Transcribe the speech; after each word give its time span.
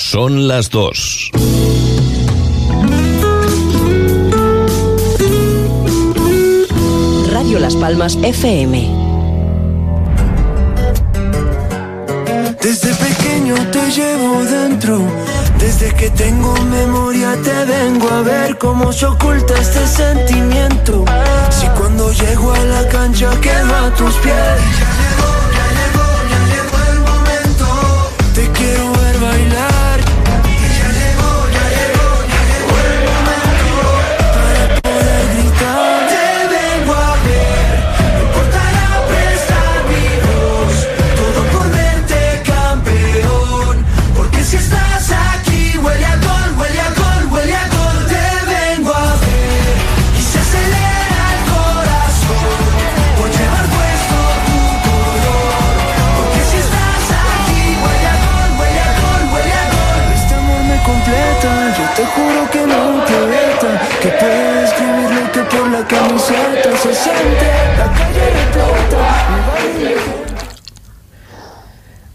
Son 0.00 0.46
las 0.46 0.70
dos. 0.70 1.32
Radio 7.32 7.58
Las 7.58 7.74
Palmas 7.74 8.16
FM. 8.22 8.94
Desde 12.62 12.94
pequeño 12.94 13.56
te 13.72 13.90
llevo 13.90 14.44
dentro. 14.44 15.00
Desde 15.58 15.92
que 15.92 16.10
tengo 16.10 16.54
memoria 16.62 17.36
te 17.42 17.64
vengo 17.64 18.08
a 18.08 18.22
ver 18.22 18.56
cómo 18.56 18.92
se 18.92 19.04
oculta 19.04 19.60
este 19.60 19.84
sentimiento. 19.84 21.04
Si 21.50 21.66
cuando 21.76 22.12
llego 22.12 22.52
a 22.52 22.64
la 22.64 22.88
cancha 22.88 23.30
quedo 23.40 23.74
a 23.74 23.92
tus 23.96 24.14
pies. 24.18 25.37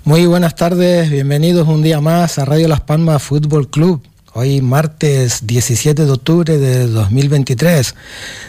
Muy 0.04 0.26
buenas 0.28 0.56
tardes, 0.56 1.10
bienvenidos 1.10 1.68
un 1.68 1.82
día 1.82 2.00
más 2.00 2.38
a 2.38 2.46
Radio 2.46 2.68
Las 2.68 2.82
Palmas 2.82 3.24
Fútbol 3.24 3.70
Club. 3.70 4.04
Hoy 4.34 4.62
martes 4.62 5.48
17 5.48 6.06
de 6.06 6.12
octubre 6.12 6.58
de 6.58 6.88
2023. 6.88 7.96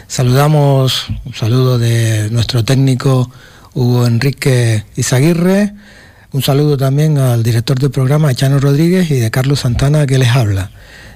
Saludamos, 0.07 1.07
un 1.25 1.33
saludo 1.33 1.79
de 1.79 2.29
nuestro 2.29 2.63
técnico 2.63 3.31
Hugo 3.73 4.05
Enrique 4.05 4.83
Izaguirre, 4.95 5.73
un 6.33 6.43
saludo 6.43 6.77
también 6.77 7.17
al 7.17 7.41
director 7.41 7.79
del 7.79 7.89
programa 7.89 8.33
Chano 8.35 8.59
Rodríguez 8.59 9.09
y 9.09 9.15
de 9.15 9.31
Carlos 9.31 9.61
Santana 9.61 10.05
que 10.05 10.19
les 10.19 10.29
habla. 10.29 10.69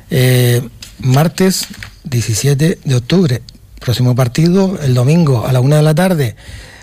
Eh, 0.09 0.67
martes 0.99 1.67
17 2.05 2.79
de 2.83 2.95
octubre, 2.95 3.41
próximo 3.79 4.15
partido 4.15 4.77
el 4.81 4.93
domingo 4.93 5.47
a 5.47 5.53
la 5.53 5.59
una 5.59 5.77
de 5.77 5.83
la 5.83 5.95
tarde. 5.95 6.35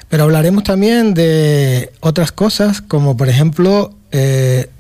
Pero 0.09 0.25
hablaremos 0.25 0.65
también 0.65 1.15
de 1.15 1.93
otras 2.01 2.33
cosas, 2.33 2.81
como 2.81 3.17
por 3.17 3.29
ejemplo, 3.29 3.93
eh, 4.13 4.71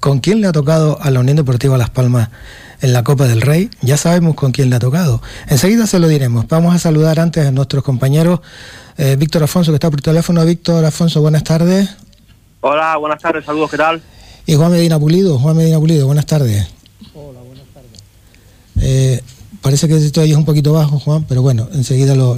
¿con 0.00 0.20
quién 0.20 0.40
le 0.40 0.48
ha 0.48 0.52
tocado 0.52 0.98
a 1.00 1.10
la 1.10 1.20
Unión 1.20 1.36
Deportiva 1.36 1.78
Las 1.78 1.90
Palmas 1.90 2.30
en 2.80 2.92
la 2.92 3.04
Copa 3.04 3.26
del 3.26 3.40
Rey? 3.40 3.70
Ya 3.82 3.96
sabemos 3.96 4.34
con 4.34 4.50
quién 4.50 4.68
le 4.68 4.76
ha 4.76 4.80
tocado. 4.80 5.22
Enseguida 5.48 5.86
se 5.86 5.98
lo 5.98 6.08
diremos. 6.08 6.48
Vamos 6.48 6.74
a 6.74 6.78
saludar 6.78 7.20
antes 7.20 7.46
a 7.46 7.52
nuestros 7.52 7.84
compañeros. 7.84 8.40
Eh, 8.98 9.16
Víctor 9.16 9.44
Afonso, 9.44 9.70
que 9.70 9.76
está 9.76 9.90
por 9.90 10.02
teléfono. 10.02 10.44
Víctor 10.44 10.84
Afonso, 10.84 11.20
buenas 11.20 11.44
tardes. 11.44 11.88
Hola, 12.60 12.96
buenas 12.96 13.20
tardes, 13.20 13.44
saludos, 13.44 13.70
¿qué 13.70 13.76
tal? 13.76 14.00
Y 14.46 14.54
Juan 14.54 14.70
Medina 14.72 14.98
Pulido, 14.98 15.38
Juan 15.38 15.56
Medina 15.56 15.78
Pulido, 15.78 16.06
buenas 16.06 16.26
tardes. 16.26 16.68
Hola, 17.14 17.40
buenas 17.40 17.66
tardes. 17.74 18.00
Eh, 18.80 19.22
Parece 19.62 19.86
que 19.86 19.96
esto 19.96 20.20
ahí 20.20 20.32
es 20.32 20.36
un 20.36 20.44
poquito 20.44 20.72
bajo, 20.72 20.98
Juan, 20.98 21.24
pero 21.28 21.40
bueno, 21.40 21.68
enseguida 21.72 22.16
lo... 22.16 22.36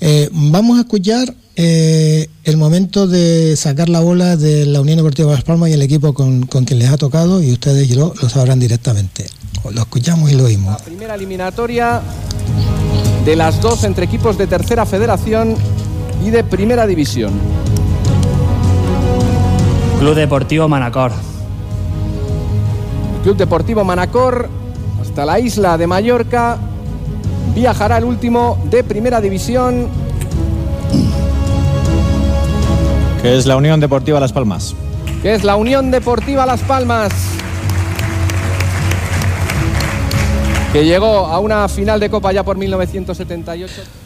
Eh, 0.00 0.28
vamos 0.32 0.78
a 0.78 0.80
escuchar 0.80 1.32
eh, 1.54 2.28
el 2.42 2.56
momento 2.56 3.06
de 3.06 3.54
sacar 3.56 3.88
la 3.88 4.00
bola 4.00 4.36
de 4.36 4.66
la 4.66 4.80
Unión 4.80 4.96
Deportiva 4.96 5.32
Las 5.32 5.44
Palmas 5.44 5.70
y 5.70 5.74
el 5.74 5.82
equipo 5.82 6.12
con, 6.14 6.42
quien 6.42 6.80
les 6.80 6.90
ha 6.90 6.96
tocado 6.96 7.40
y 7.40 7.52
ustedes 7.52 7.94
lo, 7.94 8.12
lo 8.20 8.28
sabrán 8.28 8.58
directamente. 8.58 9.26
Lo 9.70 9.82
escuchamos 9.82 10.32
y 10.32 10.34
lo 10.34 10.44
oímos. 10.44 10.72
La 10.72 10.84
primera 10.84 11.14
eliminatoria 11.14 12.00
de 13.24 13.36
las 13.36 13.60
dos 13.60 13.84
entre 13.84 14.06
equipos 14.06 14.36
de 14.36 14.48
tercera 14.48 14.84
federación 14.84 15.54
y 16.24 16.30
de 16.30 16.42
primera 16.42 16.88
división. 16.88 17.32
Club 20.00 20.14
Deportivo 20.16 20.68
Manacor. 20.68 21.12
Club 23.22 23.36
Deportivo 23.36 23.84
Manacor 23.84 24.48
hasta 25.18 25.32
la 25.32 25.40
isla 25.40 25.76
de 25.76 25.88
Mallorca. 25.88 26.58
Viajará 27.52 27.98
el 27.98 28.04
último 28.04 28.56
de 28.70 28.84
primera 28.84 29.20
división. 29.20 29.88
Que 33.20 33.36
es 33.36 33.44
la 33.44 33.56
Unión 33.56 33.80
Deportiva 33.80 34.20
Las 34.20 34.32
Palmas. 34.32 34.76
Que 35.20 35.34
es 35.34 35.42
la 35.42 35.56
Unión 35.56 35.90
Deportiva 35.90 36.46
Las 36.46 36.60
Palmas. 36.60 37.10
Que 40.72 40.84
llegó 40.84 41.26
a 41.26 41.40
una 41.40 41.68
final 41.68 41.98
de 41.98 42.10
Copa 42.10 42.30
ya 42.30 42.44
por 42.44 42.56
1978. 42.56 43.97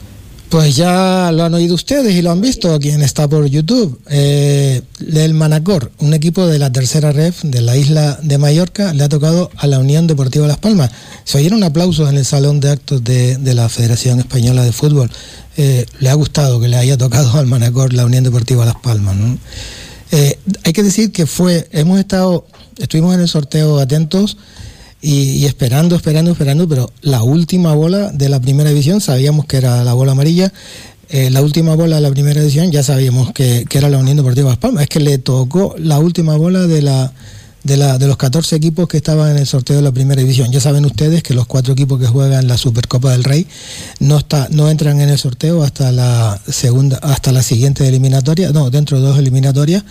Pues 0.53 0.75
ya 0.75 1.31
lo 1.33 1.45
han 1.45 1.55
oído 1.55 1.73
ustedes 1.73 2.13
y 2.13 2.21
lo 2.21 2.29
han 2.29 2.39
visto 2.39 2.77
quien 2.77 3.01
está 3.01 3.27
por 3.27 3.47
YouTube. 3.47 3.99
Eh, 4.07 4.83
el 4.99 5.33
Manacor, 5.33 5.91
un 5.97 6.13
equipo 6.13 6.45
de 6.45 6.59
la 6.59 6.71
tercera 6.71 7.11
ref 7.11 7.41
de 7.41 7.61
la 7.61 7.75
isla 7.75 8.19
de 8.21 8.37
Mallorca, 8.37 8.93
le 8.93 9.03
ha 9.03 9.09
tocado 9.09 9.49
a 9.57 9.65
la 9.65 9.79
Unión 9.79 10.05
Deportiva 10.05 10.45
Las 10.45 10.59
Palmas. 10.59 10.91
Se 11.23 11.39
oyeron 11.39 11.63
aplausos 11.63 12.07
en 12.07 12.17
el 12.17 12.25
salón 12.25 12.59
de 12.59 12.69
actos 12.69 13.03
de, 13.03 13.39
la 13.43 13.67
Federación 13.67 14.19
Española 14.19 14.63
de 14.63 14.71
Fútbol. 14.71 15.09
Eh, 15.57 15.87
le 15.97 16.09
ha 16.11 16.13
gustado 16.13 16.61
que 16.61 16.67
le 16.67 16.77
haya 16.77 16.99
tocado 16.99 17.35
al 17.39 17.47
Manacor 17.47 17.91
la 17.91 18.05
Unión 18.05 18.23
Deportiva 18.23 18.63
Las 18.63 18.75
Palmas. 18.75 19.15
Eh, 20.11 20.37
hay 20.65 20.71
que 20.71 20.83
decir 20.83 21.11
que 21.11 21.25
fue, 21.25 21.67
hemos 21.71 21.99
estado, 21.99 22.45
estuvimos 22.77 23.15
en 23.15 23.21
el 23.21 23.27
sorteo 23.27 23.79
atentos 23.79 24.37
y, 25.05 25.45
esperando, 25.45 25.97
esperando, 25.97 26.31
esperando, 26.31 26.65
pero 26.65 26.89
la 27.01 27.23
última 27.23 27.73
bola 27.73 28.09
de 28.13 28.29
la 28.29 28.39
primera 28.39 28.69
división 28.69 29.01
sabíamos 29.01 29.45
que 29.45 29.57
era 29.57 29.83
la 29.83 29.91
bola 29.91 30.13
amarilla. 30.13 30.53
Eh, 31.09 31.29
la 31.29 31.41
última 31.41 31.75
bola 31.75 31.97
de 31.97 32.01
la 32.01 32.09
primera 32.09 32.39
edición 32.39 32.71
ya 32.71 32.83
sabíamos 32.83 33.33
que, 33.33 33.65
era 33.69 33.89
la 33.89 33.97
Unión 33.97 34.15
Deportiva 34.15 34.49
Las 34.49 34.59
Palmas. 34.59 34.83
Es 34.83 34.89
que 34.89 35.01
le 35.01 35.17
tocó 35.17 35.75
la 35.77 35.99
última 35.99 36.37
bola 36.37 36.67
de 36.67 36.81
la, 36.81 37.11
de, 37.63 37.75
la, 37.75 37.97
de 37.97 38.07
los 38.07 38.15
14 38.15 38.55
equipos 38.55 38.87
que 38.87 38.95
estaban 38.95 39.31
en 39.31 39.39
el 39.39 39.45
sorteo 39.45 39.75
de 39.75 39.81
la 39.81 39.91
primera 39.91 40.21
división. 40.21 40.53
Ya 40.53 40.61
saben 40.61 40.85
ustedes 40.85 41.21
que 41.21 41.33
los 41.33 41.47
cuatro 41.47 41.73
equipos 41.73 41.99
que 41.99 42.07
juegan 42.07 42.47
la 42.47 42.55
Supercopa 42.55 43.11
del 43.11 43.25
Rey 43.25 43.45
no 43.99 44.17
está, 44.17 44.47
no 44.51 44.69
entran 44.69 45.01
en 45.01 45.09
el 45.09 45.17
sorteo 45.17 45.63
hasta 45.63 45.91
la 45.91 46.39
segunda, 46.47 46.97
hasta 46.99 47.33
la 47.33 47.43
siguiente 47.43 47.85
eliminatoria, 47.85 48.53
no, 48.53 48.69
dentro 48.69 49.01
de 49.01 49.07
dos 49.07 49.19
eliminatorias. 49.19 49.83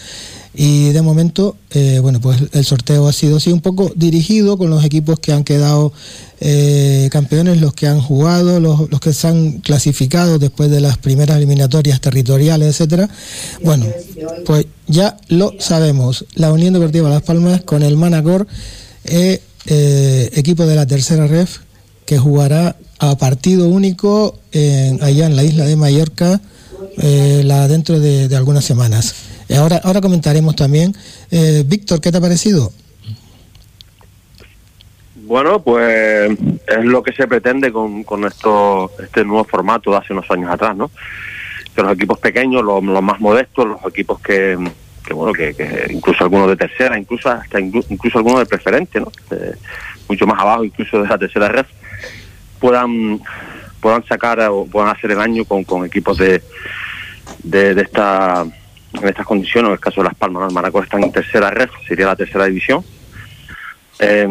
Y 0.55 0.91
de 0.91 1.01
momento, 1.01 1.57
eh, 1.71 1.99
bueno, 2.03 2.21
pues 2.21 2.43
el 2.53 2.65
sorteo 2.65 3.09
ha 3.09 3.13
sido 3.13 3.39
así 3.39 3.51
un 3.51 3.63
poco 3.63 3.91
dirigido 3.97 4.59
con 4.59 4.69
los 4.69 4.85
equipos 4.85 5.19
que 5.19 5.33
han 5.33 5.45
quedado 5.45 5.95
eh, 6.41 7.09
campeones, 7.11 7.59
los 7.59 7.73
que 7.73 7.87
han 7.87 8.03
jugado, 8.03 8.61
los, 8.61 8.89
que 9.01 9.15
se 9.15 9.29
han 9.29 9.61
clasificado 9.61 10.39
después 10.39 10.71
de 10.71 10.83
las 10.83 10.99
primeras 10.99 11.39
eliminatorias 11.39 12.03
territoriales, 12.03 12.69
etcétera. 12.69 13.09
Bueno, 13.65 13.87
pues 14.45 14.67
ya 14.89 15.17
lo 15.29 15.55
sabemos. 15.59 16.27
La 16.35 16.53
Unión 16.53 16.75
Deportiva 16.75 17.09
Las 17.09 17.23
Palmas 17.23 17.63
con 17.63 17.83
el 17.83 17.97
Manacor, 17.97 18.47
eh, 19.05 19.41
equipo 20.35 20.67
de 20.67 20.77
la 20.77 20.87
tercera 20.87 21.27
ref, 21.27 21.61
que 22.05 22.19
jugará 22.19 22.77
a 22.99 23.17
partido 23.17 23.69
único 23.69 24.39
allá 25.01 25.27
en 25.27 25.37
la 25.37 25.45
isla 25.45 25.65
de 25.65 25.77
Mallorca 25.77 26.43
la, 26.99 27.69
dentro 27.69 27.99
de 27.99 28.37
algunas 28.37 28.65
semanas. 28.67 29.15
Ahora, 29.57 29.81
ahora 29.85 30.01
comentaremos 30.01 30.57
también. 30.57 30.95
Eh, 31.31 31.65
Víctor, 31.67 32.01
¿qué 32.01 32.11
te 32.11 32.19
ha 32.19 32.21
parecido? 32.21 32.73
Bueno, 35.15 35.63
pues 35.63 36.31
es 36.67 36.85
lo 36.85 37.03
que 37.03 37.13
se 37.13 37.27
pretende 37.27 37.73
con, 37.73 38.05
con 38.05 38.25
esto, 38.25 38.91
este 39.03 39.25
nuevo 39.25 39.45
formato 39.45 39.91
de 39.91 39.97
hace 39.97 40.13
unos 40.13 40.31
años 40.31 40.51
atrás, 40.51 40.77
¿no? 40.77 40.91
Que 41.75 41.83
los 41.83 41.93
equipos 41.93 42.19
pequeños, 42.19 42.63
los, 42.63 42.83
más 42.83 43.21
modestos, 43.21 43.67
los 43.67 43.81
equipos 43.87 44.21
que, 44.21 44.59
bueno, 45.11 45.33
que, 45.33 45.87
incluso 45.91 46.25
algunos 46.25 46.49
de 46.49 46.57
tercera, 46.57 46.99
incluso 46.99 47.31
hasta 47.31 47.61
incluso, 47.61 48.19
algunos 48.19 48.41
de 48.41 48.47
preferente, 48.47 49.01
¿no? 49.01 49.11
mucho 50.09 50.27
más 50.27 50.39
abajo, 50.39 50.65
incluso 50.65 51.01
de 51.01 51.09
la 51.09 51.17
tercera 51.17 51.49
red, 51.49 51.67
puedan 52.59 53.21
puedan 53.81 54.05
sacar 54.07 54.39
o 54.51 54.67
puedan 54.67 54.95
hacer 54.95 55.13
el 55.13 55.21
año 55.21 55.45
con, 55.45 55.65
con 55.65 55.85
equipos 55.85 56.19
de, 56.19 56.43
de 57.43 57.81
esta 57.81 58.45
en 58.93 59.09
estas 59.09 59.27
condiciones, 59.27 59.69
en 59.69 59.73
el 59.75 59.81
caso 59.81 60.01
de 60.01 60.09
Las 60.09 60.15
Palmas, 60.15 60.43
¿no? 60.43 60.49
el 60.49 60.55
Manacor 60.55 60.85
está 60.85 60.99
en 60.99 61.13
tercera 61.13 61.51
red, 61.51 61.69
sería 61.87 62.07
la 62.07 62.17
tercera 62.17 62.47
división. 62.47 62.85
Eh, 63.99 64.27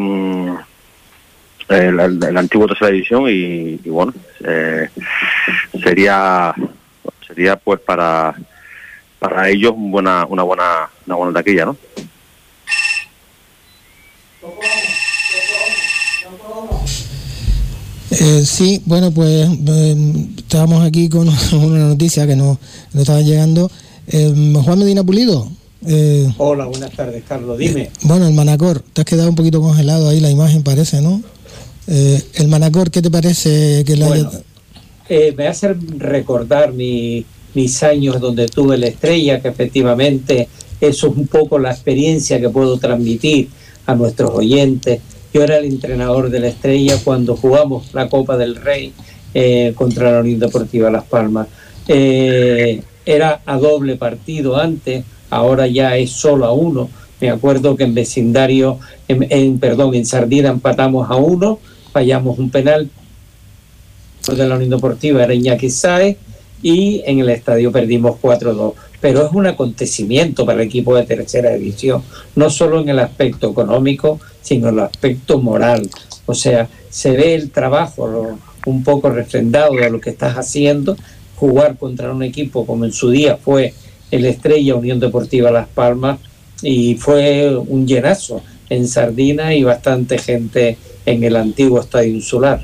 el, 1.70 2.00
el, 2.00 2.38
antiguo 2.38 2.68
tercera 2.68 2.92
división 2.92 3.26
y, 3.30 3.78
bueno, 3.90 4.14
eh, 4.44 4.90
sería 5.84 6.54
sería 7.26 7.56
pues 7.56 7.80
para 7.80 8.36
para 9.20 9.48
ellos 9.50 9.74
buena, 9.76 10.26
una 10.26 10.44
buena 10.44 10.90
una 11.06 11.16
buena 11.16 11.34
taquilla, 11.34 11.66
¿no? 11.66 11.78
Eh, 18.12 18.44
sí, 18.46 18.82
bueno, 18.86 19.12
pues 19.12 19.50
eh, 19.50 20.34
estábamos 20.38 20.86
aquí 20.86 21.08
con 21.08 21.30
una 21.54 21.88
noticia 21.88 22.28
que 22.28 22.36
nos, 22.36 22.58
nos 22.92 23.02
estaba 23.04 23.22
llegando 23.22 23.72
eh, 24.12 24.54
Juan 24.64 24.80
Medina 24.80 25.04
Pulido. 25.04 25.48
Eh, 25.88 26.30
Hola, 26.38 26.66
buenas 26.66 26.92
tardes, 26.92 27.24
Carlos. 27.28 27.58
Dime. 27.58 27.84
Eh, 27.84 27.92
bueno, 28.04 28.28
el 28.28 28.34
Manacor, 28.34 28.82
te 28.94 29.02
has 29.02 29.06
quedado 29.06 29.30
un 29.30 29.36
poquito 29.36 29.62
congelado 29.62 30.10
ahí 30.10 30.20
la 30.20 30.30
imagen, 30.30 30.64
parece, 30.64 31.02
¿no? 31.02 31.22
Eh, 31.88 32.22
el 32.36 32.48
Manacor, 32.48 32.92
¿qué 32.92 33.02
te 33.02 33.10
parece 33.10 33.84
que 33.86 33.96
la 33.96 34.08
bueno, 34.08 34.32
me 35.36 35.48
hace 35.48 35.74
recordar 35.98 36.74
mi, 36.74 37.26
mis 37.54 37.84
años 37.84 38.20
donde 38.20 38.48
tuve 38.48 38.78
la 38.78 38.88
estrella, 38.88 39.42
que 39.42 39.50
efectivamente 39.50 40.48
eso 40.80 41.08
es 41.08 41.18
un 41.18 41.28
poco 41.28 41.60
la 41.60 41.72
experiencia 41.72 42.40
que 42.40 42.50
puedo 42.50 42.78
transmitir 42.78 43.50
a 43.86 43.96
nuestros 43.96 44.32
oyentes. 44.32 45.02
Yo 45.34 45.44
era 45.44 45.58
el 45.58 45.66
entrenador 45.66 46.30
de 46.30 46.40
la 46.40 46.48
estrella 46.48 46.98
cuando 47.04 47.36
jugamos 47.36 47.94
la 47.94 48.10
Copa 48.10 48.38
del 48.38 48.56
Rey 48.56 48.94
eh, 49.34 49.74
contra 49.76 50.12
la 50.12 50.20
Unión 50.20 50.40
Deportiva 50.40 50.90
Las 50.92 51.06
Palmas. 51.06 51.48
Eh, 51.88 52.82
era 53.06 53.42
a 53.46 53.58
doble 53.58 53.96
partido 53.96 54.58
antes, 54.58 55.04
ahora 55.30 55.68
ya 55.68 55.98
es 55.98 56.12
solo 56.12 56.46
a 56.46 56.52
uno. 56.52 56.90
Me 57.20 57.30
acuerdo 57.30 57.76
que 57.76 57.84
en 57.84 57.94
vecindario, 57.94 58.80
en, 59.08 59.60
perdón, 59.60 59.94
en 59.96 60.06
Sardina 60.06 60.50
empatamos 60.50 61.10
a 61.10 61.16
uno, 61.16 61.60
fallamos 61.92 62.40
un 62.40 62.50
penal 62.50 62.90
de 64.28 64.48
la 64.48 64.56
Unión 64.56 64.70
Deportiva 64.70 65.24
era 65.24 65.34
Iñaki 65.34 65.68
y 66.64 67.02
en 67.06 67.20
el 67.20 67.30
estadio 67.30 67.72
perdimos 67.72 68.18
4-2. 68.22 68.74
Pero 69.00 69.26
es 69.26 69.34
un 69.34 69.48
acontecimiento 69.48 70.46
para 70.46 70.62
el 70.62 70.68
equipo 70.68 70.96
de 70.96 71.04
tercera 71.04 71.52
división, 71.52 72.04
no 72.36 72.50
solo 72.52 72.82
en 72.82 72.90
el 72.90 73.00
aspecto 73.00 73.50
económico, 73.50 74.20
sino 74.42 74.70
en 74.70 74.76
el 74.76 74.82
aspecto 74.82 75.40
moral. 75.40 75.90
O 76.28 76.36
sea, 76.36 76.70
se 76.90 77.12
ve 77.12 77.34
el 77.34 77.50
trabajo 77.50 78.38
un 78.68 78.84
poco 78.84 79.10
refrendado 79.10 79.74
de 79.74 79.90
lo 79.90 80.00
que 80.00 80.12
estás 80.12 80.38
haciendo, 80.38 80.96
jugar 81.42 81.76
contra 81.76 82.14
un 82.14 82.22
equipo 82.22 82.68
como 82.68 82.86
en 82.86 82.94
su 82.94 83.10
día 83.10 83.36
fue 83.36 83.74
el 84.12 84.26
Estrella 84.26 84.76
Unión 84.76 85.00
Deportiva 85.00 85.50
Las 85.50 85.68
Palmas 85.68 86.20
y 86.62 86.94
fue 86.98 87.58
un 87.58 87.88
llenazo 87.88 88.44
en 88.70 88.88
Sardina 88.88 89.56
y 89.56 89.64
bastante 89.64 90.20
gente 90.20 90.78
en 91.04 91.24
el 91.24 91.36
antiguo 91.36 91.82
estadio 91.82 92.14
insular. 92.14 92.64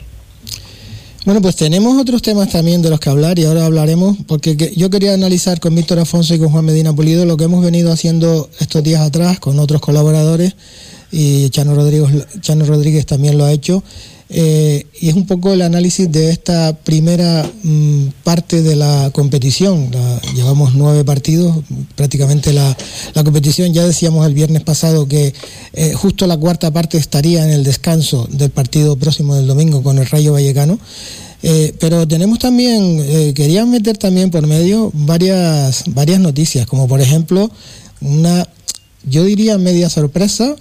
Bueno, 1.25 1.41
pues 1.41 1.55
tenemos 1.55 1.99
otros 1.99 2.21
temas 2.21 2.49
también 2.49 2.83
de 2.83 2.91
los 2.91 2.99
que 2.99 3.09
hablar 3.09 3.39
y 3.39 3.45
ahora 3.45 3.65
hablaremos, 3.65 4.15
porque 4.27 4.55
yo 4.77 4.91
quería 4.91 5.15
analizar 5.15 5.59
con 5.59 5.73
Víctor 5.73 5.97
Afonso 5.97 6.35
y 6.35 6.39
con 6.39 6.49
Juan 6.49 6.63
Medina 6.63 6.93
Pulido 6.93 7.25
lo 7.25 7.35
que 7.35 7.45
hemos 7.45 7.65
venido 7.65 7.91
haciendo 7.91 8.47
estos 8.59 8.83
días 8.83 9.01
atrás 9.01 9.39
con 9.39 9.57
otros 9.57 9.81
colaboradores 9.81 10.55
y 11.11 11.49
Chano 11.49 11.73
Rodríguez, 11.73 12.27
Chano 12.41 12.63
Rodríguez 12.63 13.07
también 13.07 13.39
lo 13.39 13.45
ha 13.45 13.51
hecho. 13.51 13.83
Eh, 14.29 14.85
y 14.99 15.07
es 15.07 15.15
un 15.15 15.25
poco 15.25 15.53
el 15.53 15.61
análisis 15.61 16.11
de 16.11 16.31
esta 16.31 16.73
primera 16.73 17.49
mm, 17.63 18.07
parte 18.23 18.61
de 18.61 18.75
la 18.75 19.09
competición. 19.13 19.89
llevamos 20.35 20.75
nueve 20.75 21.05
partidos, 21.05 21.57
prácticamente 21.95 22.51
la, 22.53 22.75
competición. 23.23 23.73
Ya 23.73 23.85
decíamos 23.85 24.25
el 24.27 24.33
viernes 24.33 24.63
pasado 24.63 25.07
que 25.07 25.33
eh, 25.73 25.93
justo 25.93 26.27
la 26.27 26.37
cuarta 26.37 26.71
parte 26.71 26.97
estaría 26.97 27.43
en 27.43 27.51
el 27.51 27.63
descanso 27.63 28.27
del 28.29 28.51
partido 28.51 28.97
próximo 28.97 29.35
del 29.35 29.47
domingo 29.47 29.81
con 29.81 29.97
el 29.97 30.07
Rayo 30.07 30.33
Vallecano. 30.33 30.77
Eh, 31.43 31.73
pero 31.79 32.07
tenemos 32.07 32.39
también, 32.39 33.33
querían 33.35 33.69
meter 33.69 33.97
también 33.97 34.31
por 34.31 34.45
medio 34.47 34.89
varias, 34.93 35.83
varias 35.87 36.19
noticias, 36.19 36.65
como 36.65 36.87
por 36.87 36.99
ejemplo 36.99 37.51
una, 38.01 38.47
yo 39.03 39.23
diría 39.23 39.57
media 39.59 39.87
sorpresa, 39.89 40.55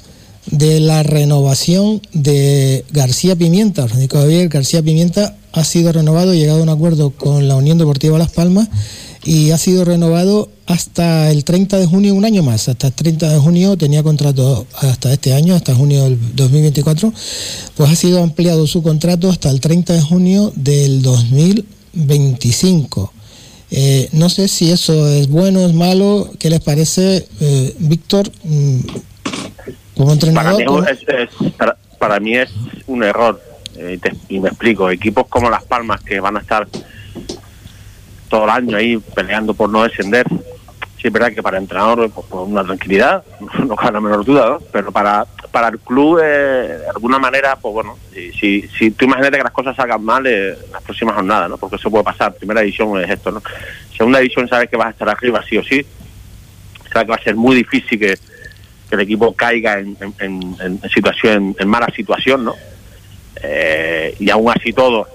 de 0.51 0.81
la 0.81 1.03
renovación 1.03 2.01
de 2.13 2.85
García 2.91 3.37
Pimienta. 3.37 3.89
Francisco 3.89 4.19
Javier 4.19 4.49
García 4.49 4.83
Pimienta 4.83 5.37
ha 5.53 5.65
sido 5.65 5.93
renovado, 5.93 6.33
ha 6.33 6.35
llegado 6.35 6.61
a 6.61 6.63
un 6.63 6.69
acuerdo 6.69 7.11
con 7.11 7.49
la 7.49 7.57
Unión 7.57 7.79
Deportiva 7.79 8.19
Las 8.19 8.31
Palmas 8.31 8.69
y 9.25 9.51
ha 9.51 9.59
sido 9.59 9.85
renovado 9.85 10.51
hasta 10.67 11.31
el 11.31 11.45
30 11.45 11.79
de 11.79 11.87
junio, 11.87 12.15
un 12.15 12.25
año 12.25 12.43
más. 12.43 12.69
Hasta 12.69 12.89
el 12.89 12.93
30 12.93 13.33
de 13.33 13.39
junio 13.39 13.77
tenía 13.77 14.03
contrato 14.03 14.67
hasta 14.81 15.13
este 15.13 15.35
año, 15.35 15.55
hasta 15.55 15.75
junio 15.75 16.05
del 16.05 16.19
2024. 16.35 17.13
Pues 17.77 17.91
ha 17.91 17.97
sido 17.97 18.23
ampliado 18.23 18.67
su 18.67 18.83
contrato 18.83 19.31
hasta 19.31 19.51
el 19.51 19.61
30 19.61 19.95
de 19.95 20.03
junio 20.03 20.53
del 20.55 21.03
2025. 21.03 23.13
Eh, 23.71 24.09
no 24.13 24.29
sé 24.29 24.49
si 24.49 24.71
eso 24.71 25.09
es 25.09 25.29
bueno, 25.29 25.67
es 25.67 25.75
malo. 25.75 26.31
¿Qué 26.39 26.51
les 26.51 26.61
parece, 26.61 27.27
eh, 27.41 27.75
Víctor? 27.81 28.31
Mm, 29.97 30.35
para 31.99 32.21
mí, 32.21 32.37
es, 32.37 32.53
un 32.87 33.03
error. 33.03 33.41
Eh, 33.77 33.99
y 34.29 34.41
me 34.41 34.49
explico. 34.49 34.91
Equipos 34.91 35.27
como 35.29 35.51
Las 35.51 35.65
Palmas, 35.65 36.03
que 36.03 36.21
van 36.21 36.37
a 36.37 36.41
estar 36.41 36.67
todo 38.29 38.45
el 38.45 38.51
año 38.51 38.77
ahí 38.77 38.99
peleando 39.15 39.55
por 39.55 39.71
no 39.71 39.85
descender, 39.85 40.27
sí 40.97 41.07
es 41.07 41.13
verdad 41.13 41.33
que 41.33 41.43
para 41.43 41.59
el 41.59 41.65
entrenador, 41.65 42.11
pues, 42.11 42.27
pues 42.29 42.49
una 42.49 42.65
tranquilidad, 42.65 43.25
no 43.67 43.77
cabe 43.77 43.93
la 43.93 44.01
menor 44.01 44.25
duda, 44.25 44.59
pero 44.73 44.91
para, 44.91 45.25
para 45.51 45.69
el 45.69 45.79
club, 45.79 46.21
eh, 46.23 46.79
de 46.81 46.89
alguna 46.89 47.19
manera, 47.19 47.57
pues 47.57 47.73
bueno, 47.73 47.97
si, 48.13 48.63
si, 48.63 48.91
tú 48.91 49.05
imagínate 49.05 49.37
que 49.39 49.45
las 49.45 49.53
cosas 49.53 49.77
salgan 49.77 50.05
mal 50.05 50.27
eh, 50.27 50.57
las 50.73 50.83
próximas 50.83 51.15
jornadas, 51.15 51.51
¿no? 51.51 51.57
Porque 51.57 51.77
eso 51.77 51.91
puede 51.91 52.05
pasar. 52.05 52.35
Primera 52.35 52.63
edición 52.63 53.01
es 53.01 53.11
esto, 53.11 53.31
¿no? 53.31 53.43
Segunda 53.97 54.21
edición 54.21 54.49
sabes 54.49 54.69
que 54.69 54.77
vas 54.77 54.89
a 54.89 54.91
estar 54.91 55.09
arriba 55.09 55.43
sí 55.49 55.57
o 55.57 55.63
sí. 55.63 55.87
Sabes 56.93 57.07
que 57.07 57.11
va 57.11 57.17
a 57.17 57.23
ser 57.23 57.37
muy 57.37 57.57
difícil 57.57 57.99
que 57.99 58.19
que 58.89 58.95
el 58.95 59.01
equipo 59.01 59.33
caiga 59.35 59.79
en, 59.79 60.81
situación 60.93 61.57
en 61.59 61.69
mala 61.69 61.89
situación 61.95 62.45
no 62.45 62.55
eh, 63.43 64.15
y 64.19 64.31
aún 64.31 64.51
así 64.51 64.73
todo 64.73 65.07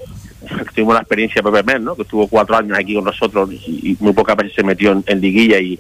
tuvimos 0.75 0.95
la 0.95 1.01
experiencia 1.01 1.41
de 1.41 1.51
Pepe 1.51 1.63
Mer, 1.63 1.81
¿no? 1.81 1.95
que 1.95 2.01
estuvo 2.03 2.27
cuatro 2.27 2.57
años 2.57 2.77
aquí 2.77 2.95
con 2.95 3.05
nosotros 3.05 3.51
y, 3.51 3.95
muy 3.99 4.13
pocas 4.13 4.35
veces 4.35 4.53
se 4.53 4.63
metió 4.63 5.01
en, 5.05 5.21
liguilla 5.21 5.59
y, 5.59 5.79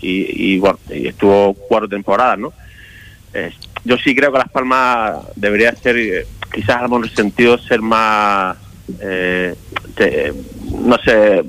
y, 0.00 0.60
y 0.90 1.06
estuvo 1.06 1.54
cuatro 1.54 1.88
temporadas 1.88 2.38
no 2.38 2.52
eh, 3.34 3.52
yo 3.84 3.96
sí 3.98 4.14
creo 4.14 4.30
que 4.30 4.38
Las 4.38 4.50
Palmas 4.50 5.18
debería 5.36 5.74
ser 5.74 5.96
eh, 5.98 6.26
quizás 6.52 6.76
en 6.76 6.82
algún 6.82 7.08
sentido 7.08 7.58
ser 7.58 7.80
más 7.80 8.56
no 10.84 10.98
sé 11.04 11.44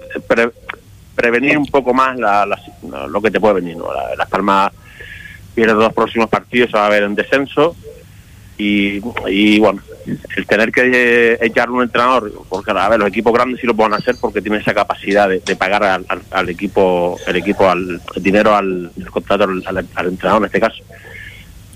prevenir 1.16 1.58
un 1.58 1.66
poco 1.68 1.94
más 1.94 2.18
lo 3.08 3.22
que 3.22 3.32
te 3.32 3.40
puede 3.40 3.56
venir 3.56 3.78
¿no? 3.78 3.88
Las 4.18 4.30
Palmas 4.30 4.72
los 5.56 5.78
dos 5.78 5.94
próximos 5.94 6.30
partidos, 6.30 6.72
va 6.74 6.88
a 6.88 6.90
ver 6.90 7.04
en 7.04 7.16
descenso. 7.16 7.76
Y, 8.58 9.00
bueno, 9.60 9.82
el 10.38 10.46
tener 10.46 10.72
que 10.72 11.38
echar 11.42 11.70
un 11.70 11.84
entrenador, 11.84 12.32
porque 12.48 12.72
a 12.72 12.88
ver, 12.88 13.00
los 13.00 13.10
equipos 13.10 13.34
grandes 13.34 13.60
sí 13.60 13.68
lo 13.68 13.76
pueden 13.76 13.94
hacer 13.94 14.16
porque 14.22 14.42
tienen 14.42 14.62
esa 14.62 14.74
capacidad 14.74 15.28
de, 15.28 15.56
pagar 15.56 15.84
al, 15.84 16.50
equipo, 16.50 17.18
el 17.28 17.36
equipo 17.36 17.70
al 17.70 18.00
dinero 18.16 18.56
al 18.56 18.92
contrato 19.12 19.46
al, 19.46 20.08
entrenador 20.08 20.42
en 20.42 20.46
este 20.46 20.60
caso. 20.60 20.84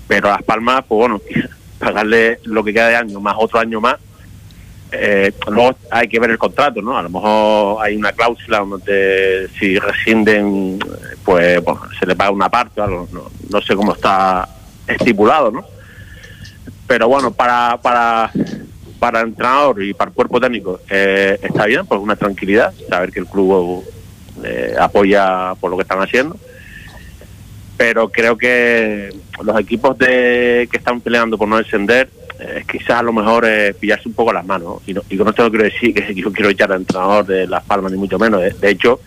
Pero 0.06 0.28
a 0.28 0.36
Las 0.36 0.44
Palmas, 0.44 0.84
pues 0.88 0.98
bueno, 0.98 1.20
pagarle 1.78 2.38
lo 2.44 2.64
que 2.64 2.72
queda 2.72 2.88
de 2.88 2.96
año 2.96 3.20
más 3.20 3.34
otro 3.38 3.58
año 3.58 3.80
más, 3.80 3.96
eh, 4.90 5.32
luego 5.48 5.76
hay 5.90 6.08
que 6.08 6.18
ver 6.18 6.30
el 6.30 6.38
contrato, 6.38 6.80
¿no? 6.80 6.96
A 6.96 7.02
lo 7.02 7.10
mejor 7.10 7.84
hay 7.84 7.96
una 7.96 8.12
cláusula 8.12 8.60
donde 8.60 9.48
si 9.58 9.78
rescinden, 9.78 10.78
pues 11.24 11.62
bueno, 11.62 11.82
se 11.98 12.06
le 12.06 12.16
paga 12.16 12.30
una 12.30 12.48
parte 12.48 12.80
o 12.80 12.84
algo, 12.84 13.08
no, 13.50 13.60
sé 13.60 13.74
cómo 13.74 13.92
está 13.92 14.48
estipulado, 14.86 15.50
¿no? 15.50 15.64
Pero 16.86 17.08
bueno, 17.08 17.32
para, 17.32 17.78
para, 17.82 18.30
para 18.98 19.20
el 19.20 19.28
entrenador 19.28 19.82
y 19.82 19.92
para 19.92 20.08
el 20.08 20.14
cuerpo 20.14 20.40
técnico 20.40 20.80
eh, 20.88 21.38
está 21.42 21.66
bien, 21.66 21.84
pues 21.86 22.00
una 22.00 22.16
tranquilidad, 22.16 22.72
saber 22.88 23.12
que 23.12 23.20
el 23.20 23.26
club 23.26 23.84
eh, 24.42 24.74
apoya 24.78 25.54
por 25.60 25.70
lo 25.70 25.76
que 25.76 25.82
están 25.82 26.00
haciendo. 26.00 26.36
Pero 27.76 28.08
creo 28.08 28.38
que 28.38 29.14
los 29.42 29.60
equipos 29.60 29.98
de 29.98 30.66
que 30.70 30.78
están 30.78 31.00
peleando 31.00 31.36
por 31.36 31.46
no 31.46 31.58
descender 31.58 32.08
es 32.38 32.66
quizás 32.66 32.98
a 32.98 33.02
lo 33.02 33.12
mejor 33.12 33.44
es 33.44 33.74
pillarse 33.76 34.08
un 34.08 34.14
poco 34.14 34.32
las 34.32 34.44
manos. 34.44 34.82
Y, 34.86 34.94
no, 34.94 35.02
y 35.08 35.16
con 35.16 35.28
esto 35.28 35.42
no 35.42 35.50
quiero 35.50 35.64
decir 35.64 35.94
que 35.94 36.14
yo 36.14 36.32
quiero 36.32 36.50
echar 36.50 36.72
al 36.72 36.80
entrenador 36.80 37.26
de 37.26 37.46
Las 37.46 37.64
Palmas, 37.64 37.92
ni 37.92 37.98
mucho 37.98 38.18
menos. 38.18 38.40
De, 38.40 38.70
hecho, 38.70 39.00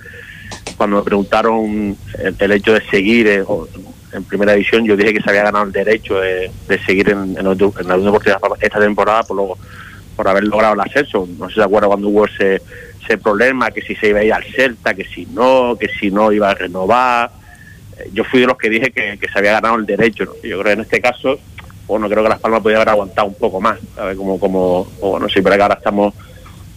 cuando 0.77 0.97
me 0.97 1.03
preguntaron 1.03 1.95
el, 2.39 2.51
hecho 2.51 2.73
de 2.73 2.81
seguir 2.89 3.27
eh, 3.27 3.43
en, 4.13 4.23
primera 4.25 4.53
división, 4.53 4.85
yo 4.85 4.97
dije 4.97 5.13
que 5.13 5.21
se 5.21 5.29
había 5.29 5.43
ganado 5.43 5.65
el 5.65 5.71
derecho 5.71 6.19
de, 6.19 6.51
seguir 6.85 7.09
en, 7.09 7.37
en, 7.37 7.47
en 7.47 7.87
la 7.87 7.95
Unión 7.95 8.19
esta 8.59 8.79
temporada 8.79 9.23
por, 9.23 9.37
luego, 9.37 9.57
por 10.15 10.27
haber 10.27 10.43
logrado 10.43 10.73
el 10.73 10.81
ascenso. 10.81 11.27
No 11.37 11.47
sé 11.47 11.53
si 11.53 11.59
se 11.59 11.65
acuerda 11.65 11.87
cuando 11.87 12.09
hubo 12.09 12.25
ese, 12.25 12.61
ese 13.03 13.17
problema, 13.17 13.71
que 13.71 13.81
si 13.81 13.95
se 13.95 14.09
iba 14.09 14.19
a 14.19 14.23
ir 14.23 14.33
al 14.33 14.43
Celta, 14.43 14.93
que 14.93 15.05
si 15.05 15.25
no, 15.27 15.75
que 15.79 15.87
si 15.87 16.11
no 16.11 16.31
iba 16.31 16.49
a 16.49 16.53
renovar. 16.53 17.31
Eh, 17.97 18.09
yo 18.13 18.23
fui 18.23 18.41
de 18.41 18.47
los 18.47 18.57
que 18.57 18.69
dije 18.69 18.91
que, 18.91 19.17
se 19.17 19.39
había 19.39 19.53
ganado 19.53 19.75
el 19.75 19.85
derecho. 19.85 20.25
Yo 20.43 20.59
creo 20.59 20.63
que 20.63 20.71
en 20.71 20.81
este 20.81 21.01
caso 21.01 21.39
bueno, 21.91 22.07
creo 22.09 22.23
que 22.23 22.29
Las 22.29 22.39
Palmas 22.39 22.61
podía 22.61 22.77
haber 22.77 22.89
aguantado 22.89 23.27
un 23.27 23.33
poco 23.35 23.59
más, 23.59 23.77
¿sabes? 23.95 24.15
Como, 24.17 24.39
como, 24.39 24.85
bueno, 25.01 25.27
sí, 25.29 25.41
pero 25.41 25.61
ahora 25.61 25.75
estamos, 25.75 26.13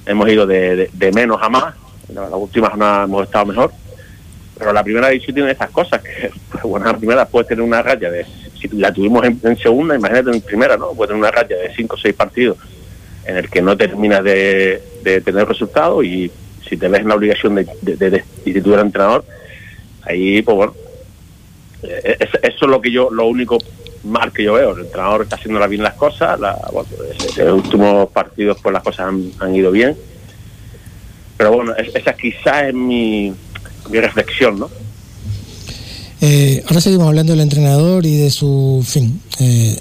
hemos 0.07 0.29
ido 0.29 0.45
de, 0.47 0.91
menos 1.15 1.39
a 1.41 1.49
más, 1.49 1.75
las 2.13 2.31
últimas 2.33 2.77
no 2.77 3.05
hemos 3.05 3.25
estado 3.25 3.47
mejor, 3.47 3.73
pero 4.59 4.73
la 4.73 4.83
primera 4.83 5.09
división 5.09 5.35
tiene 5.35 5.53
esas 5.53 5.71
cosas, 5.71 6.03
que, 6.03 6.31
pues, 6.51 6.65
bueno, 6.65 6.87
la 6.87 6.97
primera 6.97 7.27
puede 7.27 7.47
tener 7.47 7.63
una 7.63 7.81
raya 7.81 8.11
de, 8.11 8.27
si 8.61 8.69
la 8.71 8.93
tuvimos 8.93 9.25
en, 9.25 9.57
segunda, 9.59 9.95
imagínate 9.95 10.31
en 10.31 10.41
primera, 10.41 10.77
¿no? 10.77 10.91
Puede 10.93 11.09
tener 11.09 11.23
una 11.23 11.31
raya 11.31 11.57
de 11.57 11.73
cinco 11.77 11.95
o 11.95 11.99
seis 11.99 12.15
partidos 12.15 12.59
en 13.27 13.37
el 13.37 13.49
que 13.49 13.63
no 13.63 13.77
terminas 13.77 14.23
de, 14.25 14.83
de 15.03 15.21
tener 15.21 15.47
resultados 15.47 16.05
y 16.05 16.31
si 16.69 16.77
te 16.77 16.89
ves 16.89 17.01
en 17.03 17.09
la 17.09 17.15
obligación 17.15 17.55
de, 17.55 17.67
de, 17.83 17.97
de 18.11 18.25
al 18.75 18.81
entrenador, 18.81 19.25
ahí, 20.03 20.43
pues 20.43 20.57
bueno, 20.57 20.75
eh, 21.85 22.17
es- 22.19 22.43
eso 22.43 22.65
es 22.65 22.71
lo 22.71 22.81
que 22.81 22.91
yo, 22.91 23.11
lo 23.11 23.27
único 23.27 23.59
mal 24.05 24.33
que 24.33 24.45
yo 24.45 24.55
veo. 24.55 24.73
El 24.73 24.85
entrenador 24.87 25.23
está 25.23 25.37
haciendo 25.37 25.67
bien 25.69 25.83
las 25.83 25.95
cosas, 25.95 26.39
la, 26.39 26.57
bueno, 26.73 26.89
pues, 26.97 27.39
en 27.39 27.47
los 27.47 27.65
últimos 27.65 28.11
partidos 28.11 28.59
pues 28.63 28.73
las 28.73 28.83
cosas 28.83 29.13
han, 29.41 29.55
ido 29.55 29.71
bien. 29.71 29.97
Pero 31.37 31.53
bueno, 31.53 31.75
es- 31.77 31.95
esa 31.95 32.13
quizás 32.15 32.65
es 32.69 32.75
mi, 32.75 33.33
mi 33.91 34.01
reflexión, 34.01 34.59
¿no? 34.59 34.71
Eh, 36.21 36.63
ahora 36.69 36.81
seguimos 36.81 37.09
hablando 37.09 37.33
del 37.33 37.41
entrenador 37.41 38.07
y 38.07 38.17
de 38.17 38.31
su 38.31 38.77
en 38.81 38.87
fin, 38.87 39.21
eh, 39.41 39.79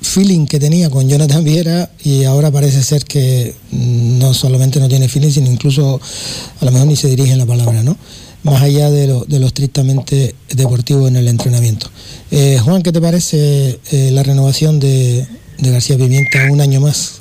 feeling 0.00 0.46
que 0.46 0.58
tenía 0.58 0.90
con 0.90 1.08
Jonathan 1.08 1.44
Viera 1.44 1.90
y 2.02 2.24
ahora 2.24 2.50
parece 2.50 2.82
ser 2.82 3.04
que 3.04 3.54
mm, 3.70 4.18
no 4.18 4.34
solamente 4.34 4.80
no 4.80 4.88
tiene 4.88 5.08
feeling, 5.08 5.30
sino 5.30 5.50
incluso 5.50 6.00
a 6.60 6.64
lo 6.64 6.70
mejor 6.72 6.88
ni 6.88 6.96
se 6.96 7.08
dirige 7.08 7.32
en 7.32 7.38
la 7.38 7.46
palabra, 7.46 7.82
¿no? 7.82 7.96
Más 8.44 8.62
allá 8.62 8.90
de 8.90 9.06
lo, 9.06 9.24
de 9.24 9.40
lo 9.40 9.46
estrictamente 9.46 10.34
deportivo 10.54 11.08
en 11.08 11.16
el 11.16 11.28
entrenamiento. 11.28 11.88
Eh, 12.30 12.58
Juan, 12.62 12.82
¿qué 12.82 12.92
te 12.92 13.00
parece 13.00 13.80
eh, 13.90 14.10
la 14.12 14.22
renovación 14.22 14.78
de, 14.78 15.26
García 15.58 15.96
Pimienta 15.96 16.50
un 16.50 16.60
año 16.60 16.80
más? 16.80 17.20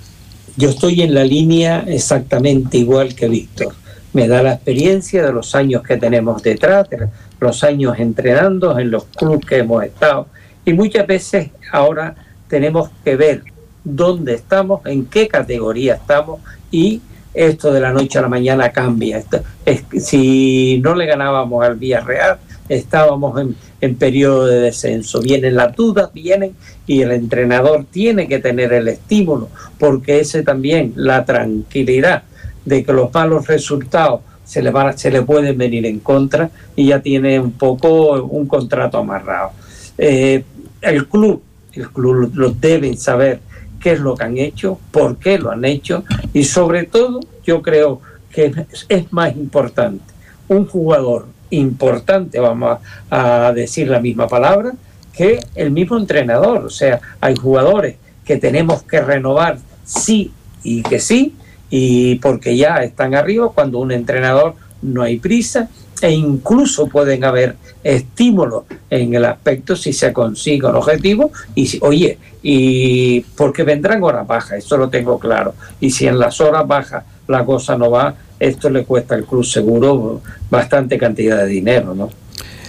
Yo 0.58 0.70
estoy 0.70 1.02
en 1.02 1.14
la 1.14 1.24
línea 1.24 1.86
exactamente 1.88 2.78
igual 2.78 3.16
que 3.16 3.28
Víctor. 3.30 3.74
Me 4.12 4.28
da 4.28 4.44
la 4.44 4.54
experiencia 4.54 5.26
de 5.26 5.32
los 5.32 5.56
años 5.56 5.82
que 5.82 5.98
tenemos 5.98 6.44
detrás, 6.44 6.90
de 6.90 7.08
los 7.40 7.64
años 7.64 7.98
entrenando 7.98 8.78
en 8.78 8.92
los 8.92 9.06
clubes 9.06 9.46
que 9.46 9.58
hemos 9.60 9.84
estado. 9.84 10.28
Y 10.66 10.74
muchas 10.74 11.08
veces 11.08 11.50
ahora 11.72 12.16
tenemos 12.48 12.90
que 13.04 13.16
ver 13.16 13.44
dónde 13.84 14.34
estamos, 14.34 14.86
en 14.86 15.06
qué 15.06 15.28
categoría 15.28 15.96
estamos 15.96 16.42
y 16.70 17.02
esto 17.34 17.72
de 17.72 17.80
la 17.80 17.92
noche 17.92 18.20
a 18.20 18.24
la 18.24 18.28
mañana 18.28 18.72
cambia. 18.72 19.24
Es 19.66 19.84
si 19.98 20.80
no 20.84 20.96
le 20.96 21.06
ganábamos 21.06 21.64
al 21.66 21.76
Villarreal, 21.76 22.38
estábamos 22.70 23.40
en, 23.40 23.56
en 23.82 23.96
periodo 23.96 24.46
de 24.46 24.60
descenso. 24.62 25.22
Vienen 25.22 25.56
las 25.56 25.76
dudas, 25.76 26.12
vienen 26.14 26.56
y 26.88 27.02
el 27.02 27.12
entrenador 27.12 27.86
tiene 27.90 28.28
que 28.28 28.40
tener 28.40 28.74
el 28.74 28.88
estímulo, 28.88 29.50
porque 29.78 30.20
ese 30.20 30.44
también, 30.44 30.94
la 30.96 31.26
tranquilidad 31.26 32.24
de 32.66 32.84
que 32.84 32.94
los 32.94 33.14
malos 33.14 33.48
resultados 33.48 34.22
se 34.44 34.62
le, 34.62 34.72
van, 34.72 34.98
se 34.98 35.12
le 35.12 35.22
pueden 35.22 35.58
venir 35.58 35.86
en 35.86 36.00
contra 36.00 36.50
y 36.76 36.88
ya 36.88 37.02
tiene 37.02 37.40
un 37.40 37.54
poco 37.54 38.24
un 38.24 38.48
contrato 38.48 38.98
amarrado. 38.98 39.52
Eh, 39.98 40.44
el 40.82 41.08
club, 41.08 41.42
el 41.74 41.90
club 41.90 42.32
lo 42.34 42.50
deben 42.52 42.98
saber 42.98 43.40
qué 43.84 43.92
es 43.92 44.00
lo 44.00 44.16
que 44.16 44.24
han 44.24 44.38
hecho, 44.38 44.80
por 44.92 45.18
qué 45.18 45.38
lo 45.38 45.52
han 45.52 45.66
hecho 45.66 46.06
y 46.34 46.46
sobre 46.46 46.86
todo 46.86 47.20
yo 47.44 47.62
creo 47.62 48.00
que 48.32 48.54
es- 48.88 49.12
más 49.12 49.36
importante 49.36 50.14
un 50.48 50.66
jugador 50.66 51.28
importante, 51.50 52.40
vamos 52.40 52.80
a 53.10 53.52
decir 53.54 53.88
la 53.90 54.00
misma 54.00 54.28
palabra, 54.28 54.72
que 55.12 55.40
el 55.56 55.70
mismo 55.72 55.98
entrenador. 55.98 56.66
O 56.66 56.70
sea, 56.70 57.00
hay 57.22 57.36
jugadores 57.36 57.96
que 58.26 58.38
tenemos 58.38 58.84
que 58.84 59.00
renovar 59.02 59.58
sí 59.84 60.32
y 60.64 60.82
que 60.82 61.00
sí, 61.00 61.36
y 61.70 62.16
porque 62.16 62.56
ya 62.58 62.78
están 62.78 63.14
arriba, 63.16 63.52
cuando 63.54 63.80
un 63.80 63.92
entrenador 63.92 64.56
no 64.82 65.02
hay 65.04 65.18
prisa, 65.20 65.70
e 66.04 66.12
incluso 66.12 66.88
pueden 66.88 67.24
haber 67.24 67.56
estímulos 67.82 68.66
en 68.90 69.14
el 69.14 69.24
aspecto 69.24 69.74
si 69.78 69.94
se 69.94 70.12
consigue 70.12 70.68
un 70.68 70.76
objetivo, 70.76 71.32
y 71.56 71.66
si, 71.66 71.80
oye, 71.82 72.18
y 72.42 73.22
porque 73.22 73.64
vendrán 73.64 74.04
horas 74.04 74.28
bajas, 74.28 74.60
eso 74.60 74.76
lo 74.76 74.90
tengo 74.90 75.18
claro, 75.18 75.56
y 75.80 75.92
si 75.92 76.06
en 76.06 76.20
las 76.20 76.42
horas 76.42 76.68
bajas 76.68 77.06
la 77.30 77.46
cosa 77.46 77.78
no 77.78 77.90
va, 77.90 78.16
esto 78.38 78.70
le 78.70 78.84
cuesta 78.84 79.16
al 79.16 79.24
club 79.24 79.46
seguro 79.46 80.22
bastante 80.50 80.98
cantidad 80.98 81.38
de 81.38 81.48
dinero, 81.48 81.96
¿no? 81.96 82.10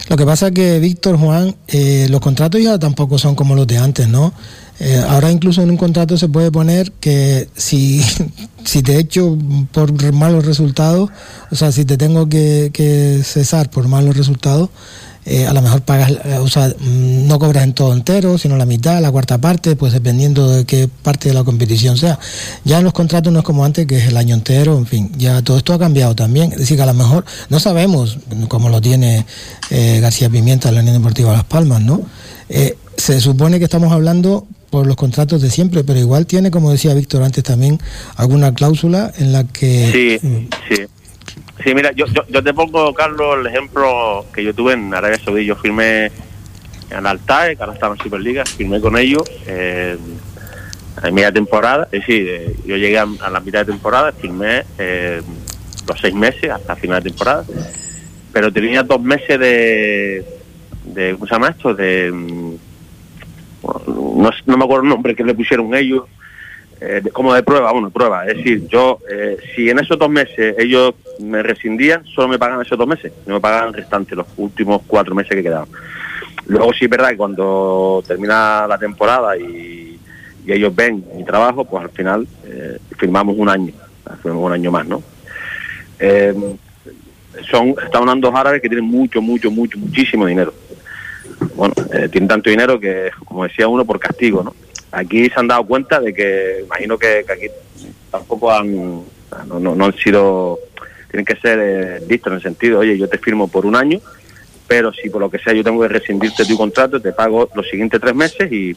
Lo 0.08 0.16
que 0.16 0.26
pasa 0.26 0.48
es 0.48 0.52
que, 0.52 0.78
Víctor, 0.78 1.16
Juan, 1.16 1.56
eh, 1.66 2.06
los 2.10 2.20
contratos 2.20 2.62
ya 2.62 2.78
tampoco 2.78 3.18
son 3.18 3.34
como 3.34 3.56
los 3.56 3.66
de 3.66 3.78
antes, 3.78 4.06
¿no? 4.06 4.32
Eh, 4.80 5.02
ahora 5.08 5.30
incluso 5.30 5.62
en 5.62 5.70
un 5.70 5.76
contrato 5.76 6.16
se 6.16 6.28
puede 6.28 6.50
poner 6.50 6.90
que 6.92 7.48
si, 7.54 8.02
si 8.64 8.82
te 8.82 8.98
echo 8.98 9.38
por 9.72 10.12
malos 10.12 10.44
resultados, 10.44 11.10
o 11.50 11.54
sea, 11.54 11.70
si 11.70 11.84
te 11.84 11.96
tengo 11.96 12.28
que, 12.28 13.20
cesar 13.24 13.70
por 13.70 13.86
malos 13.86 14.16
resultados, 14.16 14.70
eh, 15.26 15.46
a 15.46 15.54
lo 15.54 15.62
mejor 15.62 15.80
pagas, 15.82 16.10
eh, 16.10 16.38
o 16.38 16.48
sea, 16.48 16.68
mm, 16.68 17.26
no 17.26 17.38
cobras 17.38 17.64
en 17.64 17.72
todo 17.72 17.94
entero, 17.94 18.36
sino 18.36 18.58
la 18.58 18.66
mitad, 18.66 19.00
la 19.00 19.10
cuarta 19.10 19.38
parte, 19.38 19.74
pues 19.74 19.92
dependiendo 19.94 20.50
de 20.50 20.66
qué 20.66 20.86
parte 20.88 21.28
de 21.30 21.34
la 21.34 21.44
competición 21.44 21.96
sea. 21.96 22.18
Ya 22.64 22.78
en 22.78 22.84
los 22.84 22.92
contratos 22.92 23.32
no 23.32 23.38
es 23.38 23.44
como 23.44 23.64
antes, 23.64 23.86
que 23.86 23.96
es 23.96 24.08
el 24.08 24.16
año 24.18 24.34
entero, 24.34 24.76
en 24.76 24.86
fin, 24.86 25.12
ya 25.16 25.40
todo 25.40 25.56
esto 25.56 25.72
ha 25.72 25.78
cambiado 25.78 26.14
también. 26.14 26.52
Es 26.52 26.58
decir, 26.58 26.76
que 26.76 26.82
a 26.82 26.86
lo 26.86 26.94
mejor 26.94 27.24
no 27.48 27.58
sabemos 27.58 28.18
cómo 28.48 28.68
lo 28.68 28.82
tiene 28.82 29.24
García 29.70 30.28
Pimienta 30.28 30.68
en 30.68 30.74
la 30.74 30.80
Unión 30.82 30.96
Deportiva 30.96 31.32
Las 31.32 31.44
Palmas, 31.44 31.80
¿no? 31.80 32.02
Se 32.96 33.20
supone 33.20 33.58
que 33.58 33.64
estamos 33.64 33.92
hablando 33.92 34.46
por 34.74 34.88
los 34.88 34.96
contratos 34.96 35.40
de 35.40 35.50
siempre, 35.50 35.84
pero 35.84 36.00
igual 36.00 36.26
tiene, 36.26 36.50
como 36.50 36.72
decía 36.72 36.94
Víctor 36.94 37.22
antes 37.22 37.44
también, 37.44 37.78
alguna 38.16 38.52
cláusula 38.54 39.12
en 39.18 39.32
la 39.32 39.44
que... 39.44 40.18
Sí, 40.20 40.48
sí. 40.68 40.82
Sí, 41.62 41.74
mira, 41.76 41.92
yo, 41.92 42.06
yo, 42.06 42.22
yo 42.28 42.42
te 42.42 42.52
pongo, 42.52 42.92
Carlos, 42.92 43.36
el 43.38 43.46
ejemplo 43.46 44.26
que 44.34 44.42
yo 44.42 44.52
tuve 44.52 44.72
en 44.72 44.92
Arabia 44.92 45.16
Saudí. 45.24 45.44
Yo 45.44 45.54
firmé 45.54 46.10
en 46.90 47.06
Altae, 47.06 47.54
que 47.54 47.62
ahora 47.62 47.74
estaba 47.74 47.94
en 47.94 48.02
Superliga, 48.02 48.44
firmé 48.44 48.80
con 48.80 48.98
ellos 48.98 49.22
eh, 49.46 49.96
a 51.00 51.08
media 51.12 51.30
temporada. 51.30 51.86
Es 51.92 52.00
decir, 52.00 52.26
eh, 52.28 52.56
yo 52.66 52.76
llegué 52.76 52.98
a, 52.98 53.06
a 53.20 53.30
la 53.30 53.38
mitad 53.38 53.60
de 53.60 53.66
temporada, 53.66 54.10
firmé 54.10 54.64
eh, 54.76 55.22
los 55.86 56.00
seis 56.00 56.14
meses 56.16 56.50
hasta 56.50 56.74
final 56.74 57.00
de 57.00 57.10
temporada, 57.10 57.44
pero 58.32 58.52
tenía 58.52 58.82
dos 58.82 59.00
meses 59.00 59.38
de, 59.38 60.24
de 60.84 61.12
¿cómo 61.12 61.26
se 61.28 61.32
llama 61.32 61.50
esto? 61.50 61.74
De, 61.74 62.10
mm, 62.10 62.43
no, 64.46 64.56
me 64.56 64.64
acuerdo 64.64 64.84
el 64.84 64.88
nombre 64.88 65.14
que 65.14 65.24
le 65.24 65.34
pusieron 65.34 65.74
ellos, 65.74 66.04
eh, 66.80 67.02
como 67.12 67.32
de 67.34 67.42
prueba, 67.42 67.72
bueno, 67.72 67.90
prueba. 67.90 68.26
Es 68.26 68.36
decir, 68.36 68.66
yo, 68.68 68.98
eh, 69.10 69.36
si 69.54 69.70
en 69.70 69.78
esos 69.78 69.98
dos 69.98 70.10
meses 70.10 70.56
ellos 70.58 70.94
me 71.20 71.42
rescindían, 71.42 72.04
solo 72.06 72.28
me 72.28 72.38
pagan 72.38 72.60
esos 72.60 72.78
dos 72.78 72.88
meses, 72.88 73.12
no 73.26 73.34
me 73.34 73.40
pagan 73.40 73.68
el 73.68 73.74
restante, 73.74 74.14
los 74.14 74.26
últimos 74.36 74.82
cuatro 74.86 75.14
meses 75.14 75.34
que 75.34 75.42
quedaban. 75.42 75.68
Luego 76.46 76.72
sí 76.72 76.84
es 76.84 76.90
verdad 76.90 77.10
que 77.10 77.16
cuando 77.16 78.02
termina 78.06 78.66
la 78.66 78.78
temporada 78.78 79.36
y, 79.36 79.98
y 80.46 80.52
ellos 80.52 80.74
ven 80.74 81.04
mi 81.16 81.24
trabajo, 81.24 81.64
pues 81.64 81.84
al 81.84 81.90
final 81.90 82.26
eh, 82.44 82.78
firmamos 82.98 83.36
un 83.38 83.48
año, 83.48 83.72
firmamos 84.22 84.46
un 84.46 84.52
año 84.52 84.70
más, 84.70 84.86
¿no? 84.86 85.02
Eh, 85.98 86.34
son, 87.50 87.70
estamos 87.70 87.94
hablando 87.94 88.30
dos 88.30 88.38
árabes 88.38 88.60
que 88.60 88.68
tienen 88.68 88.84
mucho, 88.84 89.20
mucho, 89.22 89.50
mucho, 89.50 89.78
muchísimo 89.78 90.26
dinero. 90.26 90.52
Bueno, 91.54 91.74
eh, 91.92 92.08
tienen 92.10 92.28
tanto 92.28 92.50
dinero 92.50 92.78
que, 92.80 93.10
como 93.24 93.44
decía 93.44 93.68
uno, 93.68 93.84
por 93.84 93.98
castigo, 93.98 94.42
¿no? 94.42 94.54
Aquí 94.92 95.28
se 95.28 95.40
han 95.40 95.48
dado 95.48 95.64
cuenta 95.64 96.00
de 96.00 96.14
que, 96.14 96.60
imagino 96.64 96.96
que, 96.98 97.24
aquí 97.28 97.46
tampoco 98.10 98.52
han, 98.52 98.72
no, 99.46 99.58
no, 99.60 99.74
no 99.74 99.84
han 99.86 99.94
sido, 99.96 100.58
tienen 101.10 101.24
que 101.24 101.36
ser 101.36 101.58
eh, 101.60 102.00
listos 102.08 102.30
en 102.32 102.36
el 102.36 102.42
sentido, 102.42 102.78
oye, 102.80 102.96
yo 102.96 103.08
te 103.08 103.18
firmo 103.18 103.48
por 103.48 103.66
un 103.66 103.74
año, 103.74 104.00
pero 104.68 104.92
si 104.92 105.10
por 105.10 105.20
lo 105.20 105.30
que 105.30 105.38
sea 105.38 105.52
yo 105.52 105.64
tengo 105.64 105.82
que 105.82 105.88
rescindirte 105.88 106.44
tu 106.44 106.56
contrato, 106.56 107.00
te 107.00 107.12
pago 107.12 107.48
los 107.54 107.68
siguientes 107.68 108.00
tres 108.00 108.14
meses 108.14 108.50
y, 108.52 108.76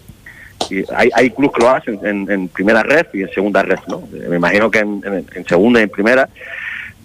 hay, 0.94 1.10
hay 1.14 1.30
clubes 1.30 1.52
que 1.56 1.62
lo 1.64 1.70
hacen 1.70 2.00
en, 2.04 2.30
en 2.32 2.48
primera 2.48 2.82
red 2.82 3.06
y 3.14 3.22
en 3.22 3.30
segunda 3.30 3.62
red, 3.62 3.78
¿no? 3.88 4.00
Eh, 4.14 4.26
Me 4.28 4.38
imagino 4.38 4.72
que 4.72 4.80
en, 4.80 5.02
en- 5.06 5.26
en 5.36 5.46
segunda 5.46 5.80
y 5.80 5.84
en 5.84 5.90
primera, 5.90 6.28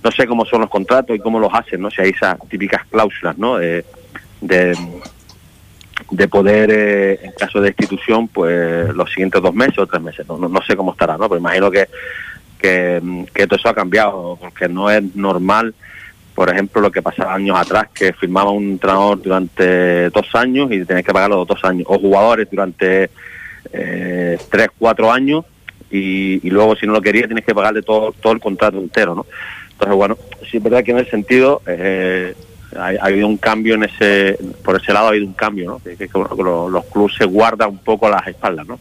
no 0.03 0.11
sé 0.11 0.27
cómo 0.27 0.45
son 0.47 0.63
los 0.63 0.71
contratos 0.71 1.15
y 1.15 1.21
cómo 1.21 1.39
los 1.39 1.53
hacen, 1.53 1.83
¿no? 1.83 1.91
Si 1.91 2.01
hay 2.01 2.11
esas 2.11 2.39
típicas 2.49 2.83
cláusulas, 2.91 3.37
¿no? 3.37 3.59
De, 3.59 3.85
de, 4.41 4.75
de 6.11 6.29
poder, 6.29 6.71
eh, 6.71 7.21
en 7.23 7.33
caso 7.33 7.61
de 7.61 7.69
destitución, 7.69 8.29
pues 8.29 8.93
los 8.95 9.11
siguientes 9.11 9.41
dos 9.43 9.55
meses 9.55 9.79
o 9.79 9.87
tres 9.87 10.03
meses. 10.03 10.27
No, 10.29 10.39
no, 10.39 10.49
no 10.49 10.63
sé 10.63 10.77
cómo 10.77 10.93
estará, 10.93 11.17
¿no? 11.17 11.29
Pero 11.29 11.39
imagino 11.39 11.71
que, 11.71 11.89
que, 12.59 13.01
todo 13.47 13.57
eso 13.57 13.69
ha 13.69 13.75
cambiado, 13.75 14.37
porque 14.41 14.69
no 14.69 14.91
es 14.91 15.15
normal, 15.15 15.75
por 16.35 16.51
ejemplo, 16.51 16.81
lo 16.81 16.91
que 16.91 17.03
pasaba 17.03 17.35
años 17.35 17.59
atrás, 17.59 17.89
que 17.95 18.13
firmaba 18.13 18.51
un 18.51 18.73
entrenador 18.73 19.21
durante 19.23 20.11
dos 20.11 20.27
años 20.35 20.71
y 20.73 20.85
tenías 20.85 21.05
que 21.05 21.13
pagarlo 21.13 21.37
los 21.37 21.49
dos 21.49 21.65
años, 21.65 21.87
o 21.89 21.99
jugadores 21.99 22.49
durante 22.51 23.11
eh, 23.73 24.39
tres, 24.51 24.69
cuatro 24.79 25.13
años 25.13 25.45
y, 25.91 26.47
y 26.47 26.51
luego 26.51 26.75
si 26.75 26.87
no 26.87 26.95
lo 26.95 27.03
querías 27.03 27.27
tienes 27.27 27.45
que 27.45 27.55
pagarle 27.55 27.83
todo, 27.83 28.13
todo 28.13 28.33
el 28.33 28.41
contrato 28.41 28.79
entero, 28.79 29.15
¿no? 29.15 29.27
Entonces, 29.73 29.97
bueno, 29.97 30.17
sí 30.51 30.59
es 30.59 30.63
verdad 30.63 30.85
que 30.85 30.93
en 30.93 30.99
ese 30.99 31.11
sentido 31.11 31.61
eh, 31.67 32.35
ha, 32.77 32.87
ha 32.87 33.07
habido 33.07 33.27
un 33.27 33.37
cambio 33.37 33.75
en 33.75 33.85
ese, 33.85 34.39
por 34.65 34.81
ese 34.81 34.93
lado 34.93 35.07
ha 35.07 35.09
habido 35.11 35.27
un 35.27 35.33
cambio, 35.33 35.67
¿no? 35.67 35.81
Los, 36.37 36.71
los 36.71 36.85
clubes 36.87 37.15
se 37.17 37.25
guardan 37.25 37.71
un 37.71 37.79
poco 37.79 38.09
las 38.09 38.27
espaldas, 38.27 38.67
¿no? 38.67 38.79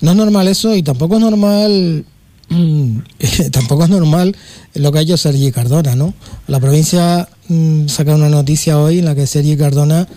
No 0.00 0.10
es 0.10 0.16
normal 0.16 0.48
eso 0.48 0.74
y 0.74 0.82
tampoco 0.82 1.14
es 1.16 1.20
normal 1.20 2.04
mm, 2.48 2.98
tampoco 3.52 3.84
es 3.84 3.90
normal 3.90 4.36
lo 4.74 4.92
que 4.92 4.98
ha 4.98 5.02
hecho 5.02 5.16
Sergi 5.16 5.52
Cardona, 5.52 5.94
¿no? 5.94 6.14
La 6.48 6.60
provincia 6.60 7.28
mm, 7.48 7.88
saca 7.88 8.14
una 8.14 8.28
noticia 8.28 8.78
hoy 8.78 8.98
en 8.98 9.04
la 9.04 9.14
que 9.14 9.26
Sergi 9.26 9.56
Cardona 9.56 10.08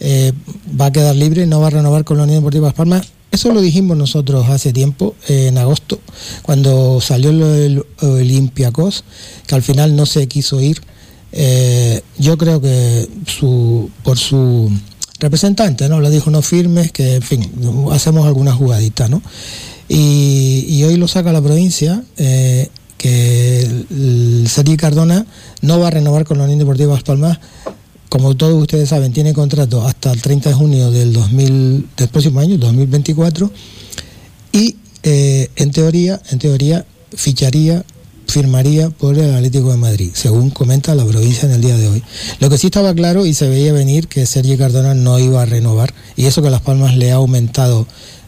eh, 0.00 0.32
va 0.80 0.86
a 0.86 0.92
quedar 0.92 1.14
libre, 1.14 1.46
no 1.46 1.60
va 1.60 1.68
a 1.68 1.70
renovar 1.70 2.04
con 2.04 2.16
la 2.16 2.24
Unión 2.24 2.40
Deportiva 2.40 2.68
Las 2.68 2.74
Palmas 2.74 3.12
eso 3.34 3.52
lo 3.52 3.60
dijimos 3.60 3.96
nosotros 3.96 4.48
hace 4.48 4.72
tiempo, 4.72 5.16
eh, 5.26 5.48
en 5.48 5.58
agosto, 5.58 5.98
cuando 6.42 7.00
salió 7.00 7.32
lo 7.32 7.48
del 7.48 7.84
Olympiacos, 8.00 9.02
que 9.48 9.56
al 9.56 9.62
final 9.62 9.96
no 9.96 10.06
se 10.06 10.28
quiso 10.28 10.60
ir. 10.60 10.80
Eh, 11.36 12.00
yo 12.16 12.38
creo 12.38 12.60
que 12.60 13.08
su, 13.26 13.90
por 14.04 14.16
su 14.18 14.70
representante, 15.18 15.88
¿no? 15.88 16.00
Le 16.00 16.10
dijo 16.10 16.30
no 16.30 16.42
firmes, 16.42 16.92
que 16.92 17.16
en 17.16 17.22
fin, 17.22 17.50
hacemos 17.90 18.24
alguna 18.26 18.52
jugadita, 18.52 19.08
¿no? 19.08 19.20
Y, 19.88 20.82
hoy 20.84 20.96
lo 20.96 21.08
saca 21.08 21.32
la 21.32 21.42
provincia, 21.42 22.04
eh, 22.16 22.68
que 22.96 23.62
el, 23.62 24.48
Cardona 24.78 25.26
no 25.60 25.80
va 25.80 25.88
a 25.88 25.90
renovar 25.90 26.24
con 26.24 26.38
la 26.38 26.44
Unión 26.44 26.60
Deportiva 26.60 26.94
Las 26.94 27.02
Palmas. 27.02 27.38
Como 28.08 28.36
todos 28.36 28.54
ustedes 28.62 28.88
saben, 28.88 29.12
tiene 29.12 29.32
contrato 29.32 29.84
hasta 29.84 30.12
el 30.12 30.22
30 30.22 30.50
de 30.50 30.54
junio 30.54 30.90
del, 30.92 31.12
2000, 31.12 31.88
del 31.96 32.08
próximo 32.08 32.38
año, 32.38 32.58
2024, 32.58 33.50
y 34.52 34.76
eh, 35.02 35.50
en 35.56 35.72
teoría, 35.72 36.22
en 36.30 36.38
teoría, 36.38 36.86
ficharía 37.12 37.84
firmaría 38.26 38.90
por 38.90 39.18
el 39.18 39.34
Atlético 39.34 39.70
de 39.70 39.76
Madrid, 39.76 40.10
según 40.14 40.50
comenta 40.50 40.94
la 40.94 41.04
provincia 41.04 41.46
en 41.46 41.54
el 41.54 41.60
día 41.60 41.76
de 41.76 41.88
hoy. 41.88 42.02
Lo 42.40 42.50
que 42.50 42.58
sí 42.58 42.66
estaba 42.66 42.94
claro 42.94 43.26
y 43.26 43.34
se 43.34 43.48
veía 43.48 43.72
venir 43.72 44.08
que 44.08 44.26
Sergio 44.26 44.58
Cardona 44.58 44.94
no 44.94 45.18
iba 45.18 45.42
a 45.42 45.46
renovar 45.46 45.94
y 46.16 46.26
eso 46.26 46.42
que 46.42 46.50
Las 46.50 46.62
Palmas 46.62 46.96
le 46.96 47.12
ha 47.12 47.16
aumentado 47.16 47.86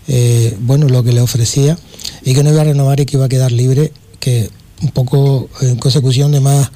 eh, 0.08 0.56
bueno 0.60 0.88
lo 0.88 1.02
que 1.02 1.12
le 1.12 1.20
ofrecía 1.20 1.76
y 2.24 2.34
que 2.34 2.42
no 2.42 2.50
iba 2.50 2.60
a 2.60 2.64
renovar 2.64 3.00
y 3.00 3.06
que 3.06 3.16
iba 3.16 3.26
a 3.26 3.28
quedar 3.28 3.52
libre, 3.52 3.92
que 4.20 4.50
un 4.82 4.90
poco 4.90 5.48
en 5.60 5.76
consecución 5.76 6.32
de 6.32 6.40
más 6.40 6.70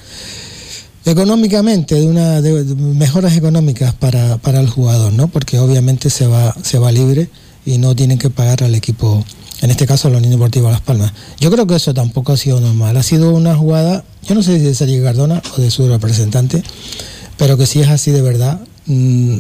económicamente, 1.05 1.95
de 1.95 2.07
una 2.07 2.41
mejoras 2.41 3.37
económicas 3.37 3.95
para, 3.95 4.39
para, 4.39 4.61
el 4.61 4.69
jugador, 4.69 5.13
¿no? 5.13 5.29
Porque 5.29 5.59
obviamente 5.59 6.11
se 6.11 6.27
va, 6.27 6.55
se 6.63 6.79
va 6.79 6.93
libre 6.93 7.31
y 7.65 7.79
no 7.79 7.95
tienen 7.95 8.19
que 8.19 8.31
pagar 8.31 8.63
al 8.63 8.75
equipo 8.75 9.25
en 9.61 9.71
este 9.71 9.87
caso 9.87 10.09
la 10.09 10.19
Unión 10.19 10.33
Deportiva 10.33 10.71
Las 10.71 10.81
Palmas. 10.81 11.13
Yo 11.39 11.51
creo 11.51 11.67
que 11.67 11.75
eso 11.75 11.93
tampoco 11.93 12.33
ha 12.33 12.37
sido 12.37 12.61
normal, 12.61 12.97
ha 12.97 13.03
sido 13.03 13.33
una 13.33 13.55
jugada, 13.55 14.05
yo 14.23 14.35
no 14.35 14.43
sé 14.43 14.59
si 14.59 14.65
de 14.65 14.75
Sergio 14.75 15.03
Cardona 15.03 15.43
o 15.57 15.61
de 15.61 15.71
su 15.71 15.89
representante, 15.89 16.63
pero 17.37 17.57
que 17.57 17.67
si 17.67 17.81
es 17.81 17.89
así 17.89 18.11
de 18.11 18.23
verdad, 18.23 18.61
mm, 18.87 19.37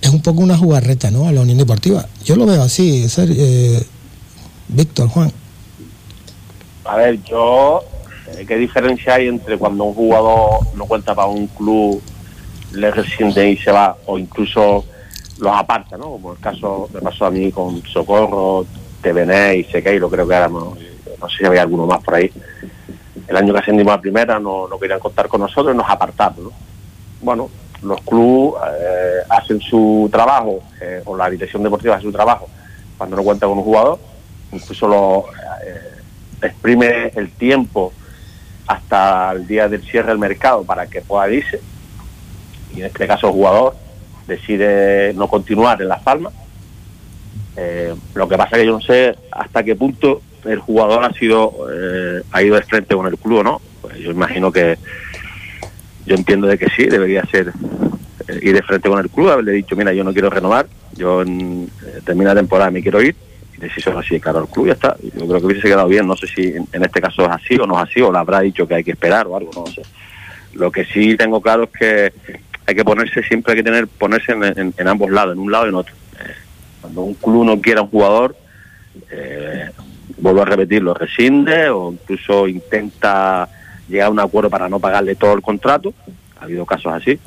es 0.00 0.10
un 0.10 0.20
poco 0.22 0.40
una 0.40 0.58
jugarreta 0.58 1.10
¿no? 1.10 1.28
a 1.28 1.32
la 1.32 1.40
Unión 1.40 1.58
Deportiva. 1.58 2.06
Yo 2.24 2.36
lo 2.36 2.46
veo 2.46 2.62
así, 2.62 3.08
ser, 3.08 3.28
eh, 3.30 3.82
Víctor, 4.68 5.08
Juan. 5.08 5.32
A 6.84 6.96
ver, 6.96 7.22
yo, 7.22 7.80
eh, 8.36 8.44
¿qué 8.46 8.56
diferencia 8.56 9.14
hay 9.14 9.28
entre 9.28 9.56
cuando 9.56 9.84
un 9.84 9.94
jugador 9.94 10.66
no 10.74 10.86
cuenta 10.86 11.14
para 11.14 11.28
un 11.28 11.46
club, 11.46 12.02
le 12.72 12.90
rescinde 12.90 13.50
y 13.50 13.56
se 13.56 13.70
va, 13.70 13.96
o 14.06 14.18
incluso 14.18 14.84
los 15.38 15.54
aparta, 15.54 15.96
¿no? 15.96 16.04
Como 16.04 16.32
el 16.32 16.38
caso 16.38 16.88
me 16.92 17.00
pasó 17.00 17.26
a 17.26 17.30
mí 17.30 17.52
con 17.52 17.82
Socorro, 17.86 18.66
TVN 19.02 19.56
y 19.56 19.64
Sequeiro, 19.64 20.08
creo 20.08 20.26
que 20.26 20.34
éramos, 20.34 20.78
no 21.20 21.28
sé 21.28 21.38
si 21.38 21.44
había 21.44 21.62
alguno 21.62 21.86
más 21.86 22.02
por 22.02 22.14
ahí. 22.14 22.30
El 23.28 23.36
año 23.36 23.52
que 23.52 23.60
ascendimos 23.60 23.94
a 23.94 24.00
primera 24.00 24.38
no, 24.38 24.68
no 24.68 24.78
querían 24.78 25.00
contar 25.00 25.28
con 25.28 25.40
nosotros 25.40 25.74
y 25.74 25.76
nos 25.76 25.88
apartaron. 25.88 26.44
¿no? 26.44 26.52
Bueno, 27.20 27.50
los 27.82 28.00
clubes 28.02 28.62
eh, 28.80 29.18
hacen 29.28 29.60
su 29.60 30.08
trabajo, 30.10 30.62
eh, 30.80 31.02
o 31.04 31.16
la 31.16 31.28
dirección 31.28 31.62
deportiva 31.62 31.96
hace 31.96 32.04
su 32.04 32.12
trabajo, 32.12 32.48
cuando 32.96 33.16
no 33.16 33.22
cuenta 33.22 33.46
con 33.46 33.58
un 33.58 33.64
jugador, 33.64 33.98
incluso 34.52 34.88
lo 34.88 35.24
eh, 35.64 36.00
exprime 36.42 37.12
el 37.14 37.32
tiempo 37.32 37.92
hasta 38.66 39.32
el 39.32 39.46
día 39.46 39.68
del 39.68 39.82
cierre 39.82 40.08
del 40.08 40.18
mercado 40.18 40.62
para 40.64 40.86
que 40.86 41.00
pueda 41.00 41.28
irse, 41.30 41.60
y 42.74 42.80
en 42.80 42.86
este 42.86 43.06
caso 43.06 43.28
el 43.28 43.32
jugador 43.34 43.76
decide 44.26 45.12
no 45.14 45.28
continuar 45.28 45.80
en 45.82 45.88
Las 45.88 46.02
Palmas, 46.02 46.32
eh, 47.56 47.94
lo 48.14 48.28
que 48.28 48.36
pasa 48.36 48.56
que 48.56 48.66
yo 48.66 48.72
no 48.72 48.80
sé 48.80 49.14
hasta 49.30 49.62
qué 49.62 49.76
punto 49.76 50.22
el 50.44 50.58
jugador 50.58 51.04
ha 51.04 51.12
sido 51.12 51.52
eh, 51.70 52.22
ha 52.32 52.42
ido 52.42 52.56
de 52.56 52.62
frente 52.62 52.94
con 52.94 53.06
el 53.06 53.18
club, 53.18 53.44
¿no? 53.44 53.60
Pues 53.80 53.98
yo 53.98 54.10
imagino 54.10 54.50
que 54.50 54.78
yo 56.06 56.16
entiendo 56.16 56.46
de 56.46 56.58
que 56.58 56.68
sí, 56.70 56.86
debería 56.86 57.22
ser 57.26 57.52
eh, 58.28 58.40
ir 58.42 58.54
de 58.54 58.62
frente 58.62 58.88
con 58.88 58.98
el 58.98 59.10
club, 59.10 59.30
haberle 59.30 59.52
dicho, 59.52 59.76
mira, 59.76 59.92
yo 59.92 60.02
no 60.02 60.12
quiero 60.12 60.30
renovar, 60.30 60.66
yo 60.94 61.22
en, 61.22 61.70
termina 62.04 62.30
la 62.30 62.40
temporada 62.40 62.70
me 62.70 62.82
quiero 62.82 63.02
ir, 63.02 63.14
y 63.54 63.60
decisión 63.60 63.96
así, 63.98 64.18
claro, 64.18 64.40
el 64.40 64.48
club 64.48 64.68
ya 64.68 64.72
está. 64.72 64.96
Yo 65.00 65.28
creo 65.28 65.38
que 65.40 65.46
hubiese 65.46 65.68
quedado 65.68 65.88
bien, 65.88 66.06
no 66.06 66.16
sé 66.16 66.26
si 66.26 66.54
en, 66.54 66.84
este 66.84 67.00
caso 67.00 67.22
es 67.22 67.30
así 67.30 67.54
o 67.56 67.66
no 67.66 67.76
es 67.76 67.88
así, 67.88 68.00
o 68.00 68.10
le 68.10 68.18
habrá 68.18 68.40
dicho 68.40 68.66
que 68.66 68.74
hay 68.74 68.84
que 68.84 68.92
esperar 68.92 69.26
o 69.26 69.36
algo, 69.36 69.50
no 69.54 69.66
sé. 69.66 69.82
Lo 70.54 70.72
que 70.72 70.84
sí 70.86 71.16
tengo 71.16 71.40
claro 71.40 71.64
es 71.64 71.70
que 71.70 72.12
hay 72.66 72.74
que 72.74 72.84
ponerse, 72.84 73.22
siempre 73.22 73.52
hay 73.52 73.58
que 73.58 73.64
tener, 73.64 73.86
ponerse 73.86 74.32
en 74.32 74.88
ambos 74.88 75.10
lados, 75.10 75.34
en 75.34 75.40
un 75.40 75.52
lado 75.52 75.66
y 75.66 75.68
en 75.68 75.74
otro 75.76 75.94
cuando 76.82 77.02
un 77.02 77.14
club 77.14 77.44
no 77.44 77.60
quiera 77.60 77.80
un 77.80 77.88
jugador, 77.88 78.36
eh, 79.10 79.70
vuelvo 80.18 80.42
a 80.42 80.44
repetir, 80.44 80.82
lo 80.82 80.92
rescinde 80.92 81.70
o 81.70 81.92
incluso 81.92 82.46
intenta 82.48 83.48
llegar 83.88 84.08
a 84.08 84.10
un 84.10 84.20
acuerdo 84.20 84.50
para 84.50 84.68
no 84.68 84.78
pagarle 84.80 85.14
todo 85.14 85.32
el 85.34 85.42
contrato. 85.42 85.94
Ha 86.40 86.44
habido 86.44 86.66
casos 86.66 86.92
así. 86.92 87.18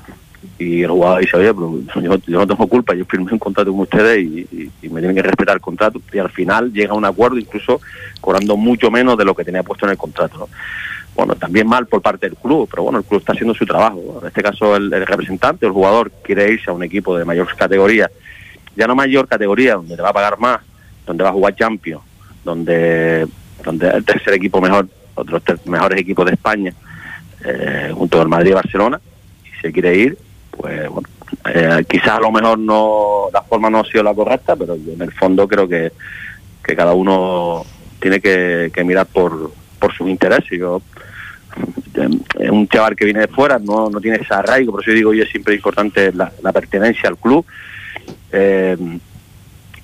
Y 0.60 0.84
el 0.84 0.92
jugador 0.92 1.22
dice, 1.22 1.38
oye, 1.38 1.54
pero 1.54 1.80
yo, 2.28 2.40
no 2.40 2.48
tengo 2.48 2.68
culpa, 2.68 2.94
yo 2.94 3.04
firmé 3.06 3.32
un 3.32 3.40
contrato 3.40 3.72
con 3.72 3.82
ustedes 3.82 4.24
y, 4.24 4.72
me 4.84 5.00
tienen 5.00 5.16
que 5.16 5.24
respetar 5.24 5.56
el 5.56 5.62
contrato. 5.62 6.02
Y 6.14 6.20
al 6.20 6.30
final 6.30 6.72
llega 6.72 6.92
a 6.92 6.96
un 6.96 7.06
acuerdo, 7.06 7.38
incluso 7.38 7.82
cobrando 8.22 8.56
mucho 8.56 8.92
menos 8.92 9.18
de 9.18 9.26
lo 9.26 9.36
que 9.36 9.44
tenía 9.44 9.64
puesto 9.64 9.86
en 9.86 9.92
el 9.92 9.98
contrato. 9.98 10.48
Bueno, 11.16 11.36
también 11.36 11.66
mal 11.66 11.88
por 11.88 12.02
parte 12.02 12.28
del 12.28 12.36
club, 12.36 12.68
pero 12.70 12.84
bueno, 12.84 13.00
el 13.00 13.06
club 13.06 13.22
está 13.22 13.32
haciendo 13.32 13.56
su 13.56 13.66
trabajo. 13.66 14.20
En 14.22 14.28
este 14.28 14.44
caso, 14.44 14.76
el, 14.76 14.94
el 14.94 15.08
representante, 15.08 15.66
el 15.66 15.72
jugador, 15.72 16.12
quiere 16.24 16.52
irse 16.52 16.70
a 16.70 16.74
un 16.74 16.84
equipo 16.84 17.18
de 17.18 17.26
mayor 17.26 17.48
categoría 17.56 18.10
ya 18.76 18.88
no 18.88 18.96
mayor 18.96 19.28
categoría, 19.28 19.76
donde 19.76 19.96
te 19.96 20.02
va 20.02 20.10
a 20.10 20.14
pagar 20.14 20.38
más, 20.40 20.62
donde 21.06 21.24
va 21.24 21.30
a 21.30 21.34
jugar 21.34 21.56
Champions, 21.56 22.04
donde, 22.44 23.28
donde 23.64 23.90
el 23.90 24.04
tercer 24.04 24.34
equipo 24.34 24.60
mejor, 24.62 24.88
otros 25.16 25.44
mejores 25.66 26.00
equipos 26.00 26.26
de 26.26 26.34
España, 26.34 26.74
eh, 27.44 27.92
junto 27.94 28.22
al 28.22 28.28
Madrid 28.28 28.52
y 28.52 28.56
Barcelona, 28.56 29.00
y 29.46 29.62
se 29.62 29.72
quiere 29.72 29.96
ir, 29.96 30.18
pues 30.52 30.90
bueno, 30.90 31.08
eh, 31.54 31.86
quizás 31.88 32.18
a 32.18 32.20
lo 32.20 32.32
mejor 32.32 32.60
no 32.60 33.28
la 33.32 33.42
forma 33.44 33.70
no 33.70 33.80
ha 33.80 33.86
sido 33.86 34.04
la 34.04 34.14
correcta, 34.14 34.56
pero 34.56 34.76
en 34.76 35.02
el 35.02 35.12
fondo 35.12 35.48
creo 35.48 35.68
que, 35.68 35.92
que 36.64 36.76
cada 36.76 36.94
uno 36.94 37.66
tiene 38.00 38.20
que, 38.20 38.72
mirar 38.86 39.08
por, 39.08 39.52
por 39.80 39.94
sus 39.94 40.10
intereses. 40.10 40.60
Yo, 40.60 40.82
es 42.40 42.50
un 42.50 42.68
chaval 42.68 42.96
que 42.96 43.06
viene 43.06 43.22
de 43.22 43.28
fuera, 43.28 43.58
no, 43.58 43.90
no 43.90 44.02
tiene 44.02 44.18
ese 44.18 44.34
arraigo, 44.34 44.74
por 44.74 44.82
eso 44.82 44.92
yo 44.92 44.96
digo, 44.96 45.14
yo 45.14 45.24
es 45.24 45.30
siempre 45.30 45.56
importante 45.56 46.12
la 46.12 46.52
pertenencia 46.52 47.08
al 47.08 47.18
club 47.18 47.46
eh, 48.32 48.78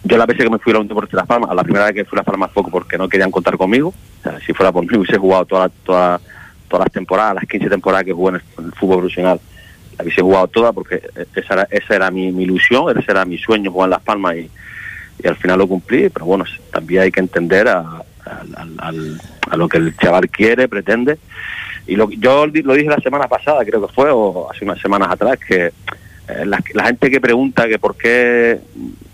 yo 0.03 0.17
la 0.17 0.25
vez 0.25 0.37
que 0.37 0.49
me 0.49 0.57
fui 0.59 0.73
a 0.73 0.79
la 0.79 0.83
de 0.83 1.07
Las 1.11 1.27
Palmas, 1.27 1.51
a 1.51 1.53
la 1.53 1.63
primera 1.63 1.85
vez 1.85 1.93
que 1.93 2.05
fui 2.05 2.17
a 2.17 2.21
Las 2.21 2.25
Palmas 2.25 2.51
poco 2.51 2.71
porque 2.71 2.97
no 2.97 3.07
querían 3.07 3.31
contar 3.31 3.57
conmigo. 3.57 3.93
si 4.45 4.53
fuera 4.53 4.71
por 4.71 4.83
mí 4.83 4.97
hubiese 4.97 5.17
jugado 5.17 5.45
todas 5.45 5.71
toda, 5.83 6.19
todas 6.67 6.85
las 6.85 6.91
temporadas, 6.91 7.35
las 7.35 7.45
15 7.45 7.69
temporadas 7.69 8.05
que 8.05 8.13
jugué 8.13 8.35
en 8.37 8.65
el, 8.65 8.73
fútbol 8.73 8.99
profesional. 8.99 9.39
La 9.97 10.03
hubiese 10.03 10.21
jugado 10.21 10.47
todas 10.47 10.73
porque 10.73 11.01
esa 11.35 11.53
era, 11.53 11.67
esa 11.69 11.95
era 11.95 12.11
mi, 12.11 12.27
ilusión, 12.29 12.97
ese 12.97 13.11
era 13.11 13.25
mi 13.25 13.37
sueño 13.37 13.71
jugar 13.71 13.87
en 13.87 13.91
Las 13.91 14.01
Palmas 14.01 14.35
y, 14.37 14.49
al 15.27 15.35
final 15.35 15.59
lo 15.59 15.67
cumplí. 15.67 16.09
Pero 16.09 16.25
bueno, 16.25 16.45
también 16.71 17.03
hay 17.03 17.11
que 17.11 17.19
entender 17.19 17.67
a, 17.67 18.03
a 19.49 19.55
lo 19.57 19.69
que 19.69 19.77
el 19.77 19.95
chaval 19.97 20.29
quiere, 20.29 20.67
pretende. 20.67 21.19
Y 21.87 21.95
lo, 21.95 22.09
yo 22.09 22.47
lo 22.47 22.73
dije 22.73 22.89
la 22.89 22.99
semana 22.99 23.27
pasada, 23.27 23.63
creo 23.65 23.85
que 23.85 23.93
fue, 23.93 24.09
o 24.11 24.49
hace 24.49 24.65
unas 24.65 24.79
semanas 24.79 25.09
atrás, 25.11 25.37
que 25.37 25.71
eh, 26.27 26.45
la, 26.45 26.61
gente 26.85 27.09
que 27.09 27.19
pregunta 27.19 27.67
que 27.67 27.79
por 27.79 27.95
qué 27.95 28.59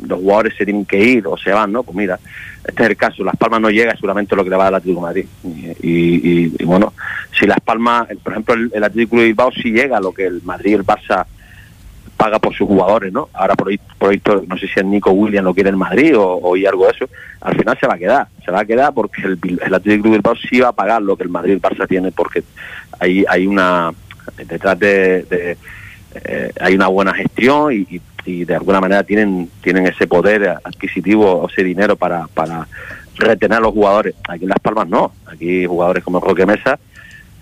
los 0.06 0.20
jugadores 0.20 0.56
se 0.58 0.66
tienen 0.66 0.86
que 0.86 1.00
ir 1.00 1.28
o 1.28 1.38
se 1.38 1.52
van, 1.52 1.72
¿no? 1.72 1.84
Pues 1.84 1.96
mira, 1.96 2.20
este 2.66 2.84
es 2.84 2.90
el 2.90 2.98
caso, 2.98 3.24
Las 3.24 3.38
Palmas 3.38 3.62
no 3.62 3.70
llega 3.70 3.96
seguramente 3.96 4.36
lo 4.36 4.44
que 4.44 4.50
le 4.50 4.56
va 4.58 4.68
a 4.68 4.72
dar 4.72 4.74
el 4.74 4.78
Atlético 4.78 5.02
de 5.02 5.08
Madrid. 5.08 5.26
Y, 5.82 6.66
bueno, 6.66 6.94
si 7.38 7.48
Las 7.48 7.62
Palmas, 7.62 8.08
por 8.22 8.34
ejemplo, 8.34 8.56
el, 8.56 8.84
Atlético 8.84 9.18
de 9.18 9.26
Bilbao 9.26 9.52
sí 9.52 9.72
llega 9.72 10.00
lo 10.00 10.12
que 10.12 10.26
el 10.26 10.42
Madrid 10.44 10.72
y 10.72 10.76
el 10.76 10.86
Barça 10.86 11.26
paga 12.18 12.40
por 12.40 12.54
sus 12.54 12.68
jugadores, 12.68 13.14
¿no? 13.14 13.30
Ahora 13.34 13.56
por 13.56 13.70
ahí, 13.70 13.80
por 13.98 14.48
no 14.48 14.58
sé 14.58 14.68
si 14.68 14.80
el 14.80 14.90
Nico 14.90 15.12
Williams 15.12 15.46
lo 15.46 15.54
quiere 15.54 15.70
en 15.70 15.78
Madrid 15.78 16.18
o, 16.18 16.24
o 16.24 16.56
algo 16.56 16.86
de 16.86 16.92
eso, 16.92 17.10
al 17.42 17.56
final 17.56 17.78
se 17.80 17.88
va 17.88 17.94
a 17.94 17.98
quedar, 17.98 18.28
se 18.44 18.52
va 18.52 18.62
a 18.62 18.66
quedar 18.66 18.94
porque 18.94 19.22
el, 19.22 19.40
el 19.44 19.74
Atlético 19.74 20.10
de 20.10 20.16
Bilbao 20.16 20.36
sí 20.36 20.60
va 20.60 20.70
a 20.70 20.74
pagar 20.74 21.02
lo 21.02 21.16
que 21.16 21.24
el 21.24 21.30
Madrid 21.30 21.52
y 21.52 21.56
el 21.56 21.62
Barça 21.62 21.88
tiene 21.88 22.12
porque 22.12 22.44
hay, 23.00 23.24
hay 23.30 23.46
una, 23.46 23.94
detrás 24.48 24.80
de 24.80 25.58
eh, 26.24 26.52
hay 26.60 26.76
una 26.76 26.88
buena 26.88 27.14
gestión 27.14 27.74
y, 27.74 28.02
de 28.26 28.56
alguna 28.56 28.82
manera 28.82 29.04
tienen 29.04 29.50
tienen 29.62 29.88
ese 29.88 30.06
poder 30.06 30.58
adquisitivo 30.62 31.32
o 31.32 31.48
ese 31.48 31.64
dinero 31.64 31.96
para, 31.96 32.28
para 32.28 32.68
retener 33.16 33.60
a 33.60 33.62
los 33.62 33.72
jugadores. 33.72 34.16
Aquí 34.28 34.44
en 34.44 34.50
Las 34.50 34.60
Palmas 34.60 34.90
no, 34.90 35.14
aquí 35.28 35.66
jugadores 35.66 36.04
como 36.04 36.20
Roque 36.20 36.46
Mesa 36.46 36.78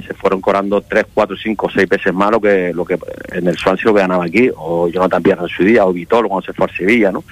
se 0.06 0.14
fueron 0.14 0.42
cobrando 0.42 0.82
3, 0.82 1.06
4, 1.14 1.38
5, 1.38 1.70
6 1.74 1.90
veces 1.90 2.14
más 2.14 2.32
lo 2.32 2.40
que, 2.40 2.72
lo 2.74 2.86
que 2.86 3.00
en 3.32 3.48
el 3.48 3.58
Swansea 3.58 3.86
lo 3.86 3.94
que 3.94 4.02
ganaba 4.02 4.26
aquí, 4.26 4.52
o 4.56 4.88
Jonathan 4.88 5.24
Pierre 5.24 5.42
en 5.42 5.50
su 5.50 5.64
día, 5.64 5.86
o 5.86 5.94
Vitolo 5.94 6.30
cuando 6.30 6.46
se 6.46 6.54
fue 6.54 6.68
a 6.68 6.76
Sevilla, 6.76 7.12
¿no? 7.12 7.24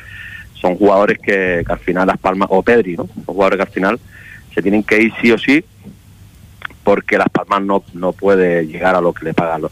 Son 0.60 0.76
jugadores 0.76 1.20
que, 1.20 1.64
al 1.68 1.80
final 1.80 2.08
Las 2.08 2.18
Palmas, 2.18 2.48
o 2.52 2.64
Pedri, 2.64 2.96
¿no? 2.96 3.08
Son 3.08 3.26
jugadores 3.26 3.58
que 3.58 3.64
al 3.64 3.74
final 3.74 4.00
se 4.54 4.62
tienen 4.62 4.84
que 4.84 5.02
ir 5.02 5.14
sí 5.22 5.32
o 5.32 5.38
sí 5.38 5.64
porque 6.84 7.18
Las 7.18 7.30
Palmas 7.30 7.62
no, 7.62 7.84
no 7.94 8.14
puede 8.14 8.68
llegar 8.68 8.96
a 8.96 9.02
lo 9.02 9.14
que 9.14 9.26
le 9.26 9.34
pagan 9.34 9.64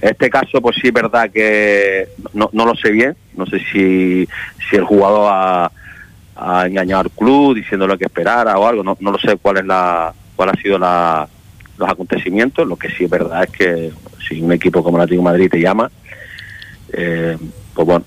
este 0.00 0.28
caso, 0.28 0.60
pues 0.60 0.76
sí 0.76 0.88
es 0.88 0.92
verdad 0.92 1.30
que 1.30 2.08
no, 2.34 2.50
no 2.52 2.66
lo 2.66 2.74
sé 2.74 2.90
bien, 2.90 3.16
no 3.36 3.46
sé 3.46 3.58
si, 3.72 4.28
si 4.68 4.76
el 4.76 4.84
jugador 4.84 5.30
ha, 5.32 5.70
engañado 6.66 7.02
al 7.02 7.10
club 7.10 7.54
diciendo 7.54 7.86
lo 7.86 7.96
que 7.96 8.04
esperara 8.04 8.58
o 8.58 8.66
algo. 8.66 8.82
No, 8.82 8.98
no 9.00 9.12
lo 9.12 9.18
sé 9.18 9.36
cuál 9.36 9.58
es 9.58 9.64
la 9.64 10.12
cuál 10.36 10.50
ha 10.50 10.60
sido 10.60 10.78
la, 10.78 11.26
los 11.78 11.88
acontecimientos. 11.88 12.68
Lo 12.68 12.76
que 12.76 12.90
sí 12.90 13.04
es 13.04 13.10
verdad 13.10 13.44
es 13.44 13.50
que 13.50 13.92
si 14.28 14.42
un 14.42 14.52
equipo 14.52 14.82
como 14.82 14.98
el 14.98 15.04
Atlético 15.04 15.22
Madrid 15.22 15.50
te 15.50 15.60
llama, 15.60 15.90
eh, 16.92 17.38
pues 17.72 17.86
bueno, 17.86 18.04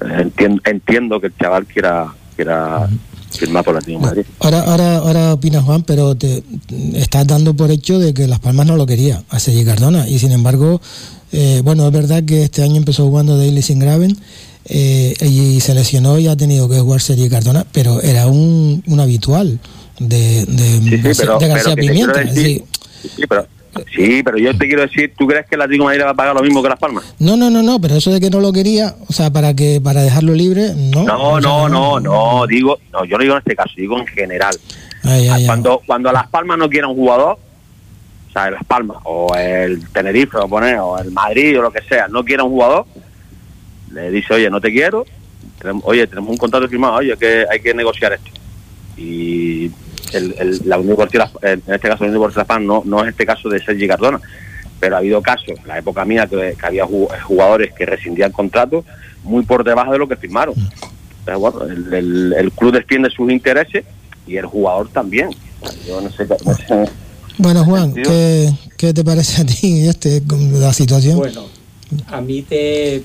entiendo, 0.00 0.62
entiendo 0.66 1.20
que 1.20 1.28
el 1.28 1.36
chaval 1.36 1.66
quiera 1.66 2.06
quiera 2.36 2.86
firmar 3.38 3.64
por 3.64 3.74
el 3.74 3.78
Atlético 3.78 4.00
de 4.00 4.06
Madrid. 4.06 4.24
Ahora, 4.40 4.60
ahora, 4.62 4.96
ahora 4.98 5.32
opina 5.34 5.62
Juan, 5.62 5.82
pero 5.82 6.14
te 6.14 6.42
estás 6.94 7.26
dando 7.26 7.54
por 7.54 7.70
hecho 7.70 7.98
de 7.98 8.14
que 8.14 8.26
Las 8.28 8.40
Palmas 8.40 8.66
no 8.66 8.76
lo 8.76 8.86
quería 8.86 9.22
a 9.28 9.38
Sergi 9.40 9.64
Cardona 9.64 10.08
y 10.08 10.18
sin 10.18 10.32
embargo, 10.32 10.80
eh, 11.32 11.60
bueno, 11.64 11.86
es 11.86 11.92
verdad 11.92 12.22
que 12.24 12.44
este 12.44 12.62
año 12.62 12.76
empezó 12.76 13.06
jugando 13.06 13.36
Daily 13.36 13.62
sin 13.62 13.78
Graven 13.78 14.16
eh, 14.66 15.14
y 15.20 15.60
se 15.60 15.74
lesionó 15.74 16.18
y 16.18 16.26
ha 16.28 16.36
tenido 16.36 16.68
que 16.68 16.78
jugar 16.80 17.00
Sergi 17.00 17.28
Cardona, 17.28 17.66
pero 17.72 18.00
era 18.02 18.26
un, 18.28 18.82
un 18.86 19.00
habitual 19.00 19.58
de, 19.98 20.44
de, 20.46 20.78
Sí, 20.80 20.90
sí, 20.90 20.96
García- 20.98 21.14
pero, 21.18 21.38
de 21.38 21.48
García 21.48 21.74
pero 21.74 21.76
que 21.76 21.86
te 21.88 21.92
quiero 21.92 22.12
Pimienta. 22.12 22.20
decir- 22.20 22.44
sí. 22.44 22.64
sí, 23.02 23.08
sí, 23.16 23.22
pero, 23.28 23.46
sí, 23.94 24.22
pero 24.22 24.38
yo 24.38 24.56
te 24.56 24.66
quiero 24.66 24.82
decir, 24.82 25.12
¿tú 25.16 25.26
crees 25.26 25.46
que 25.46 25.54
el 25.54 25.62
Atlético 25.62 25.84
de 25.84 25.88
Madrid 25.88 26.04
va 26.06 26.10
a 26.10 26.14
pagar 26.14 26.34
lo 26.34 26.42
mismo 26.42 26.62
que 26.62 26.68
Las 26.68 26.78
Palmas? 26.78 27.14
No, 27.18 27.36
no, 27.36 27.50
no, 27.50 27.62
no, 27.62 27.80
pero 27.80 27.96
eso 27.96 28.10
de 28.10 28.20
que 28.20 28.30
no 28.30 28.40
lo 28.40 28.52
quería, 28.52 28.94
o 29.08 29.12
sea, 29.12 29.30
para 29.30 29.54
que 29.54 29.80
para 29.82 30.02
dejarlo 30.02 30.34
libre, 30.34 30.72
no. 30.74 31.04
No, 31.04 31.40
no, 31.40 31.68
no, 31.68 32.00
no, 32.00 32.46
digo, 32.46 32.78
no, 32.92 33.04
yo 33.04 33.16
no 33.16 33.22
digo 33.22 33.34
en 33.34 33.38
este 33.38 33.56
caso, 33.56 33.72
digo 33.76 33.98
en 33.98 34.06
general. 34.06 34.56
Cuando, 35.46 35.82
cuando 35.86 36.10
Las 36.12 36.28
Palmas 36.28 36.58
no 36.58 36.68
quiera 36.68 36.88
un 36.88 36.94
jugador, 36.94 37.38
o 38.28 38.32
sea, 38.32 38.50
Las 38.50 38.64
Palmas, 38.64 38.96
o 39.04 39.34
el 39.36 39.86
Tenerife, 39.90 40.38
o, 40.38 40.48
poner, 40.48 40.78
o 40.78 40.98
el 40.98 41.10
Madrid, 41.10 41.58
o 41.58 41.62
lo 41.62 41.72
que 41.72 41.82
sea, 41.82 42.08
no 42.08 42.24
quiera 42.24 42.44
un 42.44 42.50
jugador, 42.50 42.86
le 43.92 44.10
dice, 44.10 44.34
oye, 44.34 44.50
no 44.50 44.60
te 44.60 44.72
quiero, 44.72 45.04
oye, 45.82 46.06
tenemos 46.06 46.30
un 46.30 46.36
contrato 46.36 46.68
firmado, 46.68 46.94
oye, 46.94 47.16
que 47.16 47.44
hay 47.50 47.60
que 47.60 47.74
negociar 47.74 48.14
esto. 48.14 48.30
Y 48.96 49.70
el, 50.12 50.34
el- 50.38 50.60
la 50.64 50.76
Unión 50.78 50.90
Deportiva, 50.96 51.30
en 51.42 51.62
este 51.66 51.88
caso 51.88 52.04
la 52.04 52.10
Unión 52.10 52.12
Deportiva 52.14 52.44
Palmas, 52.44 52.66
no, 52.66 52.82
no 52.84 53.02
es 53.04 53.10
este 53.10 53.24
caso 53.26 53.48
de 53.48 53.62
Sergi 53.64 53.88
Cardona, 53.88 54.20
pero 54.80 54.96
ha 54.96 54.98
habido 54.98 55.22
casos, 55.22 55.48
en 55.60 55.66
la 55.68 55.78
época 55.78 56.04
mía, 56.04 56.26
que, 56.26 56.54
que 56.58 56.66
había 56.66 56.84
ju- 56.84 57.08
jugadores 57.22 57.72
que 57.72 57.86
rescindían 57.86 58.32
contratos 58.32 58.84
muy 59.22 59.44
por 59.44 59.64
debajo 59.64 59.92
de 59.92 59.98
lo 59.98 60.06
que 60.08 60.16
firmaron. 60.16 60.54
Pero 61.24 61.40
bueno, 61.40 61.62
el, 61.64 61.92
el- 61.94 62.34
el 62.36 62.52
club 62.52 62.72
defiende 62.72 63.08
sus 63.10 63.30
intereses 63.32 63.84
y 64.26 64.36
el 64.36 64.46
jugador 64.46 64.88
también. 64.90 65.30
Yo 65.88 66.00
no 66.00 66.10
sé, 66.10 66.26
no 66.44 66.54
sé. 66.54 66.90
Bueno, 67.38 67.64
Juan. 67.64 67.94
¿qué, 67.94 68.52
qué 68.76 68.92
te 68.92 69.02
parece 69.02 69.42
a 69.42 69.46
ti 69.46 69.88
este, 69.88 70.22
la 70.52 70.72
situación? 70.72 71.16
Bueno, 71.16 71.46
a 72.08 72.20
mí 72.20 72.42
te 72.42 73.02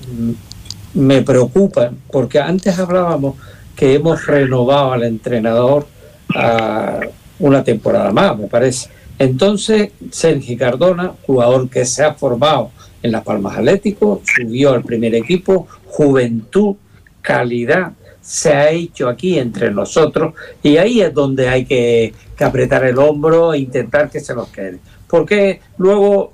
me 0.92 1.22
preocupa, 1.22 1.90
porque 2.10 2.38
antes 2.40 2.78
hablábamos 2.78 3.36
que 3.76 3.94
hemos 3.94 4.26
renovado 4.26 4.92
al 4.92 5.04
entrenador 5.04 5.86
a 6.34 7.00
una 7.38 7.64
temporada 7.64 8.12
más, 8.12 8.38
me 8.38 8.46
parece. 8.46 8.88
Entonces, 9.18 9.90
Sergi 10.10 10.56
Cardona, 10.56 11.12
jugador 11.26 11.68
que 11.68 11.84
se 11.84 12.02
ha 12.02 12.14
formado 12.14 12.70
en 13.02 13.12
Las 13.12 13.22
Palmas 13.22 13.58
Atlético, 13.58 14.22
subió 14.24 14.72
al 14.72 14.82
primer 14.82 15.14
equipo, 15.14 15.66
juventud, 15.86 16.76
calidad, 17.20 17.92
se 18.20 18.52
ha 18.52 18.70
hecho 18.70 19.08
aquí 19.08 19.38
entre 19.38 19.70
nosotros 19.70 20.34
y 20.62 20.76
ahí 20.76 21.00
es 21.00 21.12
donde 21.12 21.48
hay 21.48 21.64
que, 21.64 22.14
apretar 22.40 22.84
el 22.84 22.98
hombro 22.98 23.52
e 23.52 23.58
intentar 23.58 24.08
que 24.08 24.20
se 24.20 24.34
nos 24.34 24.48
quede. 24.48 24.78
Porque 25.06 25.60
luego 25.76 26.32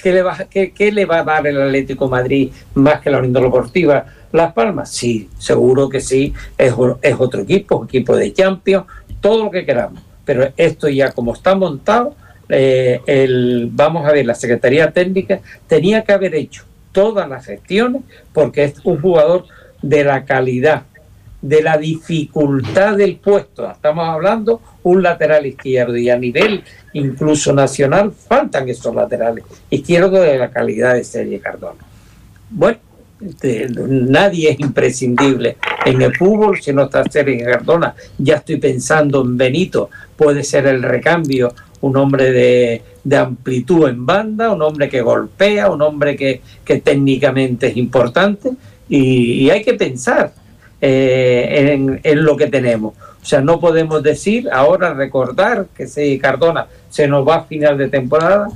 ¿Qué 0.00 0.14
le, 0.14 0.22
va, 0.22 0.34
qué, 0.48 0.92
le 0.92 1.04
va 1.04 1.18
a 1.18 1.24
dar 1.24 1.46
el 1.46 1.60
Atlético 1.60 2.08
Madrid 2.08 2.50
más 2.72 3.02
que 3.02 3.10
la 3.10 3.18
Unión 3.18 3.34
Deportiva? 3.34 4.06
¿Las 4.32 4.54
Palmas? 4.54 4.90
Sí, 4.90 5.28
seguro 5.36 5.90
que 5.90 6.00
sí. 6.00 6.32
Es, 6.56 6.72
es 7.02 7.16
otro 7.18 7.42
equipo, 7.42 7.84
equipo 7.84 8.16
de 8.16 8.32
Champions, 8.32 8.86
todo 9.20 9.44
lo 9.44 9.50
que 9.50 9.64
queramos. 9.64 10.02
Pero 10.24 10.52
esto 10.56 10.88
ya 10.88 11.12
como 11.12 11.34
está 11.34 11.54
montado, 11.54 12.14
eh, 12.48 13.00
el, 13.06 13.68
vamos 13.72 14.06
a 14.06 14.12
ver, 14.12 14.26
la 14.26 14.34
Secretaría 14.34 14.90
Técnica 14.90 15.40
tenía 15.66 16.02
que 16.02 16.12
haber 16.12 16.34
hecho 16.34 16.64
todas 16.92 17.28
las 17.28 17.46
gestiones 17.46 18.02
porque 18.32 18.64
es 18.64 18.74
un 18.84 19.00
jugador 19.00 19.46
de 19.82 20.04
la 20.04 20.24
calidad, 20.24 20.82
de 21.40 21.62
la 21.62 21.78
dificultad 21.78 22.96
del 22.96 23.16
puesto. 23.16 23.70
Estamos 23.70 24.08
hablando 24.08 24.60
un 24.82 25.02
lateral 25.02 25.46
izquierdo 25.46 25.96
y 25.96 26.10
a 26.10 26.16
nivel 26.16 26.64
incluso 26.92 27.52
nacional 27.52 28.12
faltan 28.12 28.68
esos 28.68 28.94
laterales 28.94 29.44
izquierdos 29.70 30.20
de 30.20 30.38
la 30.38 30.50
calidad 30.50 30.94
de 30.94 31.04
Sergio 31.04 31.40
Cardona. 31.40 31.80
Bueno, 32.50 32.78
nadie 33.88 34.50
es 34.50 34.60
imprescindible 34.60 35.56
en 35.84 36.02
el 36.02 36.16
fútbol 36.16 36.60
si 36.60 36.72
no 36.72 36.84
está 36.84 37.04
Sergio 37.04 37.44
Cardona. 37.44 37.94
Ya 38.18 38.36
estoy 38.36 38.56
pensando 38.56 39.22
en 39.22 39.36
Benito, 39.36 39.90
puede 40.16 40.42
ser 40.44 40.66
el 40.66 40.82
recambio, 40.82 41.52
un 41.82 41.96
hombre 41.96 42.30
de, 42.30 42.82
de 43.04 43.16
amplitud 43.16 43.88
en 43.88 44.04
banda, 44.04 44.52
un 44.52 44.62
hombre 44.62 44.88
que 44.88 45.00
golpea, 45.00 45.70
un 45.70 45.82
hombre 45.82 46.16
que, 46.16 46.40
que 46.64 46.80
técnicamente 46.80 47.68
es 47.68 47.76
importante 47.76 48.50
y, 48.88 49.48
hay 49.50 49.62
que 49.62 49.74
pensar 49.74 50.32
eh, 50.80 51.72
en, 51.72 52.00
en 52.02 52.24
lo 52.24 52.36
que 52.36 52.48
tenemos. 52.48 52.94
O 53.22 53.24
sea, 53.24 53.40
no 53.40 53.60
podemos 53.60 54.02
decir 54.02 54.48
ahora 54.50 54.94
recordar 54.94 55.66
que 55.74 55.86
si 55.86 56.18
Cardona 56.18 56.66
se 56.88 57.06
nos 57.06 57.26
va 57.26 57.36
a 57.36 57.44
final 57.44 57.76
de 57.76 57.88
temporada 57.88 58.48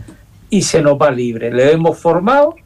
y 0.50 0.62
se 0.62 0.82
nos 0.82 1.00
va 1.00 1.10
libre. 1.10 1.52
Le 1.52 1.72
hemos 1.72 1.98
formado, 1.98 2.56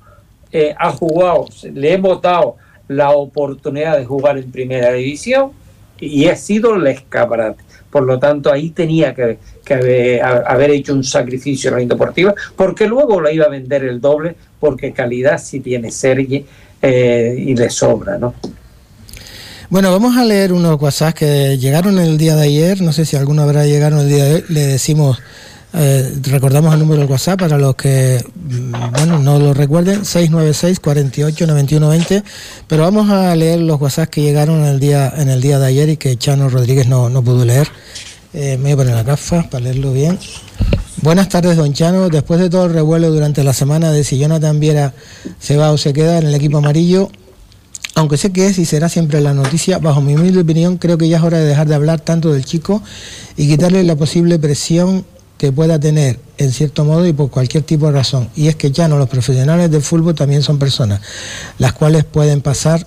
eh, 0.53 0.75
ha 0.79 0.91
jugado, 0.91 1.47
le 1.73 1.93
hemos 1.93 2.21
dado 2.23 2.57
la 2.89 3.11
oportunidad 3.11 3.99
de 3.99 4.05
jugar 4.05 4.39
en 4.39 4.51
primera 4.51 4.93
división 4.93 5.53
y 6.01 6.27
ha 6.27 6.37
sido 6.37 6.77
el 6.77 6.87
escaparate. 6.87 7.63
Por 7.91 8.03
lo 8.03 8.19
tanto, 8.19 8.53
ahí 8.53 8.71
tenía 8.71 9.15
que, 9.15 9.39
haber 10.23 10.71
hecho 10.71 10.93
un 10.93 11.05
sacrificio 11.05 11.71
en 11.71 11.89
la 11.89 11.95
Deportiva, 11.95 12.35
porque 12.55 12.87
luego 12.87 13.21
la 13.21 13.33
iba 13.33 13.47
a 13.47 13.49
vender 13.49 13.85
el 13.85 14.01
doble, 14.01 14.37
porque 14.61 14.93
calidad 14.93 15.39
sí 15.39 15.61
tiene 15.61 15.91
Sergi 15.91 16.45
eh, 16.83 17.35
y 17.39 17.55
le 17.55 17.71
sobra, 17.71 18.19
¿no? 18.19 18.35
Bueno, 19.71 19.91
vamos 19.93 20.17
a 20.17 20.25
leer 20.25 20.55
unos 20.55 20.81
WhatsApp 20.81 21.15
que 21.15 21.59
llegaron 21.59 21.99
el 21.99 22.17
día 22.17 22.37
de 22.37 22.45
ayer. 22.45 22.81
No 22.81 22.93
sé 22.93 23.05
si 23.05 23.17
alguno 23.17 23.43
habrá 23.43 23.67
llegado 23.67 24.01
el 24.01 24.09
día 24.09 24.25
de 24.25 24.35
hoy. 24.37 24.45
Le 24.49 24.67
decimos, 24.67 25.19
eh, 25.75 26.15
recordamos 26.23 26.73
el 26.73 26.81
número 26.81 27.03
del 27.03 27.11
WhatsApp 27.11 27.41
para 27.41 27.59
los 27.59 27.77
que, 27.77 28.25
mm, 28.35 28.73
bueno, 28.93 29.19
no 29.19 29.39
lo 29.39 29.53
recuerden, 29.53 30.05
696 30.05 30.81
48 30.81 31.47
91 31.47 31.89
20. 31.89 32.23
Pero 32.67 32.83
vamos 32.83 33.11
a 33.11 33.35
leer 33.37 33.61
los 33.61 33.81
WhatsApp 33.81 34.09
que 34.09 34.23
llegaron 34.23 34.65
el 34.65 34.81
día, 34.81 35.13
en 35.17 35.29
el 35.29 35.41
día 35.41 35.59
de 35.59 35.67
ayer 35.67 35.89
y 35.91 35.97
que 35.97 36.17
Chano 36.17 36.49
Rodríguez 36.49 36.87
no, 36.89 37.11
no 37.11 37.23
pudo 37.23 37.45
leer. 37.45 37.69
Eh, 38.33 38.57
me 38.57 38.65
voy 38.65 38.73
a 38.73 38.77
poner 38.77 38.95
la 38.95 39.03
gafa 39.03 39.49
para 39.51 39.65
leerlo 39.65 39.93
bien. 39.93 40.19
Buenas 41.03 41.29
tardes, 41.29 41.57
don 41.57 41.73
Chano. 41.75 42.09
Después 42.09 42.41
de 42.41 42.49
todo 42.49 42.67
el 42.67 42.73
revuelo 42.73 43.11
durante 43.11 43.45
la 43.45 43.53
semana 43.53 43.93
de 43.93 44.05
si 44.05 44.19
Jonathan 44.19 44.59
Viera 44.59 44.95
se 45.39 45.57
va 45.57 45.71
o 45.71 45.79
se 45.79 45.93
queda 45.93 46.19
en 46.19 46.27
el 46.27 46.35
equipo 46.35 46.59
amarillo, 46.59 47.11
aunque 47.95 48.17
sé 48.17 48.33
que 48.33 48.47
es 48.47 48.59
y 48.59 48.65
será 48.65 48.89
siempre 48.89 49.21
la 49.21 49.35
noticia, 49.35 49.79
bajo 49.79 50.01
mi 50.01 50.15
humilde 50.15 50.41
opinión, 50.41 50.79
creo 50.79 50.97
que 50.97 51.09
ya 51.09 51.19
es 51.19 51.23
hora 51.23 51.39
de 51.39 51.47
dejar 51.47 51.69
de 51.69 51.75
hablar 51.75 52.01
tanto 52.01 52.33
del 52.33 52.45
chico 52.45 52.83
y 53.37 53.49
quitarle 53.49 53.83
la 53.85 53.97
posible 53.97 54.39
presión 54.39 55.05
que 55.39 55.53
pueda 55.53 55.79
tener, 55.81 56.21
en 56.37 56.53
cierto 56.53 56.85
modo 56.85 57.07
y 57.07 57.13
por 57.13 57.31
cualquier 57.31 57.63
tipo 57.63 57.87
de 57.87 57.93
razón. 57.93 58.29
Y 58.37 58.49
es 58.49 58.57
que 58.57 58.71
ya 58.71 58.89
no, 58.89 58.99
los 58.99 59.09
profesionales 59.09 59.71
del 59.71 59.83
fútbol 59.83 60.15
también 60.15 60.43
son 60.43 60.59
personas, 60.59 61.01
las 61.59 61.73
cuales 61.73 62.05
pueden 62.05 62.43
pasar 62.43 62.87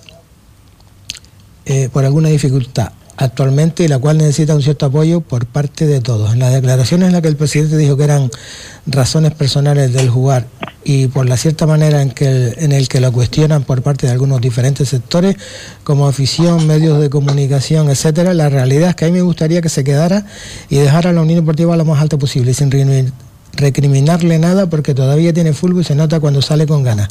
eh, 1.64 1.88
por 1.92 2.04
alguna 2.04 2.28
dificultad 2.28 2.92
actualmente 3.22 3.84
y 3.84 3.88
la 3.88 3.98
cual 3.98 4.18
necesita 4.18 4.54
un 4.54 4.62
cierto 4.62 4.86
apoyo 4.86 5.20
por 5.20 5.46
parte 5.46 5.86
de 5.86 6.00
todos. 6.00 6.32
En 6.32 6.38
las 6.38 6.52
declaraciones 6.52 7.06
en 7.06 7.12
las 7.12 7.22
que 7.22 7.28
el 7.28 7.36
presidente 7.36 7.76
dijo 7.76 7.96
que 7.96 8.04
eran 8.04 8.30
razones 8.86 9.32
personales 9.32 9.92
del 9.92 10.10
jugar 10.10 10.46
y 10.84 11.06
por 11.06 11.28
la 11.28 11.36
cierta 11.36 11.66
manera 11.66 12.02
en 12.02 12.10
que 12.10 12.54
en 12.58 12.72
el 12.72 12.88
que 12.88 13.00
lo 13.00 13.12
cuestionan 13.12 13.62
por 13.62 13.82
parte 13.82 14.06
de 14.06 14.12
algunos 14.12 14.40
diferentes 14.40 14.88
sectores 14.88 15.36
como 15.84 16.08
afición, 16.08 16.66
medios 16.66 17.00
de 17.00 17.08
comunicación, 17.08 17.88
etcétera, 17.88 18.34
la 18.34 18.48
realidad 18.48 18.90
es 18.90 18.96
que 18.96 19.04
a 19.04 19.08
mí 19.08 19.12
me 19.14 19.22
gustaría 19.22 19.60
que 19.60 19.68
se 19.68 19.84
quedara 19.84 20.26
y 20.68 20.76
dejara 20.76 21.12
la 21.12 21.22
Unión 21.22 21.40
Deportiva 21.40 21.76
lo 21.76 21.84
más 21.84 22.02
alta 22.02 22.18
posible 22.18 22.52
sin 22.54 22.70
reunir- 22.70 23.12
recriminarle 23.54 24.38
nada 24.38 24.68
porque 24.68 24.94
todavía 24.94 25.32
tiene 25.32 25.52
fútbol 25.52 25.82
y 25.82 25.84
se 25.84 25.94
nota 25.94 26.20
cuando 26.20 26.42
sale 26.42 26.66
con 26.66 26.82
ganas. 26.82 27.08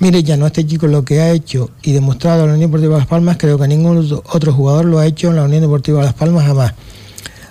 Mire, 0.00 0.22
ya 0.22 0.36
no 0.36 0.46
este 0.46 0.66
chico 0.66 0.86
lo 0.86 1.04
que 1.04 1.20
ha 1.20 1.30
hecho 1.30 1.70
y 1.82 1.92
demostrado 1.92 2.42
en 2.42 2.48
la 2.48 2.54
Unión 2.54 2.70
Deportiva 2.70 2.98
Las 2.98 3.06
Palmas, 3.06 3.36
creo 3.38 3.58
que 3.58 3.68
ningún 3.68 4.20
otro 4.32 4.52
jugador 4.52 4.84
lo 4.84 4.98
ha 4.98 5.06
hecho 5.06 5.28
en 5.28 5.36
la 5.36 5.44
Unión 5.44 5.62
Deportiva 5.62 6.02
Las 6.02 6.14
Palmas 6.14 6.46
jamás. 6.46 6.74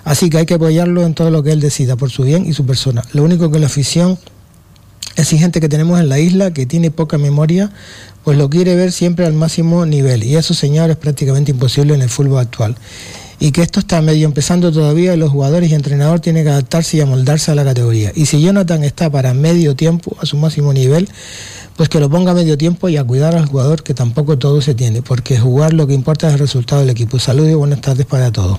Así 0.04 0.30
que 0.30 0.38
hay 0.38 0.46
que 0.46 0.54
apoyarlo 0.54 1.04
en 1.04 1.14
todo 1.14 1.30
lo 1.30 1.42
que 1.42 1.52
él 1.52 1.60
decida, 1.60 1.96
por 1.96 2.10
su 2.10 2.22
bien 2.22 2.46
y 2.46 2.54
su 2.54 2.64
persona. 2.64 3.02
Lo 3.12 3.22
único 3.22 3.50
que 3.50 3.58
la 3.58 3.66
afición 3.66 4.18
exigente 5.16 5.60
que 5.60 5.68
tenemos 5.68 6.00
en 6.00 6.08
la 6.08 6.18
isla, 6.18 6.52
que 6.52 6.64
tiene 6.64 6.90
poca 6.90 7.18
memoria, 7.18 7.70
pues 8.24 8.38
lo 8.38 8.48
quiere 8.48 8.74
ver 8.74 8.92
siempre 8.92 9.26
al 9.26 9.34
máximo 9.34 9.84
nivel. 9.84 10.24
Y 10.24 10.36
eso, 10.36 10.54
señor, 10.54 10.90
es 10.90 10.96
prácticamente 10.96 11.50
imposible 11.50 11.94
en 11.94 12.02
el 12.02 12.08
fútbol 12.08 12.40
actual. 12.40 12.76
Y 13.40 13.52
que 13.52 13.62
esto 13.62 13.80
está 13.80 14.02
medio 14.02 14.26
empezando 14.26 14.72
todavía 14.72 15.14
y 15.14 15.16
los 15.16 15.30
jugadores 15.30 15.70
y 15.70 15.74
entrenador 15.74 16.20
tienen 16.20 16.44
que 16.44 16.50
adaptarse 16.50 16.96
y 16.96 17.00
amoldarse 17.00 17.50
a 17.52 17.54
la 17.54 17.64
categoría. 17.64 18.12
Y 18.14 18.26
si 18.26 18.40
Jonathan 18.40 18.82
está 18.82 19.10
para 19.10 19.32
medio 19.32 19.76
tiempo, 19.76 20.16
a 20.20 20.26
su 20.26 20.36
máximo 20.36 20.72
nivel, 20.72 21.08
pues 21.76 21.88
que 21.88 22.00
lo 22.00 22.10
ponga 22.10 22.32
a 22.32 22.34
medio 22.34 22.58
tiempo 22.58 22.88
y 22.88 22.96
a 22.96 23.04
cuidar 23.04 23.36
al 23.36 23.46
jugador 23.46 23.84
que 23.84 23.94
tampoco 23.94 24.38
todo 24.38 24.60
se 24.60 24.74
tiene, 24.74 25.02
porque 25.02 25.38
jugar 25.38 25.72
lo 25.72 25.86
que 25.86 25.94
importa 25.94 26.26
es 26.26 26.34
el 26.34 26.40
resultado 26.40 26.80
del 26.80 26.90
equipo. 26.90 27.18
Saludos 27.20 27.50
y 27.50 27.54
buenas 27.54 27.80
tardes 27.80 28.06
para 28.06 28.32
todos. 28.32 28.58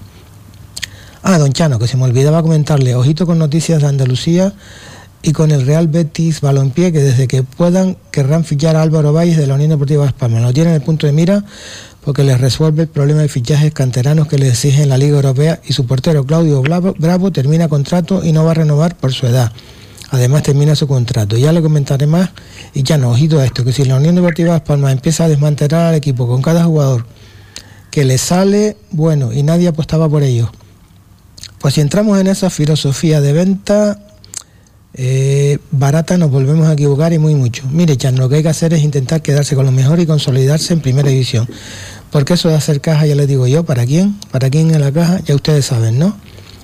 Ah, 1.21 1.37
don 1.37 1.51
Chano, 1.51 1.79
que 1.79 1.87
se 1.87 1.97
me 1.97 2.05
olvidaba 2.05 2.41
comentarle, 2.41 2.95
ojito 2.95 3.25
con 3.25 3.37
noticias 3.37 3.81
de 3.81 3.87
Andalucía 3.87 4.53
y 5.21 5.33
con 5.33 5.51
el 5.51 5.65
Real 5.65 5.89
Betis 5.89 6.39
Balompié, 6.39 6.93
que 6.93 6.99
desde 6.99 7.27
que 7.27 7.43
puedan 7.43 7.97
querrán 8.11 8.45
fichar 8.45 8.77
a 8.77 8.81
Álvaro 8.81 9.11
Valles 9.11 9.35
de 9.35 9.47
la 9.47 9.55
Unión 9.55 9.71
Deportiva 9.71 10.05
de 10.05 10.13
Palma. 10.13 10.39
Lo 10.39 10.53
tienen 10.53 10.73
en 10.73 10.79
el 10.79 10.85
punto 10.85 11.07
de 11.07 11.11
mira 11.13 11.43
porque 12.09 12.23
les 12.23 12.41
resuelve 12.41 12.81
el 12.81 12.89
problema 12.89 13.21
de 13.21 13.27
fichajes 13.27 13.71
canteranos 13.71 14.27
que 14.27 14.39
le 14.39 14.47
exigen 14.47 14.89
la 14.89 14.97
Liga 14.97 15.17
Europea 15.17 15.61
y 15.63 15.73
su 15.73 15.85
portero 15.85 16.25
Claudio 16.25 16.63
Bravo 16.63 17.31
termina 17.31 17.67
contrato 17.67 18.25
y 18.25 18.31
no 18.31 18.43
va 18.43 18.49
a 18.49 18.53
renovar 18.55 18.97
por 18.97 19.13
su 19.13 19.27
edad. 19.27 19.51
Además 20.09 20.41
termina 20.41 20.75
su 20.75 20.87
contrato. 20.87 21.37
Ya 21.37 21.53
le 21.53 21.61
comentaré 21.61 22.07
más 22.07 22.31
y 22.73 22.81
ya 22.81 22.97
no, 22.97 23.11
ojito 23.11 23.37
a 23.37 23.45
esto, 23.45 23.63
que 23.63 23.73
si 23.73 23.85
la 23.85 23.97
Unión 23.97 24.15
Deportiva 24.15 24.53
Las 24.53 24.61
Palmas 24.61 24.91
empieza 24.91 25.25
a 25.25 25.29
desmantelar 25.29 25.85
al 25.85 25.93
equipo 25.93 26.27
con 26.27 26.41
cada 26.41 26.63
jugador 26.63 27.05
que 27.91 28.05
le 28.05 28.17
sale 28.17 28.75
bueno 28.89 29.31
y 29.31 29.43
nadie 29.43 29.67
apostaba 29.67 30.09
por 30.09 30.23
ello, 30.23 30.51
pues 31.59 31.75
si 31.75 31.81
entramos 31.81 32.19
en 32.19 32.25
esa 32.25 32.49
filosofía 32.49 33.21
de 33.21 33.33
venta 33.33 33.99
eh, 34.95 35.59
barata 35.71 36.17
nos 36.17 36.31
volvemos 36.31 36.67
a 36.67 36.73
equivocar 36.73 37.13
y 37.13 37.19
muy 37.19 37.35
mucho. 37.35 37.63
Mire, 37.71 37.95
Chan, 37.95 38.17
lo 38.17 38.27
que 38.27 38.37
hay 38.37 38.43
que 38.43 38.49
hacer 38.49 38.73
es 38.73 38.81
intentar 38.81 39.21
quedarse 39.21 39.55
con 39.55 39.65
lo 39.65 39.71
mejor 39.71 39.99
y 39.99 40.05
consolidarse 40.05 40.73
en 40.73 40.81
primera 40.81 41.09
división. 41.09 41.47
Porque 42.11 42.33
eso 42.33 42.49
de 42.49 42.55
hacer 42.55 42.81
caja, 42.81 43.05
ya 43.05 43.15
les 43.15 43.27
digo 43.27 43.47
yo, 43.47 43.63
¿para 43.63 43.85
quién? 43.85 44.19
¿Para 44.31 44.49
quién 44.49 44.73
en 44.73 44.81
la 44.81 44.91
caja? 44.91 45.19
Ya 45.25 45.35
ustedes 45.35 45.65
saben, 45.65 45.99
¿no? 45.99 46.15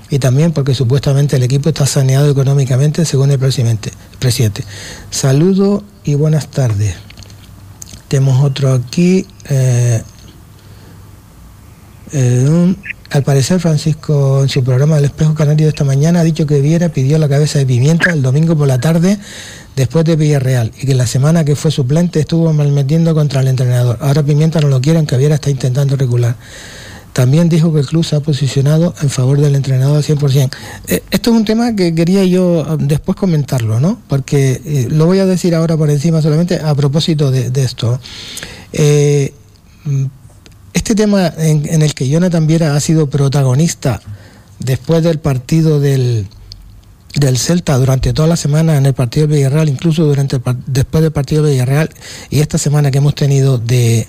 y 0.10 0.20
también 0.20 0.52
porque 0.52 0.74
supuestamente 0.76 1.36
el 1.36 1.44
equipo 1.44 1.70
está 1.70 1.86
saneado 1.86 2.30
económicamente 2.30 3.06
según 3.06 3.32
el 3.32 3.40
presidente. 3.40 3.92
presidente. 4.20 4.64
Saludos 5.10 5.84
y 6.04 6.16
buenas 6.16 6.48
tardes. 6.48 6.96
Tenemos 8.08 8.44
otro 8.44 8.74
aquí. 8.74 9.26
Eh, 9.50 10.02
eh, 12.12 12.76
al 13.10 13.24
parecer, 13.24 13.60
Francisco, 13.60 14.44
en 14.44 14.50
su 14.50 14.64
programa 14.64 14.96
del 14.96 15.06
Espejo 15.06 15.34
Canario 15.34 15.66
de 15.66 15.70
esta 15.70 15.84
mañana, 15.84 16.20
ha 16.20 16.24
dicho 16.24 16.46
que 16.46 16.62
Viera 16.62 16.90
pidió 16.90 17.18
la 17.18 17.30
cabeza 17.30 17.60
de 17.60 17.66
Pimienta 17.66 18.12
el 18.12 18.22
domingo 18.22 18.56
por 18.56 18.68
la 18.68 18.80
tarde 18.80 19.18
después 19.76 20.06
de 20.06 20.16
Villarreal 20.16 20.72
y 20.80 20.86
que 20.86 20.96
la 20.96 21.08
semana 21.08 21.44
que 21.44 21.56
fue 21.56 21.72
suplente 21.72 22.20
estuvo 22.20 22.52
malmetiendo 22.54 23.14
contra 23.14 23.42
el 23.42 23.48
entrenador. 23.48 23.98
Ahora 24.02 24.24
Pimienta 24.24 24.62
no 24.62 24.70
lo 24.70 24.82
quieren, 24.82 25.06
que 25.06 25.18
Viera 25.18 25.36
está 25.36 25.50
intentando 25.50 25.96
regular. 25.96 26.36
También 27.14 27.48
dijo 27.48 27.74
que 27.74 27.80
el 27.80 27.86
club 27.86 28.04
se 28.04 28.18
ha 28.18 28.20
posicionado 28.20 28.94
en 29.02 29.10
favor 29.10 29.40
del 29.40 29.56
entrenador 29.56 29.98
al 29.98 30.04
100%. 30.04 30.50
Eh, 30.88 31.02
esto 31.12 31.32
es 31.32 31.38
un 31.38 31.46
tema 31.46 31.74
que 31.74 31.96
quería 31.96 32.26
yo 32.26 32.66
ah, 32.68 32.76
después 32.78 33.16
comentarlo, 33.16 33.80
¿no? 33.80 34.02
Porque 34.10 34.62
eh, 34.66 34.88
lo 34.90 35.06
voy 35.06 35.20
a 35.20 35.26
decir 35.26 35.56
ahora 35.56 35.78
por 35.78 35.90
encima 35.90 36.22
solamente 36.22 36.60
a 36.60 36.76
propósito 36.76 37.32
de, 37.32 37.50
esto. 37.64 38.02
Eh, 38.74 39.34
este 40.74 40.94
tema 40.94 41.34
en, 41.38 41.82
el 41.82 41.94
que 41.94 42.10
Jonathan 42.10 42.48
Viera 42.48 42.76
ha 42.76 42.80
sido 42.82 43.10
protagonista 43.10 44.02
después 44.60 45.02
del 45.02 45.20
partido 45.20 45.80
del, 45.80 46.28
del 47.16 47.38
Celta 47.38 47.78
durante 47.78 48.14
toda 48.14 48.28
la 48.28 48.36
semana 48.36 48.78
en 48.78 48.86
el 48.86 48.94
partido 48.94 49.28
del 49.28 49.38
Villarreal, 49.38 49.70
incluso 49.70 50.06
durante 50.06 50.40
después 50.68 51.02
del 51.02 51.12
partido 51.12 51.44
del 51.44 51.54
Villarreal 51.54 51.90
y 52.30 52.40
esta 52.40 52.58
semana 52.58 52.92
que 52.92 52.98
hemos 52.98 53.16
tenido 53.16 53.58
de 53.58 54.08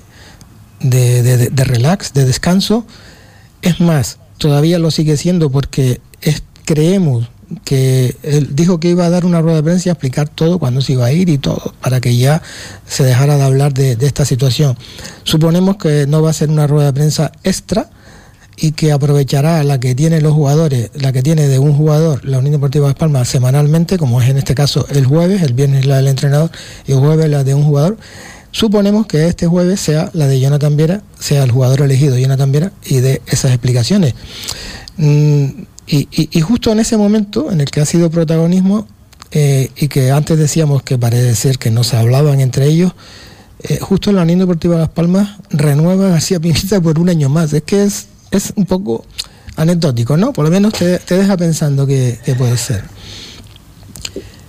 de, 0.81 1.65
relax, 1.65 2.13
de 2.13 2.25
descanso. 2.25 2.87
Es 3.63 3.81
más, 3.81 4.19
todavía 4.39 4.79
lo 4.79 4.91
sigue 4.91 5.17
siendo 5.17 5.51
porque 5.51 6.01
creemos 6.65 7.29
que 7.65 8.17
él 8.25 8.57
dijo 8.57 8.81
que 8.81 8.89
iba 8.89 9.07
a 9.07 9.11
dar 9.11 9.25
una 9.25 9.41
rueda 9.41 9.57
de 9.57 9.63
prensa 9.63 9.89
y 9.89 9.93
explicar 9.93 10.29
todo, 10.29 10.59
cuándo 10.59 10.81
se 10.81 10.95
iba 10.95 11.07
a 11.07 11.13
ir 11.13 11.29
y 11.29 11.39
todo, 11.39 11.75
para 11.81 12.01
que 12.01 12.17
ya 12.17 12.43
se 12.87 13.05
dejara 13.05 13.37
de 13.37 13.45
hablar 13.45 13.73
de, 13.73 13.97
esta 14.01 14.25
situación. 14.25 14.77
Suponemos 15.23 15.77
que 15.77 16.07
no 16.09 16.23
va 16.23 16.31
a 16.31 16.33
ser 16.33 16.51
una 16.51 16.67
rueda 16.67 16.87
de 16.87 16.93
prensa 16.93 17.33
extra 17.45 17.89
y 18.57 18.73
que 18.73 18.93
aprovechará 18.93 19.63
la 19.65 19.79
que 19.79 19.95
tienen 19.95 20.23
los 20.23 20.33
jugadores, 20.33 20.91
la 20.95 21.13
que 21.13 21.23
tiene 21.23 21.49
de 21.49 21.59
un 21.59 21.75
jugador 21.75 22.25
la 22.25 22.39
Unión 22.39 22.53
Deportiva 22.53 22.89
de 22.89 22.95
Palmas 22.95 23.29
semanalmente, 23.29 23.99
como 23.99 24.21
es 24.23 24.29
en 24.29 24.39
este 24.39 24.55
caso 24.55 24.87
el 24.91 25.07
jueves, 25.07 25.43
el 25.43 25.53
viernes 25.53 25.87
la 25.87 25.97
del 25.97 26.09
entrenador 26.09 26.51
y 26.87 26.93
el 26.93 26.99
jueves 26.99 27.29
la 27.29 27.45
de 27.45 27.55
un 27.55 27.65
jugador 27.65 27.99
Suponemos 28.57 29.07
que 29.07 29.27
este 29.27 29.47
jueves 29.47 29.81
sea 29.81 30.09
la 30.15 30.27
de 30.29 30.41
Jonathan 30.41 30.79
Viera, 30.79 31.03
sea 31.19 31.45
el 31.45 31.51
jugador 31.51 31.83
elegido 31.83 32.17
Jonathan 32.17 32.51
Viera 32.51 32.73
y 32.87 33.01
de 33.01 33.21
esas 33.27 33.51
explicaciones. 33.51 34.15
Mm, 34.97 35.45
y, 35.87 36.41
justo 36.41 36.73
en 36.73 36.81
ese 36.81 36.97
momento 36.97 37.53
en 37.53 37.61
el 37.61 37.71
que 37.71 37.83
ha 37.83 37.85
sido 37.85 38.11
protagonismo 38.11 38.89
eh, 39.31 39.71
y 39.77 39.89
que 39.89 40.11
antes 40.11 40.39
decíamos 40.39 40.83
que 40.83 40.97
parece 40.97 41.35
ser 41.35 41.59
que 41.59 41.71
no 41.71 41.85
se 41.85 41.99
hablaban 41.99 42.41
entre 42.41 42.65
ellos, 42.65 42.95
eh, 43.61 43.79
justo 43.79 44.11
la 44.11 44.23
Unión 44.23 44.39
Deportiva 44.39 44.77
de 44.77 44.81
Las 44.81 44.89
Palmas 44.89 45.37
renueva 45.51 46.07
a 46.07 46.11
García 46.13 46.41
por 46.83 46.99
un 46.99 47.11
año 47.11 47.29
más. 47.29 47.53
Es 47.53 47.63
que 47.63 47.85
es, 47.85 48.07
es 48.31 48.53
un 48.57 48.67
poco 48.67 49.05
anecdótico, 49.57 50.17
¿no? 50.17 50.33
Por 50.33 50.45
lo 50.45 50.51
menos 50.51 50.75
te, 50.75 50.99
deja 50.99 51.37
pensando 51.37 51.87
que 51.87 52.19
puede 52.37 52.57
ser. 52.57 52.85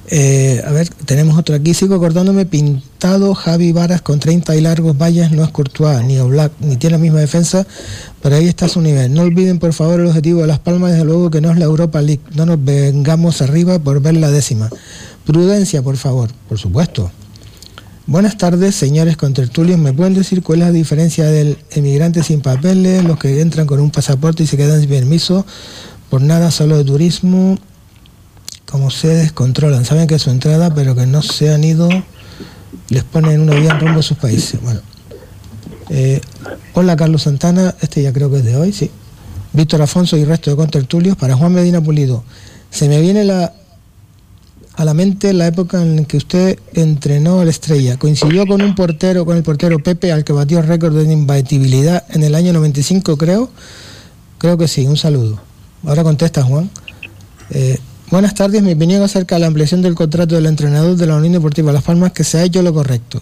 Eh, 0.10 0.64
a 0.66 0.72
ver, 0.72 0.88
tenemos 1.06 1.38
otro 1.38 1.56
aquí. 1.56 1.74
Sigo 1.74 1.96
acordándome, 1.96 2.46
pintado 2.46 3.34
Javi 3.34 3.74
Varas 3.74 4.02
con 4.02 4.20
30 4.20 4.56
y 4.56 4.62
largos 4.62 4.98
vallas, 4.98 5.32
no 5.32 5.44
es 5.44 5.50
Courtois 5.50 6.04
ni 6.04 6.18
Oblak, 6.18 6.54
ni 6.62 6.78
tiene 6.78 6.96
la 6.96 7.02
misma 7.02 7.20
defensa, 7.20 7.68
pero 8.22 8.36
ahí 8.36 8.48
está 8.48 8.70
su 8.70 8.82
nivel. 8.82 9.14
No 9.14 9.24
olviden 9.24 9.60
por 9.60 9.74
favor 9.74 10.00
el 10.00 10.08
objetivo 10.08 10.42
de 10.42 10.48
Las 10.48 10.60
Palmas, 10.60 10.92
desde 10.92 11.04
luego 11.04 11.30
que 11.30 11.42
no 11.42 11.52
es 11.52 11.58
la 11.58 11.66
Europa 11.66 12.02
League. 12.02 12.22
No 12.36 12.46
nos 12.46 12.64
vengamos 12.64 13.42
arriba 13.42 13.80
por 13.80 14.02
ver 14.02 14.16
la 14.16 14.32
décima. 14.32 14.70
Prudencia, 15.26 15.82
por 15.82 15.98
favor, 15.98 16.30
por 16.48 16.58
supuesto. 16.58 17.12
Buenas 18.08 18.38
tardes, 18.38 18.74
señores 18.74 19.18
contertulios. 19.18 19.78
¿Me 19.78 19.92
pueden 19.92 20.14
decir 20.14 20.42
cuál 20.42 20.62
es 20.62 20.68
la 20.68 20.72
diferencia 20.72 21.26
del 21.26 21.58
emigrante 21.72 22.24
sin 22.24 22.40
papeles, 22.40 23.04
los 23.04 23.20
que 23.20 23.42
entran 23.42 23.68
con 23.68 23.82
un 23.82 23.92
pasaporte 23.92 24.44
y 24.44 24.48
se 24.48 24.56
quedan 24.56 24.80
sin 24.80 24.90
permiso, 24.90 25.46
por 26.10 26.22
nada 26.22 26.50
solo 26.50 26.78
de 26.78 26.86
turismo? 26.86 27.58
como 28.70 28.92
se 28.92 29.08
descontrolan, 29.08 29.86
saben 29.86 30.08
que 30.08 30.16
es 30.16 30.22
su 30.22 30.30
entrada, 30.30 30.74
pero 30.74 30.94
que 30.94 31.06
no 31.06 31.22
se 31.22 31.54
han 31.54 31.64
ido, 31.64 31.88
les 32.90 33.04
ponen 33.06 33.40
una 33.40 33.54
vía 33.56 33.72
en 33.72 33.80
rumbo 33.80 34.02
a 34.02 34.04
sus 34.04 34.18
países. 34.18 34.62
Bueno, 34.62 34.82
eh, 35.90 36.20
hola 36.74 36.98
Carlos 36.98 37.24
Santana, 37.24 37.76
este 37.82 38.02
ya 38.02 38.12
creo 38.12 38.30
que 38.30 38.38
es 38.38 38.44
de 38.44 38.58
hoy, 38.58 38.74
sí. 38.74 38.92
Víctor 39.54 39.82
Afonso 39.82 40.18
y 40.18 40.26
resto 40.26 40.50
de 40.50 40.58
contertulios, 40.58 41.16
para 41.16 41.36
Juan 41.36 41.54
Medina 41.54 41.82
Pulido. 41.82 42.24
Se 42.70 42.90
me 42.90 43.00
viene 43.00 43.24
la, 43.24 43.54
a 44.78 44.86
la 44.86 44.94
mente 44.94 45.34
la 45.34 45.48
época 45.48 45.82
en 45.82 46.06
que 46.06 46.18
usted 46.18 46.60
entrenó 46.74 47.42
a 47.42 47.46
la 47.46 47.52
estrella. 47.52 47.98
Coincidió 47.98 48.48
con 48.48 48.62
un 48.62 48.76
portero, 48.76 49.26
con 49.26 49.36
el 49.36 49.44
portero 49.44 49.80
Pepe, 49.80 50.14
al 50.14 50.24
que 50.24 50.32
batió 50.32 50.62
récord 50.62 50.96
de 50.96 51.12
imbatibilidad 51.12 52.06
en 52.10 52.24
el 52.24 52.36
año 52.36 52.54
95, 52.54 53.18
creo. 53.18 53.50
Creo 54.38 54.58
que 54.58 54.70
sí, 54.70 54.88
un 54.88 54.96
saludo. 54.96 55.40
Ahora 55.84 56.04
contesta 56.04 56.44
Juan. 56.44 56.70
Eh, 57.50 57.78
Buenas 58.10 58.36
tardes, 58.36 58.64
mi 58.64 58.72
opinión 58.72 59.02
acerca 59.02 59.36
de 59.36 59.42
la 59.42 59.48
ampliación 59.48 59.82
del 59.82 59.94
contrato 59.94 60.36
del 60.36 60.46
entrenador 60.46 60.96
de 60.96 61.06
la 61.06 61.18
Unión 61.18 61.34
Deportiva 61.34 61.74
Las 61.74 61.84
Palmas, 61.84 62.14
que 62.14 62.24
se 62.24 62.38
ha 62.38 62.44
hecho 62.44 62.62
lo 62.62 62.74
correcto. 62.74 63.22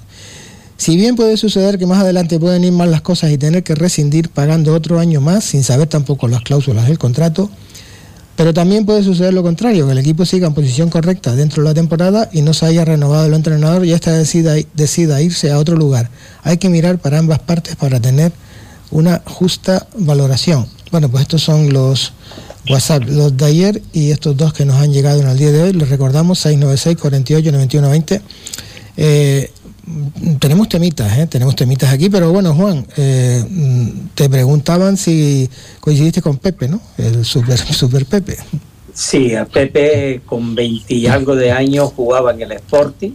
Si 0.78 0.96
bien 0.96 1.16
puede 1.16 1.38
suceder 1.38 1.80
que 1.80 1.88
más 1.88 2.02
adelante 2.04 2.38
pueden 2.38 2.64
ir 2.64 2.72
mal 2.72 2.92
las 2.92 3.02
cosas 3.02 3.32
y 3.32 3.40
tener 3.40 3.64
que 3.64 3.74
rescindir 3.74 4.30
pagando 4.30 4.76
otro 4.76 5.00
año 5.00 5.22
más, 5.22 5.44
sin 5.44 5.64
saber 5.64 5.88
tampoco 5.88 6.28
las 6.28 6.44
cláusulas 6.44 6.88
del 6.88 7.00
contrato, 7.00 7.50
pero 8.36 8.54
también 8.54 8.86
puede 8.86 9.04
suceder 9.04 9.34
lo 9.34 9.44
contrario, 9.44 9.86
que 9.86 9.94
el 9.94 9.98
equipo 9.98 10.26
siga 10.26 10.48
en 10.48 10.54
posición 10.54 10.90
correcta 10.90 11.36
dentro 11.36 11.64
de 11.64 11.70
la 11.70 11.74
temporada 11.74 12.30
y 12.34 12.42
no 12.42 12.54
se 12.54 12.66
haya 12.66 12.84
renovado 12.84 13.26
el 13.26 13.34
entrenador 13.34 13.86
y 13.86 13.94
ésta 13.94 14.12
decida, 14.12 14.56
decida 14.74 15.22
irse 15.22 15.52
a 15.52 15.58
otro 15.58 15.76
lugar. 15.76 16.10
Hay 16.44 16.58
que 16.58 16.70
mirar 16.70 16.98
para 17.00 17.20
ambas 17.20 17.40
partes 17.40 17.76
para 17.76 18.00
tener 18.00 18.34
una 18.92 19.22
justa 19.26 19.88
valoración. 19.98 20.68
Bueno, 20.92 21.10
pues 21.10 21.24
estos 21.24 21.44
son 21.44 21.72
los 21.72 22.14
WhatsApp, 22.70 23.04
los 23.08 23.38
de 23.38 23.46
ayer 23.46 23.82
y 23.94 24.12
estos 24.12 24.36
dos 24.36 24.54
que 24.54 24.66
nos 24.66 24.82
han 24.82 24.92
llegado 24.92 25.22
en 25.22 25.28
el 25.28 25.38
día 25.38 25.52
de 25.52 25.64
hoy, 25.64 25.74
les 25.74 25.90
recordamos 25.90 26.40
696 26.40 26.98
48 26.98 27.52
91 27.52 27.90
20. 27.90 28.22
Tenemos 30.40 30.70
temitas, 30.70 31.18
¿eh? 31.18 31.28
tenemos 31.28 31.56
temitas 31.56 31.94
aquí, 31.94 32.10
pero 32.10 32.32
bueno, 32.32 32.54
Juan, 32.54 32.86
eh, 32.98 33.44
te 34.16 34.30
preguntaban 34.30 34.98
si 34.98 35.50
coincidiste 35.80 36.22
con 36.22 36.38
Pepe, 36.38 36.68
¿no? 36.68 36.82
El 36.98 37.24
super, 37.24 37.58
super 37.74 38.06
Pepe. 38.06 38.38
Sí, 38.94 39.36
a 39.36 39.46
Pepe 39.46 40.22
con 40.26 40.56
20 40.56 40.94
y 40.94 41.08
algo 41.08 41.36
de 41.36 41.52
años 41.52 41.92
jugaba 41.96 42.32
en 42.32 42.42
el 42.42 42.52
Sporting 42.54 43.12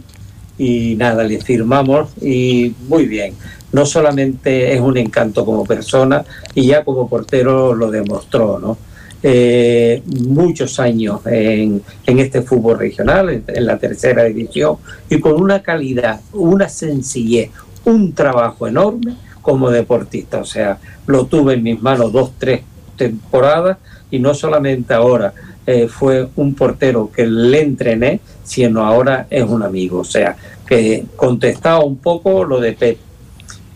y 0.57 0.95
nada, 0.95 1.23
le 1.23 1.41
firmamos 1.41 2.09
y 2.21 2.73
muy 2.87 3.05
bien. 3.05 3.33
No 3.71 3.85
solamente 3.85 4.73
es 4.73 4.79
un 4.79 4.97
encanto 4.97 5.45
como 5.45 5.65
persona 5.65 6.23
y 6.53 6.67
ya 6.67 6.83
como 6.83 7.09
portero 7.09 7.73
lo 7.73 7.89
demostró, 7.89 8.59
¿no? 8.59 8.77
Eh, 9.23 10.01
muchos 10.05 10.79
años 10.79 11.21
en, 11.25 11.81
en, 12.05 12.19
este 12.19 12.41
fútbol 12.41 12.79
regional, 12.79 13.43
en, 13.45 13.65
la 13.65 13.77
tercera 13.77 14.23
división, 14.23 14.77
y 15.09 15.19
con 15.19 15.41
una 15.41 15.61
calidad, 15.61 16.21
una 16.33 16.67
sencillez, 16.67 17.51
un 17.85 18.13
trabajo 18.13 18.67
enorme 18.67 19.15
como 19.41 19.69
deportista. 19.69 20.39
O 20.39 20.45
sea, 20.45 20.79
lo 21.07 21.25
tuve 21.25 21.55
en 21.55 21.63
mis 21.63 21.81
manos 21.81 22.11
dos, 22.11 22.31
tres 22.37 22.61
temporadas 22.95 23.77
y 24.09 24.19
no 24.19 24.33
solamente 24.33 24.93
ahora 24.93 25.33
eh, 25.65 25.87
fue 25.87 26.27
un 26.35 26.55
portero 26.55 27.11
que 27.11 27.25
le 27.25 27.61
entrené, 27.61 28.19
sino 28.43 28.83
ahora 28.83 29.27
es 29.29 29.43
un 29.43 29.63
amigo. 29.63 29.99
O 29.99 30.03
sea, 30.03 30.35
que 30.65 31.05
contestaba 31.15 31.83
un 31.83 31.97
poco 31.97 32.43
lo 32.43 32.59
de 32.59 32.73
Pep. 32.73 32.97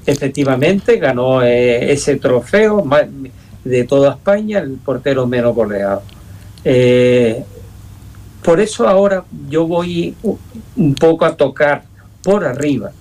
Efectivamente 0.05 0.97
ganó 0.97 1.41
eh, 1.41 1.91
ese 1.91 2.15
trofeo 2.17 2.84
de 3.65 3.84
toda 3.84 4.12
España, 4.12 4.60
el 4.60 4.78
portero 4.78 5.28
menos 5.28 5.54
goleado. 5.54 6.01
Eh, 6.63 7.43
por 8.41 8.62
eso 8.62 8.88
ahora 8.88 9.25
yo 9.49 9.67
voy 9.67 10.15
un 10.78 10.95
poco 10.95 11.25
a 11.25 11.36
tocar 11.36 11.84
por 12.23 12.45
arriba 12.45 12.91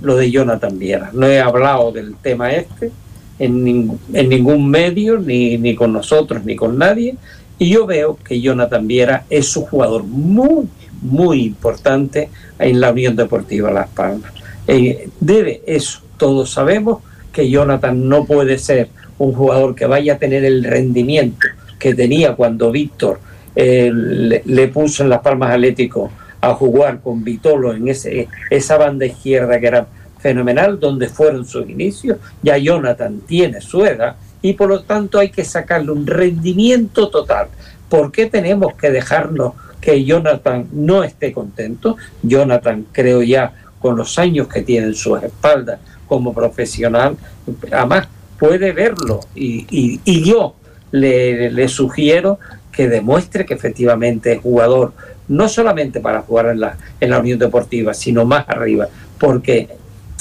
lo 0.00 0.16
de 0.16 0.30
Jonathan 0.30 0.78
Viera. 0.78 1.10
No 1.12 1.26
he 1.26 1.40
hablado 1.40 1.90
del 1.90 2.14
tema 2.14 2.52
este 2.52 2.92
en, 3.38 3.98
en 4.12 4.28
ningún 4.28 4.70
medio, 4.70 5.18
ni, 5.18 5.58
ni 5.58 5.74
con 5.74 5.92
nosotros, 5.92 6.44
ni 6.44 6.54
con 6.54 6.78
nadie, 6.78 7.16
y 7.58 7.70
yo 7.70 7.86
veo 7.86 8.16
que 8.22 8.40
Jonathan 8.40 8.86
Viera 8.86 9.24
es 9.28 9.56
un 9.56 9.64
jugador 9.64 10.04
muy, 10.04 10.68
muy 11.02 11.44
importante 11.44 12.30
en 12.58 12.80
la 12.80 12.92
Unión 12.92 13.16
Deportiva 13.16 13.70
Las 13.70 13.88
Palmas. 13.88 14.32
Eh, 14.66 15.08
debe 15.18 15.62
eso, 15.66 16.00
todos 16.16 16.50
sabemos 16.50 17.02
que 17.32 17.50
Jonathan 17.50 18.08
no 18.08 18.24
puede 18.24 18.58
ser 18.58 18.90
un 19.18 19.32
jugador 19.32 19.74
que 19.74 19.86
vaya 19.86 20.14
a 20.14 20.18
tener 20.18 20.44
el 20.44 20.64
rendimiento 20.64 21.48
que 21.78 21.94
tenía 21.94 22.34
cuando 22.34 22.70
Víctor 22.70 23.20
eh, 23.54 23.90
le, 23.92 24.68
puso 24.68 25.02
en 25.02 25.10
Las 25.10 25.20
Palmas 25.20 25.52
Atlético 25.52 26.10
a 26.40 26.54
jugar 26.54 27.00
con 27.00 27.24
Vitolo 27.24 27.74
en 27.74 27.88
ese, 27.88 28.28
esa 28.50 28.78
banda 28.78 29.06
izquierda 29.06 29.58
que 29.58 29.66
era 29.66 29.86
fenomenal, 30.20 30.78
donde 30.78 31.08
fueron 31.08 31.44
sus 31.44 31.68
inicios. 31.68 32.18
Ya 32.42 32.56
Jonathan 32.56 33.20
tiene 33.26 33.60
su 33.60 33.84
edad 33.84 34.16
y 34.42 34.52
por 34.52 34.68
lo 34.68 34.82
tanto 34.82 35.18
hay 35.18 35.30
que 35.30 35.44
sacarle 35.44 35.90
un 35.90 36.06
rendimiento 36.06 37.08
total. 37.08 37.48
¿Por 37.88 38.12
qué 38.12 38.26
tenemos 38.26 38.74
que 38.74 38.90
dejarnos 38.90 39.54
que 39.80 40.04
Jonathan 40.04 40.68
no 40.72 41.02
esté 41.02 41.32
contento? 41.32 41.96
Jonathan, 42.22 42.86
creo 42.92 43.22
ya, 43.22 43.52
con 43.80 43.96
los 43.96 44.18
años 44.18 44.48
que 44.48 44.62
tiene 44.62 44.88
en 44.88 44.94
sus 44.94 45.22
espaldas 45.22 45.80
como 46.06 46.32
profesional, 46.32 47.16
además 47.72 48.08
puede 48.38 48.72
verlo 48.72 49.20
y, 49.34 50.22
yo 50.24 50.54
le, 50.92 51.50
le, 51.50 51.68
sugiero 51.68 52.38
que 52.72 52.88
demuestre 52.88 53.44
que 53.44 53.54
efectivamente 53.54 54.32
es 54.32 54.40
jugador, 54.40 54.92
no 55.28 55.48
solamente 55.48 56.00
para 56.00 56.22
jugar 56.22 56.46
en 56.46 56.60
la, 56.60 56.76
en 57.00 57.10
la 57.10 57.18
Unión 57.18 57.38
Deportiva, 57.38 57.92
sino 57.92 58.24
más 58.24 58.48
arriba, 58.48 58.88
porque 59.18 59.68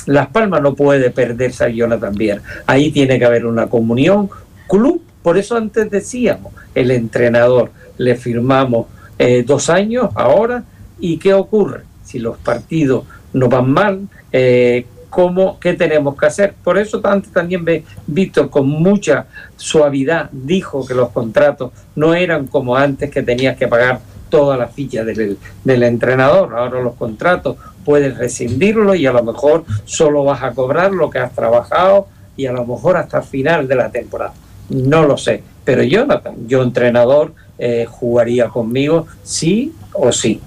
las 0.07 0.27
Palmas 0.27 0.61
no 0.61 0.73
puede 0.73 1.11
perderse 1.11 1.65
a 1.65 1.69
Jonathan 1.69 2.15
Viera. 2.15 2.41
Ahí 2.65 2.91
tiene 2.91 3.19
que 3.19 3.25
haber 3.25 3.45
una 3.45 3.67
comunión. 3.67 4.29
Club, 4.67 5.01
por 5.21 5.37
eso 5.37 5.55
antes 5.55 5.91
decíamos, 5.91 6.53
el 6.73 6.91
entrenador, 6.91 7.71
le 7.97 8.15
firmamos 8.15 8.87
eh, 9.19 9.43
dos 9.45 9.69
años 9.69 10.09
ahora, 10.15 10.63
¿y 10.99 11.17
qué 11.17 11.33
ocurre? 11.33 11.81
Si 12.03 12.19
los 12.19 12.37
partidos 12.37 13.03
no 13.33 13.49
van 13.49 13.69
mal, 13.69 14.07
eh, 14.31 14.85
¿cómo, 15.17 15.59
¿qué 15.59 15.73
tenemos 15.73 16.15
que 16.15 16.27
hacer? 16.27 16.53
Por 16.63 16.77
eso 16.77 17.01
antes 17.03 17.31
también 17.33 17.65
Víctor 18.05 18.51
con 18.51 18.69
mucha 18.69 19.25
suavidad 19.55 20.29
dijo 20.31 20.85
que 20.85 20.93
los 20.93 21.09
contratos 21.09 21.71
no 21.95 22.13
eran 22.13 22.45
como 22.45 22.75
antes 22.75 23.09
que 23.09 23.23
tenías 23.23 23.57
que 23.57 23.67
pagar 23.67 23.99
toda 24.29 24.55
la 24.55 24.67
ficha 24.67 25.03
del, 25.03 25.39
del 25.63 25.81
entrenador. 25.81 26.55
Ahora 26.55 26.81
los 26.81 26.93
contratos 26.93 27.57
puedes 27.83 28.15
rescindirlo 28.15 28.93
y 28.93 29.07
a 29.07 29.11
lo 29.11 29.23
mejor 29.23 29.65
solo 29.85 30.23
vas 30.23 30.43
a 30.43 30.51
cobrar 30.51 30.91
lo 30.91 31.09
que 31.09 31.17
has 31.17 31.33
trabajado 31.33 32.05
y 32.35 32.45
a 32.45 32.51
lo 32.51 32.63
mejor 32.63 32.97
hasta 32.97 33.17
el 33.17 33.23
final 33.23 33.67
de 33.67 33.75
la 33.75 33.89
temporada. 33.89 34.35
No 34.69 35.01
lo 35.01 35.17
sé, 35.17 35.41
pero 35.65 35.81
Jonathan, 35.81 36.47
yo 36.47 36.61
entrenador, 36.61 37.33
eh, 37.57 37.87
jugaría 37.89 38.49
conmigo 38.49 39.07
sí 39.23 39.73
o 39.93 40.11
sí. 40.11 40.39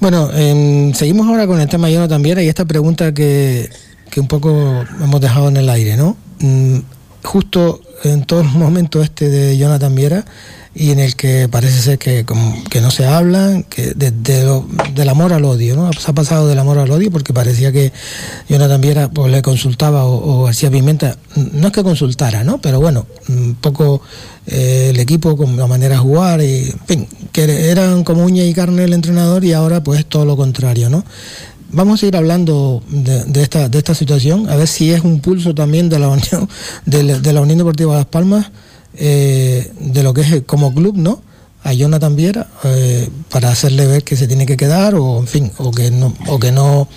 Bueno, 0.00 0.30
em, 0.32 0.94
seguimos 0.94 1.26
ahora 1.26 1.48
con 1.48 1.60
el 1.60 1.68
tema 1.68 1.90
Jonathan 1.90 2.22
Viera 2.22 2.40
y 2.42 2.48
esta 2.48 2.64
pregunta 2.64 3.12
que, 3.12 3.68
que 4.10 4.20
un 4.20 4.28
poco 4.28 4.84
hemos 5.02 5.20
dejado 5.20 5.48
en 5.48 5.56
el 5.56 5.68
aire, 5.68 5.96
¿no? 5.96 6.16
Mm, 6.38 6.78
justo 7.24 7.80
en 8.04 8.24
todo 8.24 8.42
el 8.42 8.48
momento 8.48 9.02
este 9.02 9.28
de 9.28 9.58
Jonathan 9.58 9.94
Viera, 9.96 10.24
y 10.78 10.92
en 10.92 11.00
el 11.00 11.16
que 11.16 11.48
parece 11.48 11.82
ser 11.82 11.98
que, 11.98 12.24
que 12.70 12.80
no 12.80 12.92
se 12.92 13.04
hablan, 13.04 13.64
que 13.64 13.94
de, 13.94 14.12
del 14.12 15.08
amor 15.08 15.32
al 15.32 15.44
odio, 15.44 15.74
¿no? 15.74 15.92
Se 15.92 16.08
ha 16.08 16.14
pasado 16.14 16.46
del 16.46 16.56
amor 16.56 16.78
al 16.78 16.88
odio 16.92 17.10
porque 17.10 17.32
parecía 17.32 17.72
que 17.72 17.92
Jonathan 18.48 18.80
Viera 18.80 19.10
pues, 19.10 19.32
le 19.32 19.42
consultaba 19.42 20.04
o, 20.04 20.44
García 20.44 20.70
Pimenta, 20.70 21.18
no 21.34 21.66
es 21.66 21.72
que 21.72 21.82
consultara, 21.82 22.44
¿no? 22.44 22.60
Pero 22.60 22.80
bueno, 22.80 23.06
un 23.28 23.56
poco 23.56 24.02
eh, 24.46 24.90
el 24.90 25.00
equipo 25.00 25.36
con 25.36 25.56
la 25.56 25.66
manera 25.66 25.94
de 25.96 26.00
jugar, 26.00 26.40
y, 26.42 26.70
en 26.70 26.86
fin, 26.86 27.08
que 27.32 27.72
eran 27.72 28.04
como 28.04 28.24
uña 28.24 28.44
y 28.44 28.54
carne 28.54 28.84
el 28.84 28.92
entrenador 28.92 29.44
y 29.44 29.54
ahora 29.54 29.82
pues 29.82 30.06
todo 30.06 30.24
lo 30.24 30.36
contrario, 30.36 30.88
¿no? 30.90 31.04
Vamos 31.72 32.04
a 32.04 32.06
ir 32.06 32.16
hablando 32.16 32.84
de, 32.88 33.42
esta, 33.42 33.68
de 33.68 33.78
esta 33.78 33.94
situación, 33.94 34.48
a 34.48 34.54
ver 34.54 34.68
si 34.68 34.92
es 34.92 35.02
un 35.02 35.18
pulso 35.20 35.56
también 35.56 35.88
de 35.88 35.98
la 35.98 36.08
Unión, 36.08 36.48
de 36.86 37.32
la 37.32 37.40
Unión 37.40 37.58
Deportiva 37.58 37.96
Las 37.96 38.06
Palmas 38.06 38.46
eh, 38.98 39.72
de 39.78 40.02
lo 40.02 40.12
que 40.12 40.22
es 40.22 40.42
como 40.44 40.74
club, 40.74 40.96
¿no? 40.96 41.22
A 41.62 41.72
Jonathan 41.72 42.16
Viera 42.16 42.48
eh, 42.64 43.08
para 43.30 43.50
hacerle 43.50 43.86
ver 43.86 44.02
que 44.04 44.16
se 44.16 44.26
tiene 44.26 44.46
que 44.46 44.56
quedar 44.56 44.94
o 44.94 45.18
en 45.18 45.26
fin, 45.26 45.52
o 45.58 45.70
que 45.70 45.90
no, 45.90 46.14
o 46.26 46.38
que 46.38 46.52
no, 46.52 46.88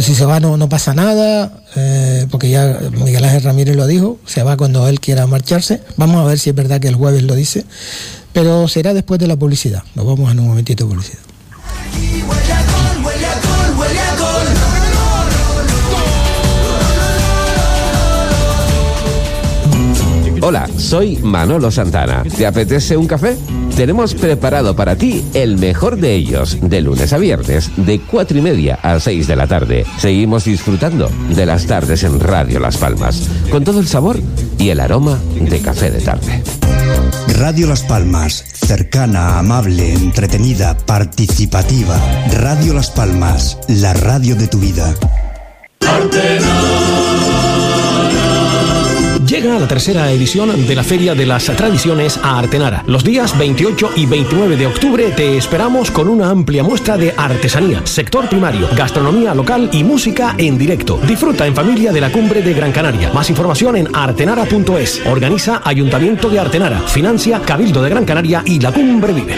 si 0.00 0.14
se 0.14 0.24
va 0.24 0.40
no, 0.40 0.56
no 0.56 0.68
pasa 0.68 0.94
nada, 0.94 1.62
eh, 1.76 2.26
porque 2.30 2.50
ya 2.50 2.78
Miguel 3.04 3.24
Ángel 3.24 3.42
Ramírez 3.42 3.76
lo 3.76 3.86
dijo, 3.86 4.18
se 4.26 4.42
va 4.42 4.56
cuando 4.56 4.88
él 4.88 5.00
quiera 5.00 5.26
marcharse. 5.26 5.80
Vamos 5.96 6.24
a 6.24 6.24
ver 6.24 6.38
si 6.38 6.50
es 6.50 6.56
verdad 6.56 6.80
que 6.80 6.88
el 6.88 6.96
jueves 6.96 7.22
lo 7.22 7.34
dice, 7.34 7.64
pero 8.32 8.66
será 8.68 8.94
después 8.94 9.20
de 9.20 9.26
la 9.26 9.36
publicidad. 9.36 9.82
Nos 9.94 10.06
vamos 10.06 10.30
en 10.30 10.40
un 10.40 10.48
momentito 10.48 10.84
de 10.84 10.90
publicidad. 10.90 11.18
Hola, 20.44 20.68
soy 20.76 21.18
Manolo 21.18 21.70
Santana. 21.70 22.24
¿Te 22.24 22.48
apetece 22.48 22.96
un 22.96 23.06
café? 23.06 23.36
Tenemos 23.76 24.12
preparado 24.12 24.74
para 24.74 24.96
ti 24.96 25.24
el 25.34 25.56
mejor 25.56 25.98
de 25.98 26.16
ellos, 26.16 26.58
de 26.60 26.80
lunes 26.80 27.12
a 27.12 27.18
viernes, 27.18 27.70
de 27.76 28.00
cuatro 28.00 28.36
y 28.36 28.42
media 28.42 28.74
a 28.82 28.98
6 28.98 29.28
de 29.28 29.36
la 29.36 29.46
tarde. 29.46 29.86
Seguimos 29.98 30.44
disfrutando 30.44 31.08
de 31.28 31.46
las 31.46 31.66
tardes 31.66 32.02
en 32.02 32.18
Radio 32.18 32.58
Las 32.58 32.76
Palmas, 32.76 33.28
con 33.52 33.62
todo 33.62 33.78
el 33.78 33.86
sabor 33.86 34.18
y 34.58 34.70
el 34.70 34.80
aroma 34.80 35.16
de 35.40 35.60
café 35.60 35.92
de 35.92 36.00
tarde. 36.00 36.42
Radio 37.38 37.68
Las 37.68 37.82
Palmas, 37.82 38.44
cercana, 38.52 39.38
amable, 39.38 39.92
entretenida, 39.92 40.76
participativa. 40.76 42.00
Radio 42.32 42.74
Las 42.74 42.90
Palmas, 42.90 43.58
la 43.68 43.94
radio 43.94 44.34
de 44.34 44.48
tu 44.48 44.58
vida. 44.58 44.92
Llega 49.32 49.58
la 49.58 49.66
tercera 49.66 50.10
edición 50.10 50.66
de 50.66 50.74
la 50.74 50.84
Feria 50.84 51.14
de 51.14 51.24
las 51.24 51.46
Tradiciones 51.46 52.20
a 52.22 52.38
Artenara. 52.38 52.84
Los 52.86 53.02
días 53.02 53.38
28 53.38 53.92
y 53.96 54.04
29 54.04 54.58
de 54.58 54.66
octubre 54.66 55.10
te 55.16 55.38
esperamos 55.38 55.90
con 55.90 56.08
una 56.08 56.28
amplia 56.28 56.62
muestra 56.62 56.98
de 56.98 57.14
artesanía, 57.16 57.80
sector 57.86 58.28
primario, 58.28 58.68
gastronomía 58.76 59.34
local 59.34 59.70
y 59.72 59.84
música 59.84 60.34
en 60.36 60.58
directo. 60.58 60.98
Disfruta 61.08 61.46
en 61.46 61.54
familia 61.54 61.92
de 61.92 62.02
la 62.02 62.12
cumbre 62.12 62.42
de 62.42 62.52
Gran 62.52 62.72
Canaria. 62.72 63.10
Más 63.14 63.30
información 63.30 63.76
en 63.76 63.96
artenara.es. 63.96 65.00
Organiza 65.06 65.62
Ayuntamiento 65.64 66.28
de 66.28 66.38
Artenara. 66.38 66.80
Financia 66.80 67.40
Cabildo 67.40 67.82
de 67.82 67.88
Gran 67.88 68.04
Canaria 68.04 68.42
y 68.44 68.60
la 68.60 68.70
Cumbre 68.70 69.14
Vive. 69.14 69.34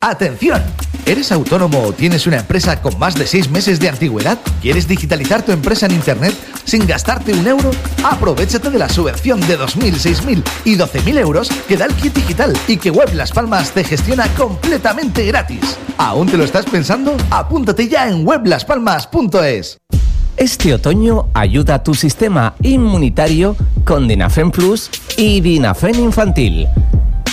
¡Atención! 0.00 0.62
¿Eres 1.06 1.32
autónomo 1.32 1.82
o 1.82 1.92
tienes 1.94 2.26
una 2.26 2.40
empresa 2.40 2.82
con 2.82 2.98
más 2.98 3.14
de 3.14 3.26
seis 3.26 3.50
meses 3.50 3.80
de 3.80 3.88
antigüedad? 3.88 4.38
¿Quieres 4.60 4.86
digitalizar 4.86 5.42
tu 5.42 5.52
empresa 5.52 5.86
en 5.86 5.92
Internet 5.92 6.34
sin 6.64 6.86
gastarte 6.86 7.32
un 7.32 7.46
euro? 7.46 7.70
Aprovechate 8.02 8.70
de 8.70 8.78
la 8.78 8.88
subvención 8.88 9.40
de 9.40 9.58
2.000, 9.58 9.94
6.000 9.94 10.42
y 10.64 10.76
12.000 10.76 11.18
euros 11.18 11.48
que 11.68 11.76
da 11.76 11.86
el 11.86 11.94
kit 11.94 12.14
digital 12.14 12.56
y 12.66 12.76
que 12.76 12.90
Web 12.90 13.14
Las 13.14 13.32
Palmas 13.32 13.72
te 13.72 13.84
gestiona 13.84 14.26
completamente 14.34 15.24
gratis. 15.26 15.78
¿Aún 15.98 16.28
te 16.28 16.36
lo 16.36 16.44
estás 16.44 16.66
pensando? 16.66 17.16
Apúntate 17.30 17.88
ya 17.88 18.08
en 18.08 18.26
weblaspalmas.es. 18.26 19.78
Este 20.36 20.74
otoño 20.74 21.28
ayuda 21.32 21.76
a 21.76 21.82
tu 21.82 21.94
sistema 21.94 22.54
inmunitario 22.62 23.56
con 23.84 24.08
Dinafen 24.08 24.50
Plus 24.50 24.90
y 25.16 25.40
Dinafen 25.40 25.94
Infantil. 25.94 26.66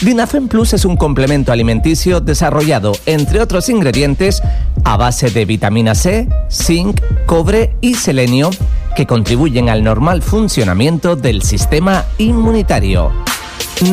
Dinafen 0.01 0.47
Plus 0.47 0.73
es 0.73 0.83
un 0.83 0.97
complemento 0.97 1.51
alimenticio 1.51 2.21
desarrollado, 2.21 2.93
entre 3.05 3.39
otros 3.39 3.69
ingredientes, 3.69 4.41
a 4.83 4.97
base 4.97 5.29
de 5.29 5.45
vitamina 5.45 5.93
C, 5.93 6.27
zinc, 6.49 6.99
cobre 7.27 7.75
y 7.81 7.93
selenio, 7.93 8.49
que 8.95 9.05
contribuyen 9.05 9.69
al 9.69 9.83
normal 9.83 10.23
funcionamiento 10.23 11.15
del 11.15 11.43
sistema 11.43 12.05
inmunitario. 12.17 13.11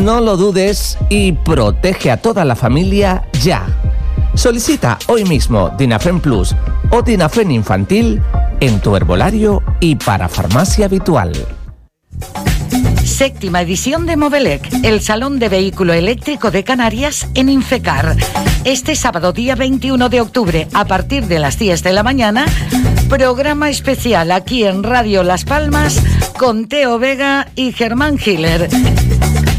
No 0.00 0.22
lo 0.22 0.38
dudes 0.38 0.96
y 1.10 1.32
protege 1.32 2.10
a 2.10 2.16
toda 2.16 2.46
la 2.46 2.56
familia 2.56 3.24
ya. 3.42 3.66
Solicita 4.32 4.98
hoy 5.08 5.24
mismo 5.24 5.72
Dinafen 5.76 6.20
Plus 6.20 6.56
o 6.90 7.02
Dinafen 7.02 7.50
Infantil 7.50 8.22
en 8.60 8.80
tu 8.80 8.96
herbolario 8.96 9.62
y 9.78 9.96
para 9.96 10.26
farmacia 10.30 10.86
habitual. 10.86 11.34
Séptima 13.18 13.62
edición 13.62 14.06
de 14.06 14.16
Movelec, 14.16 14.70
el 14.84 15.00
Salón 15.00 15.40
de 15.40 15.48
Vehículo 15.48 15.92
Eléctrico 15.92 16.52
de 16.52 16.62
Canarias 16.62 17.26
en 17.34 17.48
Infecar. 17.48 18.16
Este 18.62 18.94
sábado 18.94 19.32
día 19.32 19.56
21 19.56 20.08
de 20.08 20.20
octubre, 20.20 20.68
a 20.72 20.84
partir 20.84 21.26
de 21.26 21.40
las 21.40 21.58
10 21.58 21.82
de 21.82 21.92
la 21.92 22.04
mañana, 22.04 22.46
programa 23.08 23.70
especial 23.70 24.30
aquí 24.30 24.62
en 24.62 24.84
Radio 24.84 25.24
Las 25.24 25.44
Palmas 25.44 26.00
con 26.38 26.68
Teo 26.68 27.00
Vega 27.00 27.48
y 27.56 27.72
Germán 27.72 28.20
Hiller 28.24 28.68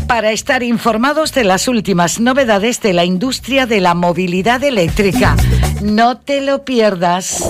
para 0.07 0.32
estar 0.32 0.64
informados 0.64 1.34
de 1.34 1.43
las 1.43 1.68
últimas 1.68 2.22
novedades 2.22 2.80
de 2.80 2.93
la 2.93 3.03
industria 3.03 3.66
de 3.66 3.82
la 3.82 3.93
movilidad 3.93 4.64
eléctrica. 4.64 5.36
No 5.82 6.18
te 6.18 6.39
lo 6.39 6.64
pierdas. 6.64 7.43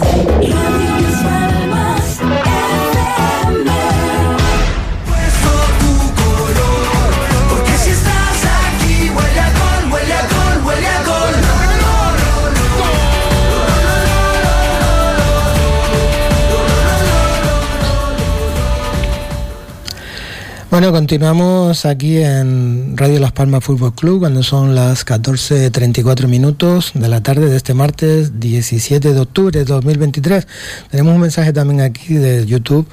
Bueno, 20.79 20.93
continuamos 20.93 21.85
aquí 21.85 22.19
en 22.19 22.95
Radio 22.95 23.19
Las 23.19 23.33
Palmas 23.33 23.65
Fútbol 23.65 23.93
Club 23.93 24.19
cuando 24.19 24.43
son 24.43 24.75
las 24.75 25.05
14.34 25.05 26.27
minutos 26.27 26.91
de 26.93 27.09
la 27.09 27.21
tarde 27.21 27.49
de 27.49 27.57
este 27.57 27.73
martes 27.73 28.39
17 28.39 29.13
de 29.13 29.19
octubre 29.19 29.59
de 29.59 29.65
2023. 29.65 30.47
Tenemos 30.89 31.15
un 31.15 31.19
mensaje 31.19 31.51
también 31.51 31.81
aquí 31.81 32.13
de 32.13 32.45
YouTube. 32.45 32.87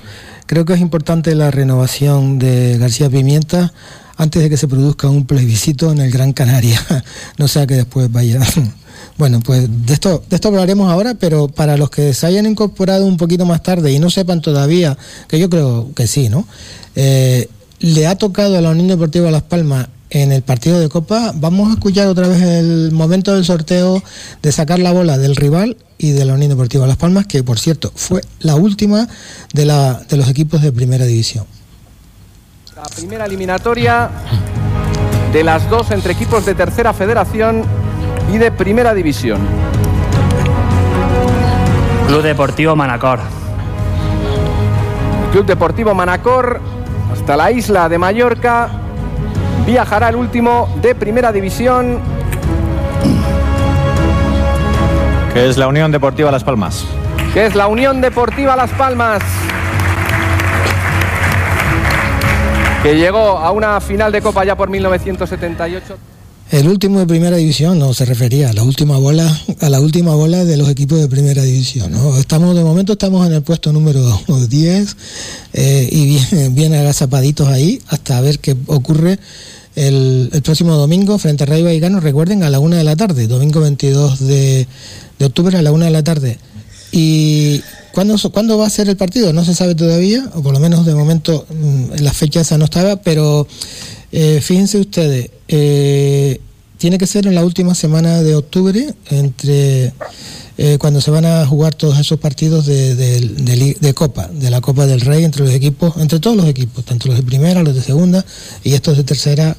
Creo 0.47 0.65
que 0.65 0.73
es 0.73 0.81
importante 0.81 1.37
la 1.37 1.53
renovación 1.53 2.41
de 2.41 2.77
García 2.77 3.09
Pimienta 3.09 3.73
antes 4.17 4.43
de 4.43 4.51
que 4.51 4.57
se 4.57 4.67
produzca 4.67 5.09
un 5.09 5.25
plebiscito 5.25 5.93
en 5.93 5.99
el 5.99 6.11
Gran 6.11 6.33
Canaria. 6.33 6.85
no 7.39 7.47
sea 7.47 7.69
que 7.69 7.77
después 7.77 8.11
vaya. 8.11 8.41
Bueno, 9.19 9.41
pues 9.41 9.67
de 9.87 9.95
esto, 9.95 10.25
de 10.29 10.37
esto 10.37 10.49
hablaremos 10.49 10.91
ahora, 10.91 11.15
pero 11.15 11.49
para 11.49 11.79
los 11.79 11.89
que 11.89 12.13
se 12.13 12.27
hayan 12.27 12.45
incorporado 12.45 13.07
un 13.07 13.17
poquito 13.17 13.47
más 13.47 13.63
tarde 13.63 13.91
y 13.93 13.99
no 13.99 14.11
sepan 14.11 14.43
todavía, 14.43 14.99
que 15.27 15.39
yo 15.39 15.49
creo 15.49 15.91
que 15.95 16.07
sí, 16.07 16.29
¿no? 16.29 16.47
Eh, 16.97 17.49
le 17.81 18.07
ha 18.07 18.17
tocado 18.17 18.57
a 18.57 18.61
la 18.61 18.71
Unión 18.71 18.89
Deportiva 18.89 19.31
Las 19.31 19.43
Palmas 19.43 19.89
en 20.11 20.33
el 20.33 20.43
partido 20.43 20.81
de 20.81 20.89
Copa. 20.89 21.33
Vamos 21.35 21.71
a 21.71 21.73
escuchar 21.75 22.07
otra 22.09 22.29
vez 22.29 22.41
el 22.41 22.93
momento 22.93 23.35
del 23.35 23.45
sorteo 23.45 24.03
de 24.43 24.53
sacar 24.53 24.79
la 24.79 24.93
bola 24.93 25.19
del 25.19 25.37
rival 25.37 25.77
y 25.99 26.11
de 26.11 26.25
la 26.25 26.35
Unión 26.35 26.51
Deportiva 26.51 26.87
Las 26.87 26.97
Palmas, 26.97 27.27
que 27.27 27.43
por 27.43 27.59
cierto 27.59 27.93
fue 27.95 28.23
la 28.41 28.55
última 28.55 29.09
de, 29.53 29.65
la, 29.65 29.95
de 30.09 30.17
los 30.17 30.29
equipos 30.29 30.63
de 30.63 30.73
primera 30.73 31.05
división. 31.05 31.45
La 32.75 32.85
primera 32.85 33.25
eliminatoria 33.27 34.11
de 35.33 35.43
las 35.43 35.69
dos 35.69 35.91
entre 35.91 36.13
equipos 36.13 36.45
de 36.47 36.55
tercera 36.55 36.93
federación 36.93 37.63
y 38.33 38.39
de 38.39 38.53
primera 38.53 38.95
división. 38.95 39.41
Club 42.07 42.23
Deportivo 42.23 42.77
Manacor. 42.77 43.19
Club 45.33 45.47
Deportivo 45.47 45.95
Manacor 45.95 46.61
hasta 47.13 47.37
la 47.37 47.51
isla 47.51 47.89
de 47.89 47.99
Mallorca 47.99 48.69
viajará 49.67 50.09
el 50.09 50.17
último 50.17 50.69
de 50.81 50.95
primera 50.95 51.33
división. 51.33 52.01
Que 55.33 55.49
es 55.49 55.57
la 55.59 55.69
Unión 55.69 55.93
Deportiva 55.93 56.31
Las 56.31 56.45
Palmas. 56.45 56.87
que 57.35 57.45
es 57.45 57.55
la 57.55 57.67
Unión 57.67 58.01
Deportiva 58.01 58.57
Las 58.57 58.71
Palmas, 58.71 59.23
que 62.83 62.97
llegó 62.97 63.39
a 63.39 63.51
una 63.51 63.79
final 63.81 64.11
de 64.11 64.23
Copa 64.23 64.45
ya 64.45 64.57
por 64.57 64.71
1978. 64.71 65.99
El 66.51 66.69
último 66.69 67.01
de 67.01 67.07
primera 67.07 67.37
división 67.37 67.79
no 67.81 67.93
se 67.93 68.05
refería 68.05 68.51
a 68.51 68.53
la 68.53 68.63
última 68.63 68.99
bola, 68.99 69.27
a 69.61 69.69
la 69.69 69.81
última 69.81 70.15
bola 70.15 70.45
de 70.45 70.57
los 70.57 70.69
equipos 70.69 71.01
de 71.01 71.09
primera 71.09 71.43
división. 71.43 71.91
¿no? 71.91 72.17
Estamos 72.17 72.55
de 72.55 72.63
momento 72.63 72.93
estamos 72.93 73.27
en 73.27 73.33
el 73.33 73.43
puesto 73.43 73.73
número 73.73 74.01
10 74.49 74.97
eh, 75.55 75.89
y 75.91 76.07
bien, 76.07 76.55
bien 76.55 76.75
agazapaditos 76.75 77.49
ahí 77.49 77.83
hasta 77.89 78.21
ver 78.21 78.39
qué 78.39 78.57
ocurre 78.67 79.19
el, 79.75 80.31
el 80.33 80.43
próximo 80.43 80.77
domingo 80.77 81.19
frente 81.19 81.43
a 81.43 81.47
Rayo 81.47 81.65
Vallecano. 81.65 81.99
Recuerden 81.99 82.45
a 82.45 82.51
la 82.51 82.61
una 82.61 82.77
de 82.77 82.85
la 82.85 82.95
tarde, 82.95 83.27
domingo 83.27 83.61
22 83.61 84.21
de, 84.21 84.69
de 85.19 85.25
octubre 85.25 85.59
a 85.59 85.63
la 85.63 85.73
una 85.73 85.87
de 85.87 85.91
la 85.91 86.05
tarde. 86.05 86.39
Y 86.93 87.61
¿Cuándo, 87.97 88.17
¿Cuándo 88.31 88.59
va 88.59 88.67
a 88.67 88.71
ser 88.71 88.91
el 88.91 88.97
partido? 88.99 89.33
No 89.33 89.43
se 89.43 89.55
sabe 89.55 89.75
todavía, 89.75 90.31
o 90.35 90.43
por 90.43 90.53
lo 90.53 90.61
menos 90.61 90.85
de 90.85 90.95
momento 90.95 91.47
mm, 91.49 92.03
la 92.03 92.13
fecha 92.13 92.43
esa 92.43 92.59
no 92.59 92.67
estaba, 92.67 92.97
pero 92.97 93.49
eh, 94.13 94.41
fíjense 94.43 94.79
ustedes, 94.79 95.31
eh, 95.49 96.41
tiene 96.79 96.99
que 96.99 97.07
ser 97.07 97.27
en 97.27 97.35
la 97.35 97.45
última 97.45 97.75
semana 97.75 98.23
de 98.23 98.35
octubre, 98.35 98.95
entre 99.11 99.93
eh, 100.59 100.79
cuando 100.79 101.01
se 101.01 101.11
van 101.11 101.25
a 101.27 101.47
jugar 101.47 101.75
todos 101.75 101.99
esos 101.99 102.19
partidos 102.19 102.67
de, 102.67 102.95
de- 102.95 103.77
de 103.79 103.95
Copa, 103.95 104.29
de 104.33 104.51
la 104.51 104.61
Copa 104.61 104.87
del 104.87 105.01
Rey, 105.03 105.25
entre 105.25 105.45
los 105.45 105.53
equipos, 105.55 105.95
entre 105.99 106.19
todos 106.19 106.37
los 106.37 106.47
equipos, 106.47 106.85
tanto 106.85 107.09
los 107.09 107.17
de 107.17 107.23
primera, 107.23 107.63
los 107.63 107.75
de 107.75 107.83
segunda 107.83 108.25
y 108.65 108.73
estos 108.75 108.97
de 108.97 109.05
tercera, 109.05 109.57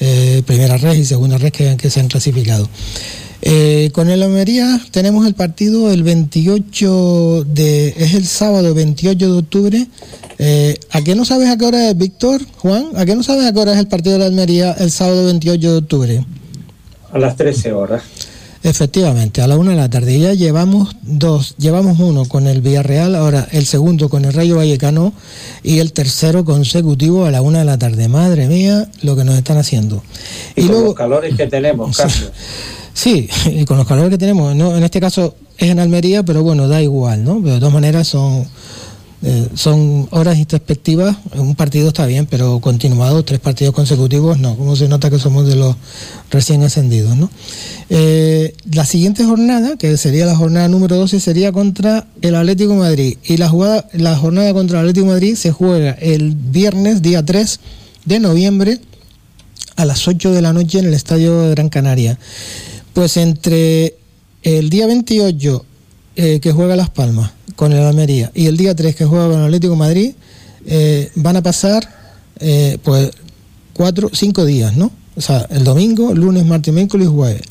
eh, 0.00 0.42
primera 0.46 0.76
red 0.76 0.94
y 0.94 1.04
segunda 1.04 1.38
red 1.38 1.52
que, 1.52 1.76
que 1.76 1.88
se 1.90 2.00
han 2.00 2.08
clasificado. 2.08 2.68
Eh, 3.46 3.90
con 3.92 4.08
el 4.08 4.22
Almería 4.22 4.80
tenemos 4.90 5.26
el 5.26 5.34
partido 5.34 5.92
el 5.92 6.02
28 6.02 7.44
de, 7.44 7.88
es 7.88 8.14
el 8.14 8.26
sábado 8.26 8.72
28 8.72 9.32
de 9.32 9.38
octubre. 9.38 9.86
Eh, 10.38 10.78
¿A 10.90 11.02
qué 11.02 11.14
no 11.14 11.26
sabes 11.26 11.50
a 11.50 11.58
qué 11.58 11.66
hora 11.66 11.90
es, 11.90 11.98
Víctor, 11.98 12.40
Juan? 12.56 12.86
¿A 12.96 13.04
qué 13.04 13.14
no 13.14 13.22
sabes 13.22 13.44
a 13.44 13.52
qué 13.52 13.60
hora 13.60 13.74
es 13.74 13.78
el 13.78 13.86
partido 13.86 14.14
de 14.14 14.20
la 14.20 14.26
Almería 14.26 14.72
el 14.78 14.90
sábado 14.90 15.26
28 15.26 15.72
de 15.72 15.76
octubre? 15.76 16.26
A 17.12 17.18
las 17.18 17.36
13 17.36 17.74
horas. 17.74 18.02
Efectivamente, 18.62 19.42
a 19.42 19.46
la 19.46 19.58
una 19.58 19.72
de 19.72 19.76
la 19.76 19.90
tarde. 19.90 20.18
Ya 20.18 20.32
llevamos 20.32 20.96
dos, 21.02 21.54
llevamos 21.58 22.00
uno 22.00 22.24
con 22.24 22.46
el 22.46 22.62
Villarreal, 22.62 23.14
ahora 23.14 23.46
el 23.52 23.66
segundo 23.66 24.08
con 24.08 24.24
el 24.24 24.32
Rayo 24.32 24.56
Vallecano 24.56 25.12
y 25.62 25.80
el 25.80 25.92
tercero 25.92 26.46
consecutivo 26.46 27.26
a 27.26 27.30
la 27.30 27.42
una 27.42 27.58
de 27.58 27.66
la 27.66 27.76
tarde. 27.76 28.08
Madre 28.08 28.46
mía, 28.46 28.88
lo 29.02 29.16
que 29.16 29.24
nos 29.24 29.36
están 29.36 29.58
haciendo. 29.58 30.02
Y, 30.56 30.66
con 30.66 30.82
los 30.82 30.94
calores 30.94 31.36
que 31.36 31.46
tenemos, 31.46 31.94
Carlos. 31.98 32.32
Sí, 32.94 33.28
y 33.52 33.64
con 33.66 33.76
los 33.76 33.86
calores 33.86 34.10
que 34.10 34.18
tenemos, 34.18 34.54
¿no? 34.56 34.74
en 34.76 34.82
este 34.82 35.00
caso 35.00 35.34
es 35.58 35.70
en 35.70 35.78
Almería, 35.78 36.22
pero 36.22 36.42
bueno, 36.42 36.68
da 36.68 36.80
igual, 36.80 37.24
¿no? 37.24 37.40
Pero 37.42 37.54
de 37.54 37.58
todas 37.58 37.74
maneras 37.74 38.08
son, 38.08 38.46
eh, 39.22 39.48
son 39.54 40.08
horas 40.10 40.38
introspectivas, 40.38 41.16
un 41.36 41.54
partido 41.54 41.88
está 41.88 42.06
bien, 42.06 42.26
pero 42.26 42.60
continuado, 42.60 43.24
tres 43.24 43.40
partidos 43.40 43.74
consecutivos, 43.74 44.38
no, 44.38 44.56
como 44.56 44.76
se 44.76 44.88
nota 44.88 45.10
que 45.10 45.18
somos 45.18 45.46
de 45.46 45.56
los 45.56 45.76
recién 46.30 46.62
ascendidos, 46.62 47.16
¿no? 47.16 47.30
Eh, 47.90 48.54
la 48.72 48.84
siguiente 48.84 49.24
jornada, 49.24 49.76
que 49.76 49.96
sería 49.96 50.26
la 50.26 50.36
jornada 50.36 50.68
número 50.68 50.96
12, 50.96 51.20
sería 51.20 51.52
contra 51.52 52.06
el 52.22 52.34
Atlético 52.34 52.74
Madrid. 52.74 53.18
Y 53.24 53.36
la, 53.36 53.48
jugada, 53.48 53.88
la 53.92 54.16
jornada 54.16 54.52
contra 54.52 54.80
el 54.80 54.86
Atlético 54.86 55.06
Madrid 55.06 55.36
se 55.36 55.52
juega 55.52 55.92
el 55.92 56.32
viernes, 56.34 57.02
día 57.02 57.24
3 57.24 57.60
de 58.04 58.20
noviembre, 58.20 58.80
a 59.76 59.84
las 59.84 60.06
8 60.06 60.32
de 60.32 60.42
la 60.42 60.52
noche 60.52 60.78
en 60.78 60.86
el 60.86 60.94
Estadio 60.94 61.42
de 61.42 61.50
Gran 61.50 61.68
Canaria. 61.68 62.18
Pues 62.94 63.18
entre 63.18 63.96
el 64.42 64.70
día 64.70 64.86
28 64.86 65.64
eh, 66.16 66.40
que 66.40 66.52
juega 66.52 66.76
Las 66.76 66.90
Palmas 66.90 67.32
con 67.56 67.72
el 67.72 67.80
Almería 67.80 68.32
y 68.34 68.46
el 68.46 68.56
día 68.56 68.74
3 68.74 68.96
que 68.96 69.04
juega 69.04 69.28
con 69.28 69.40
el 69.40 69.44
Atlético 69.44 69.76
Madrid, 69.76 70.14
eh, 70.66 71.10
van 71.16 71.36
a 71.36 71.42
pasar 71.42 71.86
eh, 72.40 72.78
pues 72.82 73.10
cuatro, 73.72 74.10
cinco 74.12 74.44
días, 74.44 74.76
¿no? 74.76 74.90
O 75.16 75.20
sea, 75.20 75.46
el 75.50 75.64
domingo, 75.64 76.14
lunes, 76.14 76.44
martes, 76.46 76.72
miércoles 76.72 77.06
y 77.06 77.10
jueves. 77.10 77.42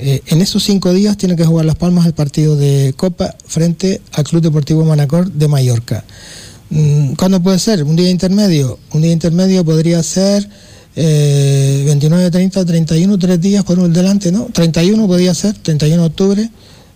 Eh, 0.00 0.22
en 0.26 0.40
esos 0.40 0.62
cinco 0.62 0.92
días 0.92 1.16
tiene 1.16 1.34
que 1.36 1.44
jugar 1.44 1.64
Las 1.64 1.76
Palmas 1.76 2.06
el 2.06 2.12
partido 2.12 2.56
de 2.56 2.94
Copa 2.96 3.34
frente 3.46 4.00
al 4.12 4.24
Club 4.24 4.42
Deportivo 4.42 4.84
Manacor 4.84 5.30
de 5.30 5.48
Mallorca. 5.48 6.04
Mm, 6.70 7.14
¿Cuándo 7.14 7.42
puede 7.42 7.58
ser? 7.58 7.82
¿Un 7.82 7.96
día 7.96 8.10
intermedio? 8.10 8.78
Un 8.92 9.02
día 9.02 9.12
intermedio 9.12 9.64
podría 9.64 10.02
ser 10.02 10.48
eh, 11.00 11.84
29, 11.86 12.28
30, 12.28 12.64
31, 12.64 13.18
tres 13.18 13.40
días 13.40 13.62
por 13.62 13.78
delante, 13.88 14.32
¿no? 14.32 14.48
31 14.52 15.06
podría 15.06 15.32
ser, 15.32 15.54
31 15.54 16.02
de 16.02 16.08
octubre, 16.08 16.50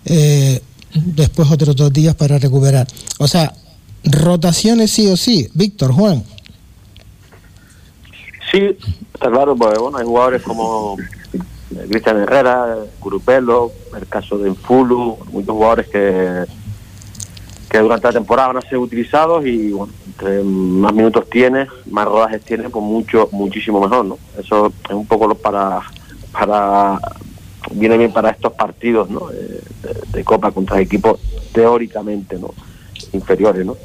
eh, 0.07 0.61
después 0.93 1.49
otros 1.53 1.77
dos 1.77 1.93
días 1.93 2.17
para 2.17 2.37
recuperar. 2.37 2.89
O 3.19 3.29
sea, 3.29 3.55
rotaciones 4.05 4.91
sí 4.91 5.07
o 5.07 5.17
sí. 5.17 5.49
Víctor, 5.55 5.93
Juan. 5.93 6.25
Sí, 8.51 8.77
está 9.15 9.31
claro, 9.31 9.55
pues 9.55 9.79
bueno, 9.79 9.99
hay 9.99 10.05
jugadores 10.05 10.43
como 10.43 10.97
eh, 11.33 11.87
Cristian 11.89 12.17
Herrera, 12.23 12.79
Grupelo, 13.01 13.71
el 13.97 14.09
caso 14.09 14.37
de 14.37 14.49
Infulu, 14.49 15.17
muchos 15.31 15.55
jugadores 15.55 15.87
que, 15.87 16.45
que 17.73 17.79
durante 17.79 18.07
la 18.07 18.13
temporada 18.13 18.49
van 18.49 18.59
a 18.59 18.69
ser 18.69 18.77
utilizados 18.77 19.47
y 19.47 19.71
bueno, 19.71 19.93
entre 20.07 20.43
más 20.45 20.93
minutos 20.93 21.29
tiene, 21.31 21.67
más 21.91 22.05
rodajes 22.05 22.43
tiene, 22.43 22.69
pues 22.69 22.85
mucho, 22.85 23.31
muchísimo 23.33 23.81
mejor, 23.81 24.05
¿no? 24.05 24.19
Eso 24.39 24.71
es 24.85 24.95
un 24.95 25.07
poco 25.07 25.27
lo 25.27 25.35
para, 25.35 25.81
para 26.31 27.01
viene 27.73 27.97
bien 27.97 28.13
para 28.13 28.31
estos 28.31 28.53
partidos, 28.53 29.09
¿no? 29.09 29.29
De, 29.29 29.61
de 30.13 30.25
Copa 30.25 30.53
contra 30.53 30.81
equipos 30.81 31.19
teóricamente, 31.53 32.39
¿no? 32.39 32.51
Inferiores, 33.13 33.65
¿no? 33.65 33.77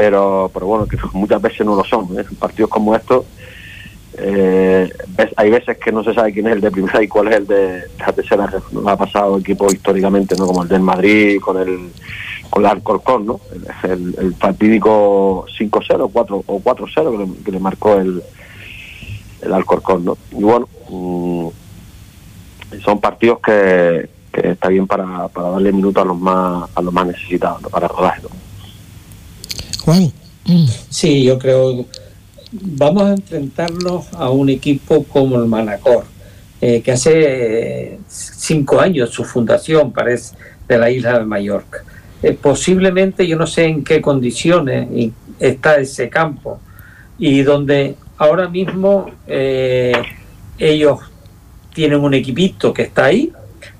pero, 0.00 0.50
pero 0.54 0.66
bueno, 0.66 0.86
que 0.86 0.96
muchas 1.12 1.42
veces 1.42 1.66
no 1.66 1.76
lo 1.76 1.84
son. 1.84 2.18
¿eh? 2.18 2.24
Partidos 2.38 2.70
como 2.70 2.94
estos, 2.94 3.26
eh, 4.16 4.90
hay 5.36 5.50
veces 5.50 5.76
que 5.76 5.92
no 5.92 6.02
se 6.02 6.14
sabe 6.14 6.32
quién 6.32 6.46
es 6.46 6.54
el 6.54 6.60
de 6.60 6.70
primera 6.70 7.02
y 7.02 7.08
cuál 7.08 7.28
es 7.28 7.36
el 7.36 7.46
de, 7.46 7.82
la 7.98 8.12
tercera. 8.12 8.50
Ha 8.86 8.96
pasado 8.96 9.38
equipos 9.38 9.74
históricamente, 9.74 10.36
no 10.38 10.46
como 10.46 10.62
el 10.62 10.68
del 10.68 10.80
Madrid 10.80 11.38
con 11.40 11.58
el 11.58 11.90
con 12.50 12.64
el 12.64 12.70
Alcorcón, 12.70 13.26
¿no? 13.26 13.40
El, 13.84 14.14
el, 14.18 14.34
fatídico 14.34 15.46
5-0 15.58 16.10
4, 16.12 16.44
o 16.46 16.60
4-0 16.60 17.10
que, 17.10 17.18
le, 17.18 17.44
que 17.44 17.52
le 17.52 17.60
marcó 17.60 17.94
el, 17.94 18.22
el 19.42 19.52
Alcorcón, 19.52 20.04
¿no? 20.04 20.18
Y 20.32 20.42
bueno, 20.42 20.68
mm, 20.88 21.48
son 22.84 23.00
partidos 23.00 23.38
que, 23.40 24.10
que 24.32 24.50
está 24.50 24.68
bien 24.68 24.86
para, 24.86 25.28
para 25.28 25.50
darle 25.50 25.72
minutos 25.72 26.02
a 26.02 26.06
los 26.06 26.18
más 26.18 26.68
a 26.74 26.82
los 26.82 26.92
más 26.92 27.06
necesitados, 27.06 27.62
¿no? 27.62 27.68
para 27.68 27.88
rodaje. 27.88 28.22
¿no? 28.22 28.28
Juan. 29.84 30.12
Sí, 30.88 31.22
yo 31.22 31.38
creo 31.38 31.86
vamos 32.52 33.02
a 33.04 33.10
enfrentarnos 33.10 34.12
a 34.14 34.30
un 34.30 34.48
equipo 34.48 35.04
como 35.04 35.36
el 35.36 35.46
Manacor, 35.46 36.04
eh, 36.60 36.82
que 36.82 36.92
hace 36.92 37.98
cinco 38.08 38.80
años 38.80 39.10
su 39.10 39.24
fundación 39.24 39.92
parece 39.92 40.34
de 40.68 40.78
la 40.78 40.90
isla 40.90 41.18
de 41.18 41.24
Mallorca. 41.24 41.84
Eh, 42.22 42.36
posiblemente 42.40 43.26
yo 43.26 43.36
no 43.36 43.46
sé 43.46 43.64
en 43.64 43.82
qué 43.82 44.00
condiciones 44.00 44.88
está 45.38 45.78
ese 45.78 46.08
campo 46.10 46.60
y 47.18 47.42
donde 47.42 47.96
ahora 48.18 48.48
mismo 48.48 49.10
eh, 49.26 49.92
ellos 50.58 51.00
tienen 51.72 52.00
un 52.00 52.14
equipito 52.14 52.72
que 52.72 52.82
está 52.82 53.06
ahí, 53.06 53.32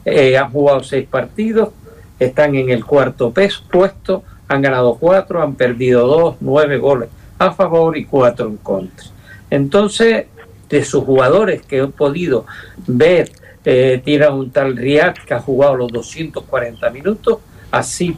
eh, 0.05 0.36
han 0.36 0.51
jugado 0.51 0.82
seis 0.82 1.07
partidos, 1.09 1.70
están 2.18 2.55
en 2.55 2.70
el 2.70 2.84
cuarto 2.84 3.32
puesto, 3.70 4.22
han 4.49 4.62
ganado 4.62 4.95
cuatro, 4.95 5.43
han 5.43 5.55
perdido 5.55 6.07
dos, 6.07 6.36
nueve 6.41 6.78
goles 6.78 7.09
a 7.38 7.53
favor 7.53 7.97
y 7.97 8.05
cuatro 8.05 8.47
en 8.47 8.57
contra. 8.59 9.07
Entonces, 9.51 10.26
de 10.68 10.84
sus 10.84 11.05
jugadores 11.05 11.62
que 11.62 11.78
he 11.78 11.86
podido 11.86 12.47
ver, 12.86 13.30
eh, 13.64 14.28
un 14.32 14.51
tal 14.51 14.76
Riad 14.76 15.14
que 15.26 15.34
ha 15.34 15.41
jugado 15.41 15.76
los 15.76 15.93
240 15.93 16.91
minutos, 16.91 17.38
así 17.71 18.16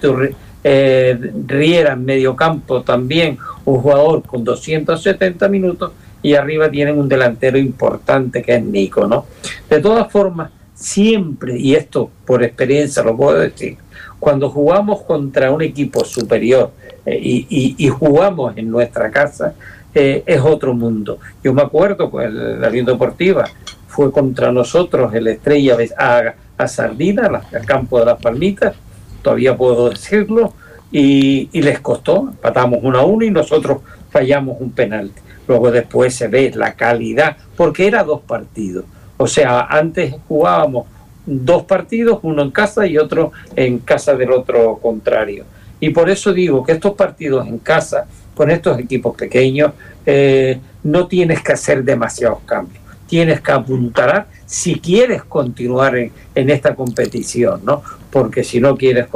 eh, 0.64 1.32
Riera 1.46 1.92
en 1.94 2.05
medio 2.05 2.36
campo 2.36 2.82
también, 2.82 3.38
un 3.64 3.80
jugador 3.80 4.22
con 4.22 4.44
270 4.44 5.48
minutos, 5.48 5.92
y 6.22 6.34
arriba 6.34 6.70
tienen 6.70 6.98
un 6.98 7.09
delantero 7.09 7.59
importante 7.59 8.42
que 8.42 8.55
es 8.55 8.62
Nico, 8.62 9.07
¿no? 9.07 9.26
De 9.68 9.80
todas 9.80 10.11
formas, 10.11 10.50
siempre, 10.74 11.59
y 11.59 11.74
esto 11.74 12.11
por 12.24 12.42
experiencia 12.42 13.03
lo 13.03 13.16
puedo 13.16 13.38
decir, 13.38 13.76
cuando 14.20 14.48
jugamos 14.48 15.03
contra 15.03 15.50
un 15.50 15.62
equipo 15.62 16.05
superior 16.05 16.70
eh, 17.05 17.18
y, 17.20 17.46
y, 17.50 17.74
y, 17.76 17.88
jugamos 17.88 18.57
en 18.57 18.70
nuestra 18.70 19.11
casa, 19.11 19.55
eh, 19.94 20.22
es 20.24 20.40
otro 20.40 20.74
mundo. 20.74 21.18
Yo 21.42 21.53
me 21.53 21.62
acuerdo, 21.62 22.09
pues 22.09 22.32
la 22.32 22.68
Unión 22.68 22.86
Deportiva 22.86 23.44
fue 23.88 24.12
contra 24.12 24.53
nosotros 24.53 25.12
el 25.12 25.26
Estrella 25.26 25.76
a, 25.98 26.34
a 26.57 26.68
Sardina, 26.68 27.42
al 27.53 27.66
campo 27.66 27.98
de 27.98 28.07
las 28.07 28.20
Palmitas, 28.20 28.74
todavía 29.22 29.56
puedo 29.56 29.90
decirlo, 29.90 30.52
y, 30.92 31.48
les 31.60 31.80
costó, 31.80 32.32
patamos 32.40 32.80
uno 32.82 32.98
a 32.98 33.06
uno 33.06 33.24
y 33.24 33.30
nosotros 33.30 33.78
fallamos 34.10 34.60
un 34.60 34.72
penalti. 34.72 35.20
Luego 35.48 35.70
después 35.70 36.14
se 36.14 36.28
ve 36.28 36.52
la 36.54 36.74
calidad, 36.74 37.36
porque 37.56 37.86
era 37.86 38.04
dos 38.04 38.20
partidos. 38.20 38.84
O 39.16 39.26
sea, 39.26 39.62
antes 39.62 40.14
jugábamos 40.28 40.86
dos 41.24 41.64
partidos, 41.64 42.18
uno 42.22 42.42
en 42.42 42.50
casa 42.50 42.86
y 42.86 42.98
otro 42.98 43.32
en 43.56 43.78
casa 43.78 44.14
del 44.14 44.32
otro 44.32 44.78
contrario. 44.80 45.44
Y 45.80 45.90
por 45.90 46.10
eso 46.10 46.32
digo 46.32 46.62
que 46.62 46.72
estos 46.72 46.94
partidos 46.94 47.46
en 47.46 47.58
casa, 47.58 48.06
con 48.34 48.50
estos 48.50 48.78
equipos 48.78 49.16
pequeños, 49.16 49.72
eh, 50.04 50.60
no 50.84 51.06
tienes 51.06 51.42
que 51.42 51.52
hacer 51.52 51.82
demasiados 51.82 52.40
cambios. 52.44 52.82
Tienes 53.06 53.40
que 53.40 53.52
apuntar 53.52 54.26
si 54.46 54.78
quieres 54.78 55.24
continuar 55.24 55.96
en 55.96 56.50
esta 56.50 56.74
competición, 56.74 57.60
¿no? 57.64 57.82
Porque 58.12 58.44
si 58.44 58.60
no 58.60 58.76
quieres 58.76 59.06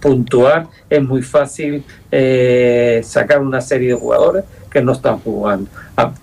puntuar, 0.00 0.68
es 0.88 1.02
muy 1.02 1.22
fácil 1.22 1.82
eh, 2.10 3.02
sacar 3.04 3.42
una 3.42 3.60
serie 3.60 3.88
de 3.88 3.94
jugadores 3.94 4.44
que 4.70 4.82
no 4.82 4.92
están 4.92 5.18
jugando. 5.20 5.70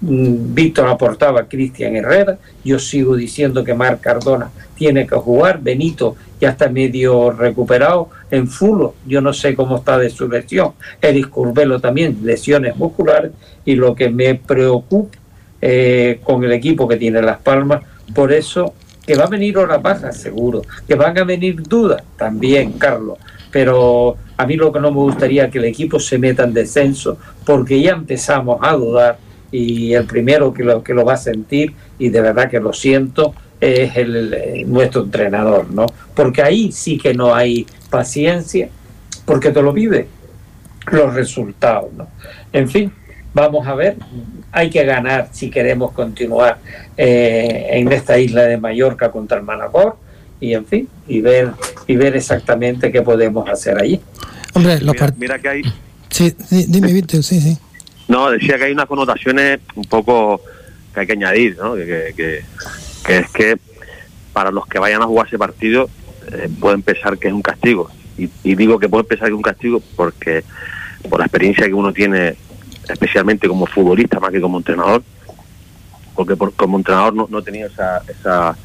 Mm, 0.02 0.54
Víctor 0.54 0.88
aportaba 0.88 1.42
a 1.42 1.46
Cristian 1.46 1.96
Herrera, 1.96 2.38
yo 2.64 2.78
sigo 2.78 3.16
diciendo 3.16 3.64
que 3.64 3.74
Marc 3.74 4.00
Cardona 4.00 4.52
tiene 4.76 5.08
que 5.08 5.16
jugar, 5.16 5.60
Benito 5.60 6.16
ya 6.40 6.50
está 6.50 6.70
medio 6.70 7.32
recuperado 7.32 8.10
en 8.30 8.48
Fulo, 8.48 8.94
yo 9.08 9.22
no 9.22 9.34
sé 9.34 9.56
cómo 9.56 9.78
está 9.78 9.98
de 9.98 10.12
su 10.12 10.30
lesión, 10.30 10.74
Eric 11.02 11.30
Curbelo 11.30 11.80
también, 11.80 12.20
lesiones 12.22 12.76
musculares, 12.76 13.32
y 13.66 13.74
lo 13.74 13.96
que 13.96 14.10
me 14.10 14.36
preocupa 14.36 15.18
eh, 15.60 16.20
con 16.24 16.44
el 16.44 16.52
equipo 16.52 16.88
que 16.88 16.98
tiene 16.98 17.24
Las 17.24 17.40
Palmas, 17.40 17.82
por 18.14 18.32
eso 18.32 18.76
que 19.06 19.16
va 19.16 19.26
a 19.26 19.30
venir 19.30 19.58
hora 19.58 19.78
baja, 19.78 20.12
seguro, 20.12 20.62
que 20.88 20.96
van 20.96 21.18
a 21.18 21.24
venir 21.24 21.62
dudas 21.64 22.04
también, 22.18 22.74
Carlos, 22.74 23.18
pero 23.52 24.18
a 24.38 24.46
mí 24.46 24.56
lo 24.56 24.72
que 24.72 24.80
no 24.80 24.92
me 24.92 24.98
gustaría 24.98 25.50
que 25.50 25.60
el 25.60 25.66
equipo 25.66 26.00
se 26.00 26.18
meta 26.18 26.44
en 26.44 26.54
descenso, 26.54 27.18
porque 27.46 27.82
ya 27.82 27.92
empezamos 27.92 28.60
a 28.62 28.74
dudar 28.74 29.18
y 29.52 29.94
el 29.94 30.06
primero 30.06 30.54
que 30.54 30.64
lo, 30.64 30.84
que 30.84 30.94
lo 30.94 31.06
va 31.06 31.14
a 31.14 31.18
sentir, 31.18 31.74
y 32.00 32.10
de 32.10 32.22
verdad 32.22 32.50
que 32.50 32.60
lo 32.60 32.74
siento, 32.74 33.36
es 33.62 33.96
el, 33.96 34.66
nuestro 34.68 35.04
entrenador, 35.04 35.70
¿no? 35.70 35.86
Porque 36.16 36.42
ahí 36.42 36.72
sí 36.72 36.98
que 36.98 37.14
no 37.14 37.34
hay 37.36 37.68
paciencia, 37.90 38.70
porque 39.26 39.52
te 39.52 39.62
lo 39.62 39.74
pide 39.74 40.08
los 40.92 41.14
resultados, 41.14 41.94
¿no? 41.94 42.08
En 42.52 42.68
fin, 42.68 42.92
vamos 43.34 43.68
a 43.68 43.76
ver, 43.76 43.98
hay 44.52 44.70
que 44.70 44.84
ganar 44.86 45.30
si 45.32 45.50
queremos 45.50 45.92
continuar 45.92 46.60
eh, 46.98 47.68
en 47.72 47.92
esta 47.92 48.18
isla 48.18 48.44
de 48.44 48.58
Mallorca 48.58 49.12
contra 49.12 49.38
el 49.38 49.44
Manacor, 49.44 49.98
y 50.40 50.54
en 50.54 50.66
fin, 50.66 50.90
y 51.08 51.22
ver 51.22 51.52
y 51.88 51.96
ver 51.96 52.16
exactamente 52.16 52.92
qué 52.92 53.02
podemos 53.02 53.50
hacer 53.50 53.78
allí. 53.80 54.00
Hombre, 54.54 54.82
los 54.82 54.94
mira, 54.94 55.14
mira, 55.18 55.40
que 55.40 55.50
hay. 55.50 55.62
Sí, 56.10 56.36
sí 56.48 56.66
dime, 56.68 56.92
Víctor, 56.94 57.24
sí, 57.24 57.40
sí. 57.40 57.58
No, 58.08 58.30
decía 58.30 58.58
que 58.58 58.66
hay 58.66 58.74
unas 58.74 58.86
connotaciones 58.86 59.60
un 59.76 59.86
poco 59.86 60.42
que 60.94 61.00
hay 61.00 61.08
que 61.08 61.14
añadir, 61.14 61.58
¿no? 61.58 61.76
Que, 61.76 62.14
que, 62.16 62.42
que 63.06 63.18
es 63.18 63.30
que 63.32 63.58
para 64.34 64.52
los 64.52 64.68
que 64.68 64.80
vayan 64.80 65.02
a 65.02 65.06
jugar 65.06 65.28
ese 65.28 65.38
partido 65.38 65.90
eh, 66.32 66.50
pueden 66.60 66.82
pensar 66.82 67.18
que 67.18 67.30
es 67.30 67.34
un 67.34 67.42
castigo. 67.42 67.90
Y, 68.18 68.30
y, 68.44 68.56
digo 68.56 68.78
que 68.78 68.90
pueden 68.90 69.08
pensar 69.08 69.28
que 69.28 69.34
es 69.34 69.38
un 69.38 69.42
castigo 69.42 69.82
porque 69.96 70.44
por 71.10 71.20
la 71.20 71.26
experiencia 71.26 71.66
que 71.66 71.74
uno 71.74 71.94
tiene, 71.94 72.36
especialmente 72.88 73.48
como 73.48 73.66
futbolista 73.66 74.20
más 74.20 74.32
que 74.32 74.42
como 74.42 74.58
entrenador, 74.58 75.04
porque 76.16 76.36
por, 76.36 76.54
como 76.54 76.78
entrenador 76.78 77.14
no, 77.14 77.28
no 77.30 77.40
he 77.40 77.44
tenido 77.44 77.68
esa, 77.68 78.02
esa 78.08 78.56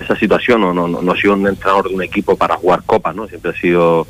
esa 0.00 0.16
situación, 0.16 0.60
no, 0.60 0.72
no, 0.72 0.88
no, 0.88 1.14
he 1.14 1.20
sido 1.20 1.34
un 1.34 1.46
entrenador 1.46 1.88
de 1.88 1.94
un 1.94 2.02
equipo 2.02 2.36
para 2.36 2.56
jugar 2.56 2.82
copas, 2.84 3.14
¿no? 3.14 3.28
Siempre 3.28 3.52
he 3.52 3.60
sido, 3.60 4.06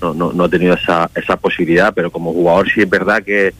no, 0.00 0.12
no, 0.12 0.32
no 0.32 0.46
he 0.46 0.48
tenido 0.48 0.74
esa, 0.74 1.10
esa 1.14 1.36
posibilidad, 1.36 1.94
pero 1.94 2.10
como 2.10 2.32
jugador 2.32 2.68
sí 2.70 2.80
es 2.80 2.90
verdad 2.90 3.22
que, 3.22 3.54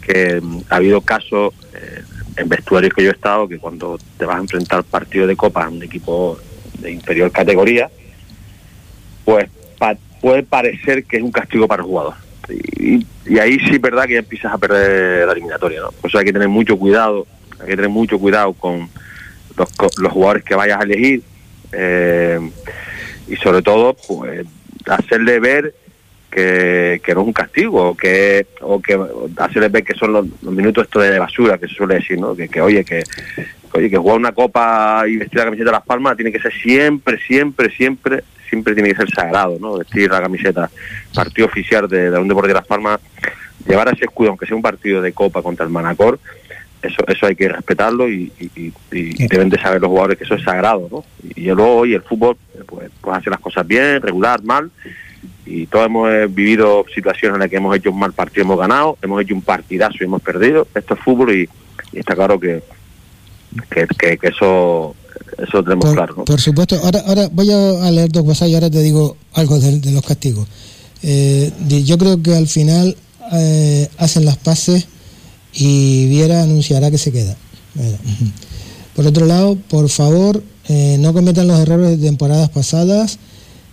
que 0.00 0.40
ha 0.70 0.76
habido 0.76 1.00
casos 1.02 1.52
eh, 1.74 2.02
en 2.36 2.48
vestuarios 2.48 2.94
que 2.94 3.02
yo 3.02 3.10
he 3.10 3.12
estado 3.12 3.48
que 3.48 3.58
cuando 3.58 3.98
te 4.16 4.24
vas 4.24 4.36
a 4.36 4.40
enfrentar 4.40 4.84
partido 4.84 5.26
de 5.26 5.36
copa 5.36 5.64
a 5.64 5.68
un 5.68 5.82
equipo 5.82 6.38
de 6.78 6.92
inferior 6.92 7.30
categoría, 7.30 7.90
pues 9.24 9.48
puede 10.20 10.42
parecer 10.42 11.04
que 11.04 11.18
es 11.18 11.22
un 11.22 11.30
castigo 11.30 11.68
para 11.68 11.82
el 11.82 11.88
jugador. 11.88 12.14
Y, 12.48 13.06
y, 13.26 13.38
ahí 13.38 13.58
sí 13.58 13.74
es 13.74 13.80
verdad 13.80 14.04
que 14.06 14.18
empiezas 14.18 14.52
a 14.52 14.58
perder 14.58 15.26
la 15.26 15.32
eliminatoria, 15.32 15.80
¿no? 15.80 15.90
Por 15.90 16.08
eso 16.08 16.18
hay 16.18 16.24
que 16.24 16.32
tener 16.32 16.48
mucho 16.48 16.78
cuidado, 16.78 17.26
hay 17.60 17.66
que 17.66 17.76
tener 17.76 17.90
mucho 17.90 18.18
cuidado 18.18 18.52
con 18.52 18.88
los, 19.56 19.98
los 19.98 20.12
jugadores 20.12 20.44
que 20.44 20.54
vayas 20.54 20.80
a 20.80 20.84
elegir 20.84 21.22
eh, 21.72 22.38
y 23.28 23.36
sobre 23.36 23.62
todo 23.62 23.96
pues 24.06 24.46
hacerle 24.86 25.40
ver 25.40 25.74
que, 26.30 27.00
que 27.04 27.14
no 27.14 27.22
es 27.22 27.26
un 27.26 27.32
castigo 27.32 27.96
que 27.96 28.46
o 28.60 28.80
que 28.80 28.98
hacerle 29.36 29.68
ver 29.68 29.84
que 29.84 29.94
son 29.94 30.12
los, 30.12 30.42
minutos 30.42 30.84
esto 30.84 31.00
de 31.00 31.18
basura 31.18 31.58
que 31.58 31.68
se 31.68 31.74
suele 31.74 31.96
decir 31.96 32.20
no 32.20 32.36
que, 32.36 32.48
que 32.48 32.60
oye 32.60 32.84
que 32.84 33.02
oye 33.72 33.90
que 33.90 33.96
jugar 33.96 34.16
una 34.16 34.32
copa 34.32 35.04
y 35.08 35.16
vestir 35.16 35.38
la 35.38 35.46
camiseta 35.46 35.70
de 35.70 35.76
las 35.76 35.86
palmas 35.86 36.16
tiene 36.16 36.32
que 36.32 36.40
ser 36.40 36.52
siempre 36.52 37.18
siempre 37.26 37.70
siempre 37.70 38.22
siempre 38.48 38.74
tiene 38.74 38.90
que 38.90 38.96
ser 38.96 39.10
sagrado 39.10 39.58
no 39.60 39.78
vestir 39.78 40.10
la 40.10 40.20
camiseta 40.20 40.70
partido 41.14 41.46
oficial 41.46 41.88
de, 41.88 42.10
de 42.10 42.18
un 42.18 42.28
deporte 42.28 42.48
de 42.48 42.54
las 42.54 42.66
palmas 42.66 43.00
llevar 43.66 43.88
ese 43.88 44.04
escudo 44.04 44.30
aunque 44.30 44.46
sea 44.46 44.56
un 44.56 44.62
partido 44.62 45.02
de 45.02 45.12
copa 45.12 45.42
contra 45.42 45.64
el 45.64 45.72
Manacor 45.72 46.18
eso 46.82 47.04
eso 47.08 47.26
hay 47.26 47.36
que 47.36 47.48
respetarlo 47.48 48.08
y, 48.08 48.32
y, 48.38 48.72
y, 48.92 49.26
deben 49.28 49.48
de 49.48 49.58
saber 49.58 49.80
los 49.80 49.88
jugadores 49.88 50.18
que 50.18 50.24
eso 50.24 50.34
es 50.34 50.42
sagrado, 50.42 50.88
¿no? 50.90 51.04
Y 51.34 51.46
luego 51.46 51.76
hoy 51.76 51.94
el 51.94 52.02
fútbol 52.02 52.36
pues, 52.66 52.90
pues 53.00 53.16
hace 53.16 53.30
las 53.30 53.40
cosas 53.40 53.66
bien, 53.66 54.00
regular, 54.02 54.42
mal, 54.44 54.70
y 55.44 55.66
todos 55.66 55.86
hemos 55.86 56.34
vivido 56.34 56.84
situaciones 56.92 57.36
en 57.36 57.40
las 57.40 57.50
que 57.50 57.56
hemos 57.56 57.74
hecho 57.76 57.90
un 57.90 57.98
mal 57.98 58.12
partido, 58.12 58.42
hemos 58.42 58.58
ganado, 58.58 58.98
hemos 59.02 59.22
hecho 59.22 59.34
un 59.34 59.42
partidazo 59.42 59.98
y 60.00 60.04
hemos 60.04 60.22
perdido. 60.22 60.66
Esto 60.74 60.94
es 60.94 61.00
fútbol 61.00 61.32
y, 61.32 61.48
y 61.92 61.98
está 62.00 62.14
claro 62.14 62.38
que, 62.38 62.62
que, 63.70 63.86
que, 63.98 64.18
que, 64.18 64.28
eso 64.28 64.94
eso 65.38 65.62
tenemos 65.62 65.84
por, 65.84 65.94
claro. 65.94 66.14
¿no? 66.16 66.24
Por 66.24 66.40
supuesto. 66.40 66.78
Ahora, 66.82 67.02
ahora 67.06 67.28
voy 67.32 67.50
a 67.50 67.90
leer 67.90 68.10
dos 68.10 68.24
cosas 68.24 68.48
y 68.48 68.54
ahora 68.54 68.70
te 68.70 68.82
digo 68.82 69.16
algo 69.34 69.58
de, 69.58 69.80
de 69.80 69.90
los 69.92 70.04
castigos. 70.04 70.46
Eh, 71.02 71.52
yo 71.84 71.98
creo 71.98 72.22
que 72.22 72.34
al 72.34 72.48
final 72.48 72.96
eh, 73.32 73.88
hacen 73.98 74.24
las 74.24 74.36
paces 74.36 74.86
y 75.52 76.06
Viera 76.06 76.42
anunciará 76.42 76.90
que 76.90 76.98
se 76.98 77.12
queda. 77.12 77.36
Bueno. 77.74 77.98
Por 78.94 79.06
otro 79.06 79.26
lado, 79.26 79.56
por 79.68 79.88
favor, 79.88 80.42
eh, 80.68 80.96
no 80.98 81.12
cometan 81.12 81.48
los 81.48 81.60
errores 81.60 81.90
de 81.90 82.06
temporadas 82.06 82.48
pasadas, 82.48 83.18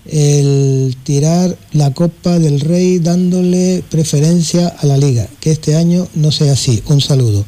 el 0.05 0.97
tirar 1.03 1.57
la 1.71 1.93
Copa 1.93 2.39
del 2.39 2.59
Rey 2.59 2.99
dándole 2.99 3.83
preferencia 3.89 4.67
a 4.67 4.85
la 4.85 4.97
liga, 4.97 5.27
que 5.39 5.51
este 5.51 5.77
año 5.77 6.07
no 6.13 6.31
sea 6.31 6.53
así. 6.53 6.83
Un 6.87 6.99
saludo. 6.99 7.45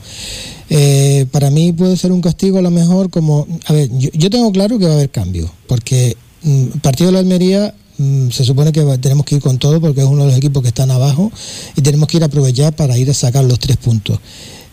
Eh, 0.70 1.28
para 1.32 1.52
mí 1.52 1.74
puede 1.74 1.96
ser 1.96 2.12
un 2.12 2.22
castigo 2.22 2.58
a 2.58 2.62
lo 2.62 2.72
mejor 2.72 3.10
como... 3.10 3.48
A 3.66 3.74
ver, 3.74 3.90
yo, 3.98 4.10
yo 4.14 4.30
tengo 4.30 4.52
claro 4.52 4.80
que 4.80 4.86
va 4.86 4.92
a 4.92 4.96
haber 4.96 5.10
cambio, 5.10 5.52
porque 5.68 6.18
mm, 6.44 6.64
el 6.74 6.82
partido 6.82 7.08
de 7.08 7.14
la 7.14 7.20
Almería 7.20 7.74
mm, 7.98 8.30
se 8.30 8.44
supone 8.44 8.72
que 8.72 8.82
tenemos 9.00 9.26
que 9.26 9.36
ir 9.36 9.42
con 9.42 9.58
todo 9.58 9.80
porque 9.80 10.02
es 10.02 10.08
uno 10.08 10.24
de 10.24 10.30
los 10.30 10.38
equipos 10.38 10.64
que 10.64 10.70
están 10.70 10.92
abajo 10.92 11.32
y 11.76 11.82
tenemos 11.82 12.08
que 12.08 12.18
ir 12.18 12.24
a 12.24 12.28
aprovechar 12.28 12.76
para 12.76 12.98
ir 12.98 13.10
a 13.10 13.14
sacar 13.14 13.44
los 13.44 13.60
tres 13.60 13.78
puntos. 13.78 14.20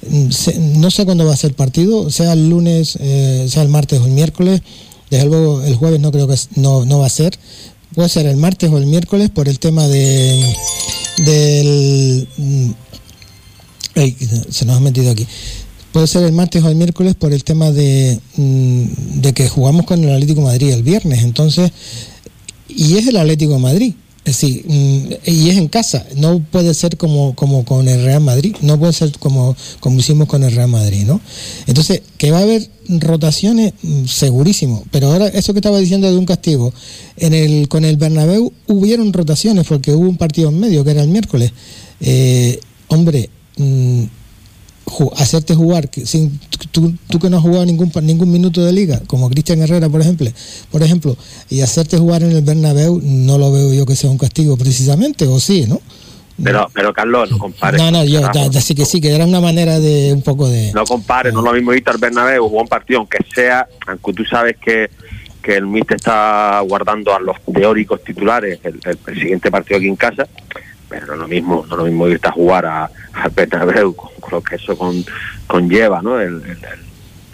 Mm, 0.09 0.81
no 0.81 0.91
sé 0.91 1.05
cuándo 1.05 1.27
va 1.27 1.35
a 1.35 1.37
ser 1.37 1.51
el 1.51 1.57
partido, 1.57 2.11
sea 2.11 2.33
el 2.33 2.49
lunes, 2.49 2.97
eh, 3.01 3.47
sea 3.49 3.63
el 3.63 3.69
martes 3.69 4.01
o 4.01 4.07
el 4.07 4.13
miércoles. 4.13 4.63
Desde 5.11 5.27
luego 5.27 5.63
el 5.63 5.77
jueves 5.77 6.01
no 6.01 6.11
creo 6.11 6.27
que 6.27 6.37
no, 6.57 6.87
no 6.87 7.01
va 7.01 7.07
a 7.07 7.11
ser. 7.11 7.39
Puede 7.95 8.09
ser 8.09 8.25
el 8.25 8.39
martes 8.39 8.71
o 8.71 8.79
el 8.79 8.87
miércoles 8.87 9.29
por 9.29 9.47
el 9.47 9.59
tema 9.59 9.87
de 9.87 10.43
del 11.19 12.27
mm, 12.39 12.71
Ey, 13.95 14.17
se 14.49 14.65
nos 14.65 14.77
ha 14.77 14.81
metido 14.81 15.11
aquí. 15.11 15.27
Puede 15.93 16.07
ser 16.07 16.25
el 16.25 16.33
martes 16.33 16.65
o 16.65 16.69
el 16.69 16.75
miércoles 16.75 17.15
por 17.15 17.33
el 17.33 17.45
tema 17.45 17.71
de, 17.71 18.19
mm, 18.37 19.21
de 19.21 19.33
que 19.35 19.49
jugamos 19.49 19.85
con 19.85 20.03
el 20.03 20.11
Atlético 20.11 20.41
Madrid 20.41 20.71
el 20.71 20.83
viernes. 20.83 21.23
Entonces, 21.23 21.71
y 22.69 22.97
es 22.97 23.07
el 23.07 23.17
Atlético 23.17 23.53
de 23.53 23.59
Madrid. 23.59 23.95
Decir, 24.25 24.65
mm, 24.67 25.13
y 25.27 25.51
es 25.51 25.59
en 25.59 25.69
casa. 25.69 26.07
No 26.17 26.39
puede 26.39 26.73
ser 26.75 26.97
como, 26.97 27.35
como 27.35 27.65
con 27.65 27.89
el 27.89 28.05
Real 28.05 28.23
Madrid. 28.23 28.57
No 28.63 28.79
puede 28.79 28.93
ser 28.93 29.13
como, 29.19 29.55
como 29.81 29.99
hicimos 29.99 30.29
con 30.29 30.45
el 30.45 30.53
Real 30.53 30.69
Madrid, 30.69 31.05
¿no? 31.05 31.21
Entonces, 31.67 32.03
que 32.17 32.31
va 32.31 32.39
a 32.39 32.43
haber 32.43 32.71
rotaciones, 32.89 33.75
mm, 33.83 34.07
segurísimo. 34.07 34.85
Pero 34.93 35.13
ahora, 35.13 35.27
eso 35.27 35.53
que 35.53 35.59
estaba 35.59 35.79
diciendo 35.79 36.11
de 36.11 36.17
un 36.17 36.25
castigo, 36.25 36.73
en 37.17 37.35
el, 37.35 37.69
con 37.69 37.85
el 37.85 37.97
Bernabéu 37.97 38.53
hubieron 38.69 39.13
rotaciones 39.13 39.67
porque 39.67 39.93
hubo 39.93 40.09
un 40.09 40.17
partido 40.17 40.49
en 40.49 40.59
medio, 40.59 40.85
que 40.85 40.93
era 40.93 41.03
el 41.03 41.09
miércoles. 41.09 41.53
Eh, 42.01 42.61
hombre, 42.89 43.29
hacerte 45.17 45.55
jugar 45.55 45.89
sin 46.05 46.39
tú, 46.71 46.93
tú 47.09 47.19
que 47.19 47.31
no 47.31 47.37
has 47.39 47.43
jugado 47.43 47.65
ningún 47.65 47.91
ningún 48.03 48.31
minuto 48.31 48.63
de 48.65 48.73
liga 48.73 49.01
como 49.07 49.29
Cristian 49.31 49.61
Herrera 49.63 49.89
por 49.89 50.01
ejemplo 50.01 50.31
por 50.71 50.83
ejemplo 50.83 51.17
y 51.49 51.61
hacerte 51.61 51.97
jugar 51.99 52.23
en 52.23 52.33
el 52.33 52.43
Bernabéu 52.43 53.01
no 53.03 53.39
lo 53.39 53.51
veo 53.53 53.73
yo 53.73 53.87
que 53.87 53.97
sea 53.97 54.11
un 54.11 54.19
castigo 54.19 54.57
precisamente 54.57 55.27
o 55.27 55.41
sí 55.41 55.65
no 55.69 55.81
Pero, 56.43 56.69
pero 56.75 56.93
Carlos, 56.93 57.31
no 57.31 57.39
compares. 57.39 57.81
no 57.81 57.91
no 57.91 58.05
yo 58.05 58.21
carajo. 58.21 58.39
da- 58.39 58.49
da- 58.51 58.61
sí 58.61 58.75
que 58.75 58.85
sí 58.85 59.01
que 59.01 59.15
era 59.15 59.25
una 59.25 59.41
manera 59.41 59.79
de 59.81 60.13
un 60.13 60.23
poco 60.23 60.49
de 60.49 60.73
No 60.73 60.85
compares, 60.85 61.33
no 61.33 61.43
lo 61.43 61.53
mismo 61.53 61.73
irte 61.73 61.91
al 61.91 61.99
Bernabéu, 61.99 62.49
buen 62.49 62.67
partido, 62.67 63.01
aunque 63.01 63.19
sea, 63.35 63.67
aunque 63.87 64.13
tú 64.13 64.25
sabes 64.25 64.57
que, 64.65 64.91
que 65.43 65.57
el 65.57 65.67
Mister 65.67 65.97
está 65.97 66.61
guardando 66.69 67.15
a 67.15 67.21
los 67.21 67.37
teóricos 67.55 68.03
titulares 68.05 68.59
el, 68.65 68.81
el- 68.85 68.99
el 69.07 69.21
siguiente 69.21 69.51
partido 69.51 69.79
aquí 69.79 69.87
en 69.89 69.97
casa, 69.97 70.27
pero 71.01 71.07
no 71.07 71.13
es 71.15 71.19
lo 71.21 71.29
mismo, 71.29 71.65
no 71.69 71.75
es 71.75 71.79
lo 71.79 71.85
mismo 71.85 72.07
irte 72.09 72.29
a 72.29 72.33
jugar 72.33 72.67
a, 72.67 72.85
al 73.15 73.31
Bernabéu 73.35 73.95
con, 73.95 74.11
con 74.21 74.31
lo 74.33 74.43
que 74.43 74.57
eso 74.57 74.77
con, 74.77 75.05
conlleva, 75.47 76.03
¿no? 76.03 76.21
El, 76.21 76.35
el, 76.35 76.51
el, 76.51 76.57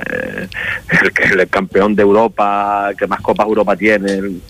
eh, 0.06 0.48
el 1.30 1.40
el 1.40 1.48
campeón 1.48 1.94
de 1.96 2.02
Europa, 2.02 2.88
el 2.90 2.96
que 2.96 3.06
más 3.06 3.20
copas 3.20 3.46
Europa 3.48 3.76
tiene, 3.76 4.12
el, 4.12 4.24
el- 4.26 4.40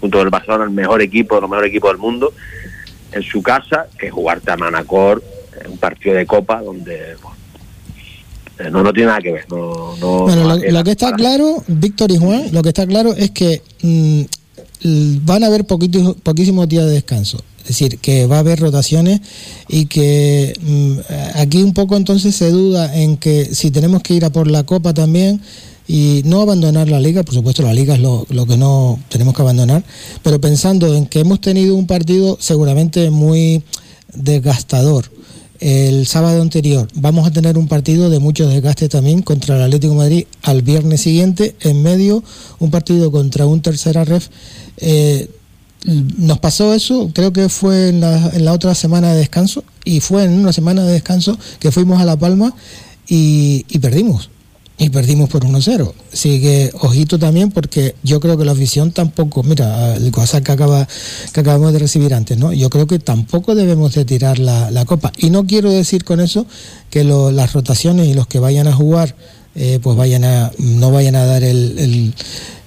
junto 0.00 0.18
con 0.18 0.26
el 0.26 0.30
Barcelona, 0.30 0.64
el 0.64 0.70
mejor 0.70 1.00
equipo, 1.02 1.40
los 1.40 1.48
mejores 1.50 1.70
equipos 1.70 1.90
del 1.92 1.98
mundo, 1.98 2.32
en 3.12 3.22
su 3.22 3.42
casa, 3.42 3.86
que 3.98 4.10
jugarte 4.10 4.50
a 4.50 4.56
Manacor, 4.56 5.22
eh, 5.60 5.68
un 5.68 5.78
partido 5.78 6.14
de 6.16 6.26
copa 6.26 6.60
donde 6.62 7.16
bueno, 7.22 7.36
eh, 8.58 8.70
no, 8.70 8.82
no 8.82 8.92
tiene 8.92 9.08
nada 9.08 9.20
que 9.20 9.32
ver. 9.32 9.46
No, 9.50 9.96
no, 10.00 10.18
Bueno, 10.22 10.42
no 10.48 10.56
lo, 10.56 10.70
lo 10.70 10.84
que 10.84 10.90
está 10.92 11.12
claro, 11.14 11.62
Víctor 11.68 12.10
y 12.10 12.16
Juan, 12.18 12.44
lo 12.52 12.62
que 12.62 12.68
está 12.70 12.86
claro 12.86 13.12
es 13.14 13.30
que 13.32 13.62
mm, 13.82 14.22
van 15.24 15.44
a 15.44 15.46
haber 15.46 15.64
poquitos, 15.66 16.16
poquísimos 16.22 16.68
días 16.68 16.84
de 16.86 16.92
descanso. 16.92 17.42
Es 17.62 17.68
decir, 17.68 17.98
que 17.98 18.26
va 18.26 18.36
a 18.36 18.40
haber 18.40 18.60
rotaciones 18.60 19.20
y 19.68 19.86
que 19.86 20.52
mm, 20.60 20.98
aquí 21.34 21.62
un 21.62 21.74
poco 21.74 21.96
entonces 21.96 22.34
se 22.34 22.50
duda 22.50 22.94
en 22.94 23.16
que 23.16 23.54
si 23.54 23.70
tenemos 23.70 24.02
que 24.02 24.14
ir 24.14 24.24
a 24.24 24.30
por 24.30 24.50
la 24.50 24.64
Copa 24.64 24.92
también 24.92 25.40
y 25.88 26.22
no 26.24 26.40
abandonar 26.40 26.88
la 26.88 27.00
liga, 27.00 27.22
por 27.22 27.34
supuesto 27.34 27.62
la 27.62 27.74
liga 27.74 27.94
es 27.94 28.00
lo, 28.00 28.26
lo 28.30 28.46
que 28.46 28.56
no 28.56 28.98
tenemos 29.08 29.34
que 29.34 29.42
abandonar, 29.42 29.84
pero 30.22 30.40
pensando 30.40 30.94
en 30.94 31.06
que 31.06 31.20
hemos 31.20 31.40
tenido 31.40 31.74
un 31.76 31.86
partido 31.86 32.36
seguramente 32.40 33.10
muy 33.10 33.62
desgastador 34.14 35.10
el 35.62 36.08
sábado 36.08 36.42
anterior 36.42 36.88
vamos 36.94 37.24
a 37.24 37.30
tener 37.30 37.56
un 37.56 37.68
partido 37.68 38.10
de 38.10 38.18
mucho 38.18 38.48
desgaste 38.48 38.88
también 38.88 39.22
contra 39.22 39.54
el 39.54 39.62
Atlético 39.62 39.94
Madrid 39.94 40.24
al 40.42 40.62
viernes 40.62 41.02
siguiente, 41.02 41.54
en 41.60 41.84
medio 41.84 42.24
un 42.58 42.72
partido 42.72 43.12
contra 43.12 43.46
un 43.46 43.62
tercera 43.62 44.04
ref. 44.04 44.28
Eh, 44.78 45.30
nos 45.84 46.38
pasó 46.38 46.74
eso, 46.74 47.10
creo 47.12 47.32
que 47.32 47.48
fue 47.48 47.88
en 47.88 48.00
la, 48.00 48.30
en 48.34 48.44
la 48.44 48.52
otra 48.52 48.74
semana 48.74 49.12
de 49.12 49.18
descanso, 49.18 49.64
y 49.84 50.00
fue 50.00 50.24
en 50.24 50.32
una 50.32 50.52
semana 50.52 50.84
de 50.84 50.92
descanso 50.92 51.36
que 51.58 51.72
fuimos 51.72 52.00
a 52.00 52.04
La 52.04 52.16
Palma 52.16 52.54
y, 53.08 53.64
y 53.68 53.78
perdimos. 53.78 54.30
Y 54.78 54.88
perdimos 54.90 55.28
por 55.28 55.44
1-0. 55.44 55.92
Así 56.12 56.40
que 56.40 56.70
ojito 56.80 57.18
también 57.18 57.50
porque 57.52 57.94
yo 58.02 58.18
creo 58.20 58.36
que 58.36 58.44
la 58.44 58.52
afición 58.52 58.90
tampoco, 58.90 59.42
mira, 59.44 59.94
el 59.96 60.10
cosa 60.10 60.40
que, 60.42 60.50
acaba, 60.50 60.88
que 61.32 61.40
acabamos 61.40 61.72
de 61.72 61.78
recibir 61.78 62.14
antes, 62.14 62.36
¿no? 62.38 62.52
Yo 62.52 62.68
creo 62.70 62.86
que 62.88 62.98
tampoco 62.98 63.54
debemos 63.54 63.94
de 63.94 64.04
tirar 64.04 64.38
la, 64.40 64.70
la 64.72 64.84
copa. 64.84 65.12
Y 65.18 65.30
no 65.30 65.46
quiero 65.46 65.70
decir 65.70 66.04
con 66.04 66.20
eso 66.20 66.46
que 66.90 67.04
lo- 67.04 67.30
las 67.30 67.52
rotaciones 67.52 68.08
y 68.08 68.14
los 68.14 68.26
que 68.26 68.38
vayan 68.40 68.66
a 68.66 68.72
jugar 68.72 69.14
eh, 69.54 69.78
pues 69.82 69.96
vayan 69.96 70.24
a, 70.24 70.50
no 70.58 70.90
vayan 70.90 71.14
a 71.14 71.26
dar 71.26 71.44
el, 71.44 71.78
el- 71.78 72.14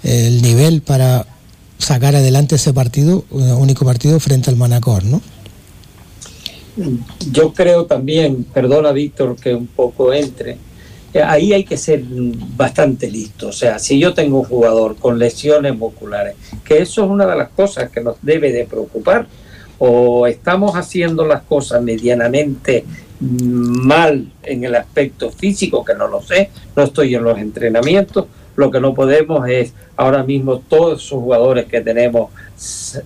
el 0.03 0.41
nivel 0.43 0.81
para 0.83 1.25
sacar 1.85 2.15
adelante 2.15 2.55
ese 2.55 2.73
partido, 2.73 3.23
eh, 3.31 3.53
único 3.57 3.85
partido 3.85 4.19
frente 4.19 4.49
al 4.49 4.55
Manacor, 4.55 5.03
¿no? 5.03 5.21
Yo 7.31 7.53
creo 7.53 7.85
también, 7.85 8.43
perdona 8.43 8.91
Víctor 8.91 9.35
que 9.35 9.53
un 9.53 9.67
poco 9.67 10.11
entre, 10.11 10.57
eh, 11.13 11.21
ahí 11.21 11.53
hay 11.53 11.63
que 11.63 11.77
ser 11.77 12.03
bastante 12.57 13.09
listo. 13.09 13.49
O 13.49 13.51
sea, 13.51 13.77
si 13.77 13.99
yo 13.99 14.15
tengo 14.15 14.39
un 14.39 14.45
jugador 14.45 14.95
con 14.95 15.19
lesiones 15.19 15.77
musculares, 15.77 16.35
que 16.63 16.79
eso 16.79 17.05
es 17.05 17.09
una 17.09 17.27
de 17.27 17.37
las 17.37 17.49
cosas 17.49 17.91
que 17.91 18.01
nos 18.01 18.15
debe 18.23 18.51
de 18.51 18.65
preocupar, 18.65 19.27
o 19.77 20.25
estamos 20.25 20.75
haciendo 20.75 21.25
las 21.25 21.43
cosas 21.43 21.83
medianamente 21.83 22.83
mal 23.19 24.31
en 24.41 24.63
el 24.63 24.73
aspecto 24.75 25.29
físico, 25.29 25.85
que 25.85 25.93
no 25.93 26.07
lo 26.07 26.21
sé, 26.21 26.49
no 26.75 26.83
estoy 26.83 27.13
en 27.13 27.23
los 27.23 27.37
entrenamientos, 27.37 28.25
lo 28.55 28.71
que 28.71 28.79
no 28.79 28.93
podemos 28.93 29.47
es 29.47 29.73
ahora 29.95 30.23
mismo 30.23 30.59
todos 30.59 31.03
esos 31.03 31.19
jugadores 31.19 31.65
que 31.65 31.81
tenemos, 31.81 32.29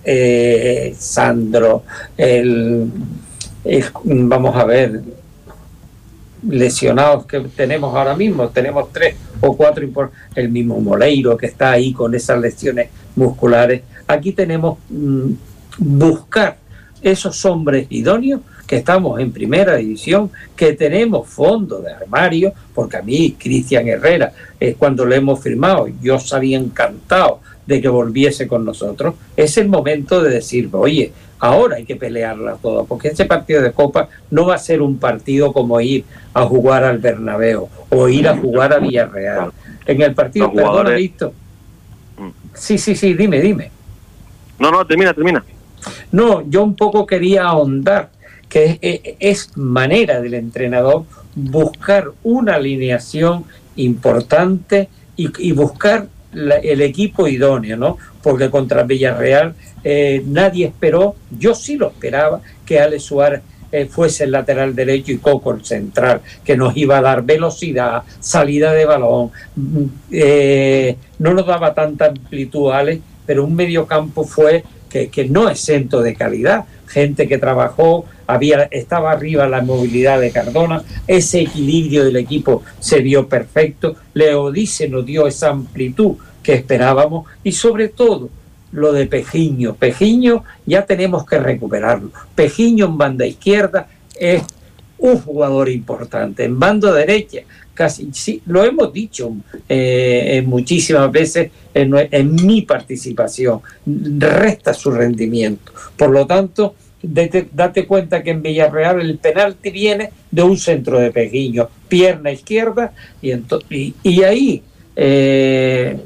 eh, 0.04 0.94
Sandro, 0.98 1.82
el, 2.16 2.90
vamos 4.04 4.56
a 4.56 4.64
ver, 4.64 5.02
lesionados 6.48 7.26
que 7.26 7.40
tenemos 7.40 7.94
ahora 7.94 8.16
mismo, 8.16 8.48
tenemos 8.48 8.92
tres 8.92 9.16
o 9.40 9.56
cuatro, 9.56 9.86
el 10.34 10.48
mismo 10.48 10.80
Moleiro 10.80 11.36
que 11.36 11.46
está 11.46 11.72
ahí 11.72 11.92
con 11.92 12.14
esas 12.14 12.40
lesiones 12.40 12.88
musculares. 13.16 13.82
Aquí 14.06 14.32
tenemos 14.32 14.78
mm, 14.88 15.32
buscar 15.78 16.56
esos 17.02 17.44
hombres 17.44 17.86
idóneos 17.90 18.40
que 18.70 18.76
estamos 18.76 19.18
en 19.18 19.32
primera 19.32 19.74
división, 19.74 20.30
que 20.54 20.74
tenemos 20.74 21.26
fondo 21.28 21.80
de 21.80 21.92
armario, 21.92 22.52
porque 22.72 22.98
a 22.98 23.02
mí 23.02 23.34
Cristian 23.36 23.88
Herrera, 23.88 24.32
eh, 24.60 24.76
cuando 24.78 25.04
lo 25.04 25.12
hemos 25.12 25.40
firmado, 25.40 25.88
yo 26.00 26.14
estaría 26.14 26.56
encantado 26.56 27.40
de 27.66 27.80
que 27.80 27.88
volviese 27.88 28.46
con 28.46 28.64
nosotros, 28.64 29.16
es 29.36 29.58
el 29.58 29.66
momento 29.68 30.22
de 30.22 30.30
decir, 30.30 30.68
oye, 30.70 31.10
ahora 31.40 31.78
hay 31.78 31.84
que 31.84 31.96
pelearla 31.96 32.58
toda, 32.62 32.84
porque 32.84 33.08
ese 33.08 33.24
partido 33.24 33.60
de 33.60 33.72
Copa 33.72 34.08
no 34.30 34.46
va 34.46 34.54
a 34.54 34.58
ser 34.58 34.82
un 34.82 34.98
partido 34.98 35.52
como 35.52 35.80
ir 35.80 36.04
a 36.32 36.42
jugar 36.44 36.84
al 36.84 36.98
Bernabéu 36.98 37.68
o 37.88 38.08
ir 38.08 38.28
a 38.28 38.36
jugar 38.36 38.72
a 38.72 38.78
Villarreal. 38.78 39.50
En 39.84 40.00
el 40.00 40.14
partido, 40.14 40.46
perdona, 40.48 40.68
jugadores- 40.68 40.96
Víctor. 40.96 41.32
Sí, 42.54 42.78
sí, 42.78 42.94
sí, 42.94 43.14
dime, 43.14 43.40
dime. 43.40 43.72
No, 44.60 44.70
no, 44.70 44.86
termina, 44.86 45.12
termina. 45.12 45.44
No, 46.12 46.48
yo 46.48 46.62
un 46.62 46.76
poco 46.76 47.04
quería 47.04 47.46
ahondar 47.46 48.10
que 48.50 49.16
es, 49.20 49.56
manera 49.56 50.20
del 50.20 50.34
entrenador 50.34 51.04
buscar 51.34 52.10
una 52.22 52.56
alineación 52.56 53.44
importante 53.76 54.88
y, 55.16 55.52
buscar 55.52 56.08
el 56.32 56.82
equipo 56.82 57.28
idóneo, 57.28 57.76
¿no? 57.76 57.96
Porque 58.22 58.50
contra 58.50 58.82
Villarreal 58.82 59.54
eh, 59.84 60.22
nadie 60.26 60.66
esperó, 60.66 61.14
yo 61.30 61.54
sí 61.54 61.76
lo 61.76 61.88
esperaba, 61.88 62.40
que 62.66 62.80
Ale 62.80 62.98
Suárez 62.98 63.42
eh, 63.72 63.86
fuese 63.86 64.24
el 64.24 64.32
lateral 64.32 64.74
derecho 64.74 65.12
y 65.12 65.18
Coco 65.18 65.52
el 65.52 65.64
central, 65.64 66.20
que 66.44 66.56
nos 66.56 66.76
iba 66.76 66.98
a 66.98 67.02
dar 67.02 67.22
velocidad, 67.22 68.02
salida 68.18 68.72
de 68.72 68.84
balón, 68.84 69.30
mm, 69.54 69.84
eh, 70.10 70.96
no 71.20 71.34
nos 71.34 71.46
daba 71.46 71.72
tanta 71.72 72.06
amplitud 72.06 72.72
Ale, 72.72 73.00
pero 73.26 73.44
un 73.44 73.54
mediocampo 73.54 74.24
fue 74.24 74.64
que, 74.90 75.08
que 75.08 75.26
no 75.26 75.48
exento 75.48 76.02
de 76.02 76.14
calidad, 76.14 76.66
gente 76.86 77.26
que 77.26 77.38
trabajó, 77.38 78.04
había, 78.26 78.64
estaba 78.64 79.12
arriba 79.12 79.48
la 79.48 79.62
movilidad 79.62 80.20
de 80.20 80.30
Cardona, 80.30 80.82
ese 81.06 81.40
equilibrio 81.40 82.04
del 82.04 82.16
equipo 82.16 82.62
se 82.78 83.00
vio 83.00 83.28
perfecto, 83.28 83.96
Leodice 84.12 84.88
nos 84.88 85.06
dio 85.06 85.26
esa 85.26 85.50
amplitud 85.50 86.16
que 86.42 86.54
esperábamos 86.54 87.26
y 87.42 87.52
sobre 87.52 87.88
todo 87.88 88.28
lo 88.72 88.92
de 88.92 89.06
Pejiño. 89.06 89.74
Pejiño 89.74 90.44
ya 90.66 90.84
tenemos 90.86 91.26
que 91.26 91.38
recuperarlo. 91.38 92.10
Pejiño 92.34 92.86
en 92.86 92.98
banda 92.98 93.26
izquierda 93.26 93.88
es 94.18 94.42
un 94.98 95.18
jugador 95.18 95.68
importante. 95.68 96.44
En 96.44 96.58
banda 96.58 96.92
derecha, 96.92 97.40
casi 97.74 98.10
sí, 98.12 98.42
lo 98.46 98.64
hemos 98.64 98.92
dicho 98.92 99.32
eh, 99.68 100.42
muchísimas 100.46 101.10
veces 101.10 101.50
en, 101.72 102.34
mi 102.44 102.62
participación, 102.62 103.60
resta 103.86 104.74
su 104.74 104.90
rendimiento. 104.90 105.72
Por 105.96 106.10
lo 106.10 106.26
tanto, 106.26 106.74
date, 107.02 107.48
date 107.52 107.86
cuenta 107.86 108.22
que 108.22 108.30
en 108.30 108.42
Villarreal 108.42 109.00
el 109.00 109.18
penalti 109.18 109.70
viene 109.70 110.10
de 110.30 110.42
un 110.42 110.58
centro 110.58 110.98
de 110.98 111.10
Pejiño, 111.10 111.68
pierna 111.88 112.32
izquierda, 112.32 112.92
y, 113.22 113.32
y, 113.70 113.94
y 114.02 114.22
ahí 114.22 114.62
eh, 114.96 115.98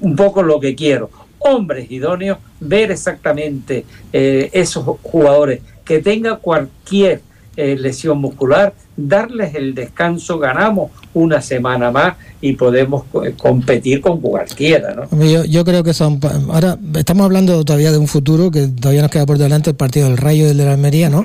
un 0.00 0.16
poco 0.16 0.42
lo 0.42 0.58
que 0.58 0.74
quiero 0.74 1.10
hombres 1.44 1.90
idóneos, 1.90 2.38
ver 2.60 2.90
exactamente 2.90 3.84
eh, 4.12 4.50
esos 4.52 4.84
jugadores 5.02 5.60
que 5.84 6.00
tengan 6.00 6.38
cualquier 6.38 7.20
eh, 7.56 7.76
lesión 7.78 8.18
muscular, 8.18 8.74
darles 9.08 9.54
el 9.54 9.74
descanso, 9.74 10.38
ganamos 10.38 10.90
una 11.14 11.40
semana 11.40 11.90
más 11.90 12.14
y 12.40 12.54
podemos 12.54 13.04
competir 13.38 14.00
con 14.00 14.20
cualquiera. 14.20 14.94
¿no? 14.94 15.24
Yo, 15.24 15.44
yo, 15.44 15.64
creo 15.64 15.84
que 15.84 15.94
son. 15.94 16.18
Ahora 16.50 16.76
estamos 16.96 17.24
hablando 17.24 17.64
todavía 17.64 17.92
de 17.92 17.98
un 17.98 18.08
futuro 18.08 18.50
que 18.50 18.66
todavía 18.66 19.02
nos 19.02 19.10
queda 19.10 19.26
por 19.26 19.38
delante 19.38 19.70
el 19.70 19.76
partido 19.76 20.08
del 20.08 20.16
Rayo 20.16 20.46
y 20.46 20.50
el 20.50 20.56
de 20.56 20.64
la 20.64 20.72
Almería, 20.72 21.08
¿no? 21.08 21.24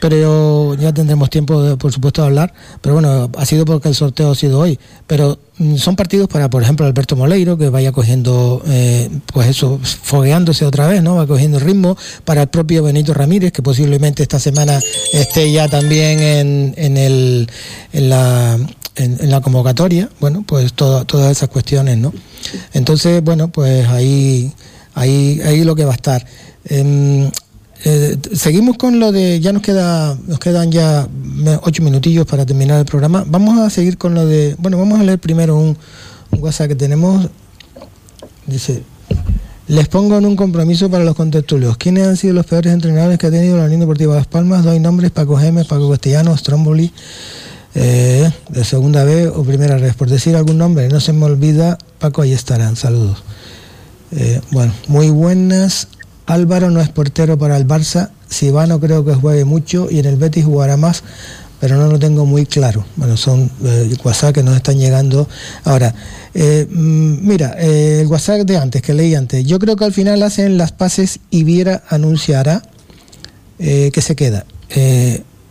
Pero 0.00 0.74
ya 0.74 0.92
tendremos 0.92 1.30
tiempo, 1.30 1.76
por 1.78 1.92
supuesto, 1.92 2.22
de 2.22 2.28
hablar. 2.28 2.52
Pero 2.80 2.94
bueno, 2.94 3.30
ha 3.36 3.46
sido 3.46 3.64
porque 3.64 3.88
el 3.88 3.94
sorteo 3.94 4.32
ha 4.32 4.34
sido 4.34 4.58
hoy. 4.58 4.78
Pero 5.06 5.38
mm, 5.58 5.76
son 5.76 5.94
partidos 5.94 6.28
para, 6.28 6.50
por 6.50 6.62
ejemplo, 6.62 6.84
Alberto 6.84 7.14
Moleiro, 7.14 7.56
que 7.56 7.68
vaya 7.68 7.92
cogiendo, 7.92 8.60
eh, 8.66 9.08
pues 9.32 9.48
eso, 9.48 9.78
fogueándose 9.82 10.64
otra 10.64 10.88
vez, 10.88 11.00
¿no? 11.00 11.14
Va 11.14 11.26
cogiendo 11.28 11.60
ritmo. 11.60 11.96
Para 12.24 12.42
el 12.42 12.48
propio 12.48 12.82
Benito 12.82 13.14
Ramírez, 13.14 13.52
que 13.52 13.62
posiblemente 13.62 14.22
esta 14.22 14.40
semana 14.40 14.80
esté 15.12 15.52
ya 15.52 15.68
también 15.68 16.20
en, 16.20 16.96
el, 16.96 16.96
en 17.92 18.10
la 18.10 18.58
en, 18.96 19.30
la 19.30 19.40
convocatoria, 19.40 20.08
bueno, 20.20 20.42
pues 20.46 20.72
todas 20.72 21.30
esas 21.30 21.48
cuestiones, 21.48 21.98
¿no? 21.98 22.12
Entonces, 22.72 23.22
bueno, 23.22 23.48
pues 23.48 23.86
ahí, 23.88 24.52
ahí, 24.94 25.40
ahí 25.44 25.64
lo 25.64 25.76
que 25.76 25.84
va 25.84 25.92
a 25.92 25.96
estar. 25.96 26.26
Em, 26.64 27.30
eh, 27.84 28.16
seguimos 28.32 28.78
con 28.78 28.98
lo 28.98 29.12
de, 29.12 29.38
ya 29.40 29.52
nos 29.52 29.62
queda, 29.62 30.16
nos 30.26 30.38
quedan 30.38 30.72
ya 30.72 31.06
ocho 31.62 31.82
minutillos 31.82 32.26
para 32.26 32.44
terminar 32.46 32.80
el 32.80 32.86
programa. 32.86 33.24
Vamos 33.26 33.58
a 33.58 33.70
seguir 33.70 33.98
con 33.98 34.14
lo 34.14 34.26
de, 34.26 34.56
bueno, 34.58 34.78
vamos 34.78 34.98
a 34.98 35.04
leer 35.04 35.18
primero 35.18 35.56
un, 35.56 35.76
un 36.30 36.42
WhatsApp 36.42 36.68
que 36.68 36.74
tenemos. 36.74 37.28
Dice, 38.46 38.82
les 39.68 39.88
pongo 39.88 40.16
en 40.16 40.26
un 40.26 40.36
compromiso 40.36 40.90
para 40.90 41.04
los 41.04 41.16
contertulios. 41.16 41.76
¿Quiénes 41.76 42.06
han 42.06 42.16
sido 42.16 42.34
los 42.34 42.46
peores 42.46 42.72
entrenadores 42.72 43.18
que 43.18 43.26
ha 43.26 43.30
tenido 43.30 43.56
la 43.56 43.64
Unión 43.64 43.80
Deportiva 43.80 44.14
Las 44.14 44.26
Palmas? 44.26 44.64
Doy 44.64 44.78
nombres, 44.78 45.10
Paco 45.10 45.36
Gemes, 45.36 45.66
Paco 45.66 45.90
Castellanos, 45.90 46.40
Stromboli, 46.40 46.92
eh, 47.74 48.30
de 48.48 48.64
segunda 48.64 49.04
vez 49.04 49.28
o 49.34 49.42
primera 49.42 49.76
vez. 49.76 49.94
Por 49.94 50.08
decir 50.08 50.36
algún 50.36 50.58
nombre, 50.58 50.88
no 50.88 51.00
se 51.00 51.12
me 51.12 51.24
olvida, 51.24 51.78
Paco, 51.98 52.22
ahí 52.22 52.32
estarán. 52.32 52.76
Saludos. 52.76 53.24
Eh, 54.12 54.40
bueno, 54.52 54.72
muy 54.86 55.10
buenas. 55.10 55.88
Álvaro 56.26 56.70
no 56.70 56.80
es 56.80 56.88
portero 56.88 57.36
para 57.36 57.56
el 57.56 57.66
Barça. 57.66 58.10
Sibano 58.28 58.80
creo 58.80 59.04
que 59.04 59.14
juegue 59.14 59.44
mucho 59.44 59.88
y 59.90 59.98
en 59.98 60.06
el 60.06 60.16
Betis 60.16 60.44
jugará 60.44 60.76
más, 60.76 61.04
pero 61.66 61.80
no 61.80 61.88
lo 61.88 61.98
tengo 61.98 62.24
muy 62.24 62.46
claro. 62.46 62.84
Bueno, 62.94 63.16
son 63.16 63.50
eh, 63.64 63.92
WhatsApp 64.04 64.36
que 64.36 64.44
nos 64.44 64.54
están 64.54 64.78
llegando. 64.78 65.28
Ahora, 65.64 65.92
eh, 66.32 66.64
mm, 66.70 67.26
mira, 67.26 67.54
el 67.58 68.06
WhatsApp 68.06 68.42
de 68.42 68.56
antes, 68.56 68.82
que 68.82 68.94
leí 68.94 69.16
antes, 69.16 69.44
yo 69.44 69.58
creo 69.58 69.74
que 69.74 69.84
al 69.84 69.92
final 69.92 70.22
hacen 70.22 70.58
las 70.58 70.70
paces 70.70 71.18
y 71.30 71.42
Viera 71.42 71.82
anunciará 71.88 72.62
que 73.58 74.02
se 74.02 74.14
queda. 74.14 74.44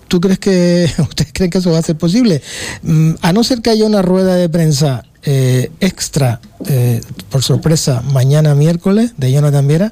¿Tú 0.08 0.22
crees 0.22 0.40
que 0.40 0.90
ustedes 1.00 1.32
creen 1.34 1.52
que 1.52 1.58
eso 1.58 1.72
va 1.72 1.80
a 1.80 1.82
ser 1.82 1.98
posible? 1.98 2.42
Mm, 2.84 3.16
a 3.22 3.34
no 3.34 3.44
ser 3.44 3.62
que 3.62 3.70
haya 3.70 3.86
una 3.86 4.02
rueda 4.02 4.36
de 4.36 4.48
prensa 4.48 5.04
eh, 5.24 5.72
extra, 5.80 6.40
eh, 6.68 7.02
por 7.30 7.44
sorpresa, 7.44 8.02
mañana 8.02 8.56
miércoles 8.56 9.14
de 9.18 9.32
Jonathan 9.32 9.68
Viera, 9.68 9.92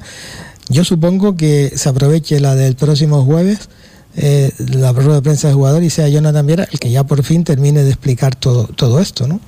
yo 0.69 0.85
supongo 0.85 1.35
que 1.35 1.73
se 1.75 1.89
aproveche 1.89 2.39
la 2.39 2.55
del 2.55 2.75
próximo 2.75 3.25
jueves, 3.25 3.69
eh, 4.15 4.51
la 4.57 4.91
rueda 4.91 5.15
de 5.15 5.21
prensa 5.21 5.47
de 5.47 5.53
jugador 5.53 5.83
y 5.83 5.89
sea 5.89 6.07
Jonathan 6.07 6.45
Viera 6.45 6.67
el 6.71 6.79
que 6.79 6.91
ya 6.91 7.03
por 7.03 7.23
fin 7.23 7.43
termine 7.43 7.83
de 7.83 7.89
explicar 7.89 8.35
todo, 8.35 8.67
todo 8.67 8.99
esto, 8.99 9.27
¿no? 9.27 9.39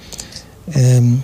Em, 0.74 1.20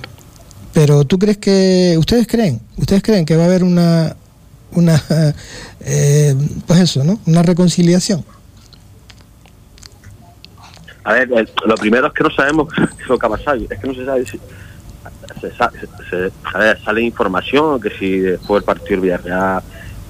pero 0.74 1.06
tú 1.06 1.20
crees 1.20 1.38
que, 1.38 1.96
ustedes 1.98 2.28
creen, 2.28 2.62
ustedes 2.78 3.02
creen 3.04 3.26
que 3.26 3.36
va 3.36 3.44
a 3.44 3.46
haber 3.48 3.64
una, 3.64 4.16
una, 4.74 5.02
pues 6.68 6.80
eso, 6.80 7.04
¿no? 7.04 7.20
Una 7.26 7.42
reconciliación. 7.44 8.24
A 11.04 11.14
ver, 11.14 11.30
lo 11.30 11.76
primero 11.76 12.08
es 12.08 12.14
que 12.14 12.24
no 12.24 12.30
sabemos 12.30 12.68
lo 13.08 13.18
que 13.18 13.26
ha 13.26 13.30
pasado. 13.30 13.60
Es 13.70 13.80
que 13.80 13.88
no 13.88 13.94
se 13.94 14.06
sabe 14.06 14.26
si. 14.26 14.40
Se, 15.40 16.32
sale 16.84 17.02
información 17.02 17.82
que 17.82 17.90
si 17.98 18.20
después 18.20 18.62
del 18.62 18.66
partido 18.66 19.02
Villarreal 19.02 19.64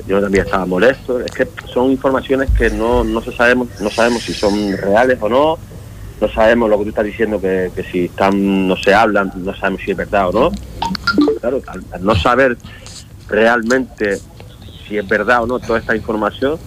yo 0.07 0.21
también 0.21 0.45
estaba 0.45 0.65
molesto. 0.65 1.19
Es 1.19 1.31
que 1.31 1.47
son 1.71 1.91
informaciones 1.91 2.49
que 2.51 2.69
no, 2.69 3.03
no 3.03 3.21
se 3.21 3.31
sabemos, 3.31 3.67
no 3.79 3.89
sabemos 3.89 4.23
si 4.23 4.33
son 4.33 4.77
reales 4.77 5.17
o 5.21 5.29
no. 5.29 5.57
No 6.19 6.27
sabemos 6.29 6.69
lo 6.69 6.77
que 6.77 6.83
tú 6.83 6.89
estás 6.89 7.05
diciendo 7.05 7.41
que, 7.41 7.71
si 7.91 8.05
están, 8.05 8.67
no 8.67 8.75
se 8.77 8.93
hablan, 8.93 9.31
no 9.37 9.55
sabemos 9.55 9.81
si 9.83 9.91
es 9.91 9.97
verdad 9.97 10.29
o 10.29 10.31
no. 10.31 10.51
Claro, 11.39 11.61
al 11.67 12.05
no 12.05 12.15
saber 12.15 12.57
realmente 13.27 14.19
si 14.87 14.99
es 14.99 15.07
verdad 15.07 15.43
o 15.43 15.47
no 15.47 15.59
toda 15.59 15.79
esta 15.79 15.95
información, 15.95 16.59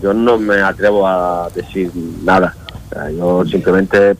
yo 0.00 0.14
no 0.14 0.38
me 0.38 0.60
atrevo 0.60 1.06
a 1.06 1.50
decir 1.52 1.90
nada 2.22 2.54
yo 3.16 3.44
simplemente 3.46 4.16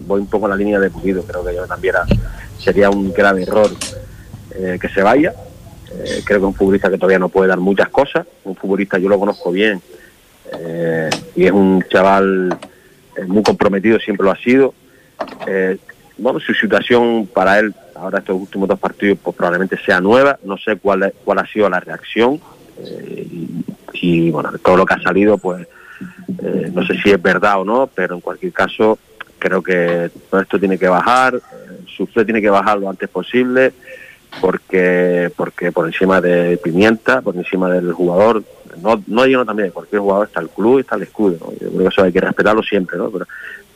voy 0.00 0.20
un 0.20 0.26
poco 0.26 0.46
en 0.46 0.50
la 0.50 0.56
línea 0.56 0.80
de 0.80 0.90
Pulido, 0.90 1.22
creo 1.22 1.44
que 1.44 1.54
yo 1.54 1.66
también 1.66 1.94
sería 2.58 2.90
un 2.90 3.12
grave 3.12 3.42
error 3.42 3.70
eh, 4.54 4.78
que 4.80 4.88
se 4.88 5.02
vaya. 5.02 5.34
Eh, 5.98 6.22
creo 6.24 6.40
que 6.40 6.46
un 6.46 6.54
futbolista 6.54 6.90
que 6.90 6.96
todavía 6.96 7.18
no 7.18 7.28
puede 7.28 7.48
dar 7.48 7.58
muchas 7.58 7.88
cosas, 7.88 8.26
un 8.44 8.54
futbolista 8.54 8.98
yo 8.98 9.08
lo 9.08 9.18
conozco 9.18 9.50
bien. 9.50 9.80
Eh, 10.58 11.10
y 11.36 11.44
es 11.44 11.52
un 11.52 11.84
chaval 11.88 12.56
muy 13.26 13.42
comprometido, 13.42 13.98
siempre 13.98 14.24
lo 14.24 14.30
ha 14.30 14.36
sido. 14.36 14.74
bueno, 16.16 16.40
su 16.40 16.54
situación 16.54 17.28
para 17.32 17.58
él 17.58 17.74
ahora 17.94 18.20
estos 18.20 18.40
últimos 18.40 18.68
dos 18.68 18.78
partidos 18.78 19.18
pues 19.22 19.36
probablemente 19.36 19.76
sea 19.84 20.00
nueva, 20.00 20.38
no 20.44 20.56
sé 20.56 20.76
cuál, 20.76 21.12
cuál 21.24 21.38
ha 21.38 21.46
sido 21.46 21.68
la 21.68 21.80
reacción. 21.80 22.40
Y, 22.80 23.64
y 23.94 24.30
bueno, 24.30 24.52
todo 24.62 24.76
lo 24.76 24.86
que 24.86 24.94
ha 24.94 25.02
salido 25.02 25.36
pues 25.36 25.66
eh, 26.42 26.70
no 26.72 26.86
sé 26.86 26.94
si 27.02 27.10
es 27.10 27.20
verdad 27.20 27.60
o 27.60 27.64
no, 27.64 27.88
pero 27.92 28.14
en 28.14 28.20
cualquier 28.20 28.52
caso 28.52 28.98
creo 29.38 29.62
que 29.62 30.10
todo 30.30 30.40
esto 30.40 30.58
tiene 30.58 30.78
que 30.78 30.88
bajar, 30.88 31.34
eh, 31.34 31.80
su 31.96 32.06
fe 32.06 32.24
tiene 32.24 32.40
que 32.40 32.50
bajar 32.50 32.78
lo 32.78 32.88
antes 32.88 33.08
posible, 33.08 33.72
porque 34.40 35.30
porque 35.36 35.72
por 35.72 35.86
encima 35.86 36.20
de 36.20 36.56
Pimienta, 36.58 37.20
por 37.20 37.36
encima 37.36 37.70
del 37.70 37.92
jugador, 37.92 38.42
no, 38.82 39.02
no 39.06 39.26
yo 39.26 39.38
no 39.38 39.46
también, 39.46 39.70
cualquier 39.70 40.00
jugador 40.00 40.26
está 40.26 40.40
el 40.40 40.50
club 40.50 40.78
y 40.78 40.80
está 40.82 40.96
el 40.96 41.02
escudo, 41.02 41.38
yo 41.60 41.68
creo 41.68 41.78
que 41.78 41.86
eso 41.88 42.02
hay 42.02 42.12
que 42.12 42.20
respetarlo 42.20 42.62
siempre, 42.62 42.98
¿no? 42.98 43.10
Pero, 43.10 43.26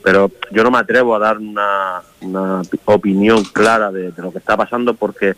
pero 0.03 0.31
yo 0.51 0.63
no 0.63 0.71
me 0.71 0.77
atrevo 0.77 1.15
a 1.15 1.19
dar 1.19 1.37
una, 1.37 2.01
una 2.21 2.61
opinión 2.85 3.43
clara 3.45 3.91
de, 3.91 4.13
lo 4.17 4.31
que 4.31 4.39
está 4.39 4.55
pasando 4.55 4.93
porque 4.93 5.35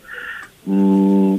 mm, 0.66 1.36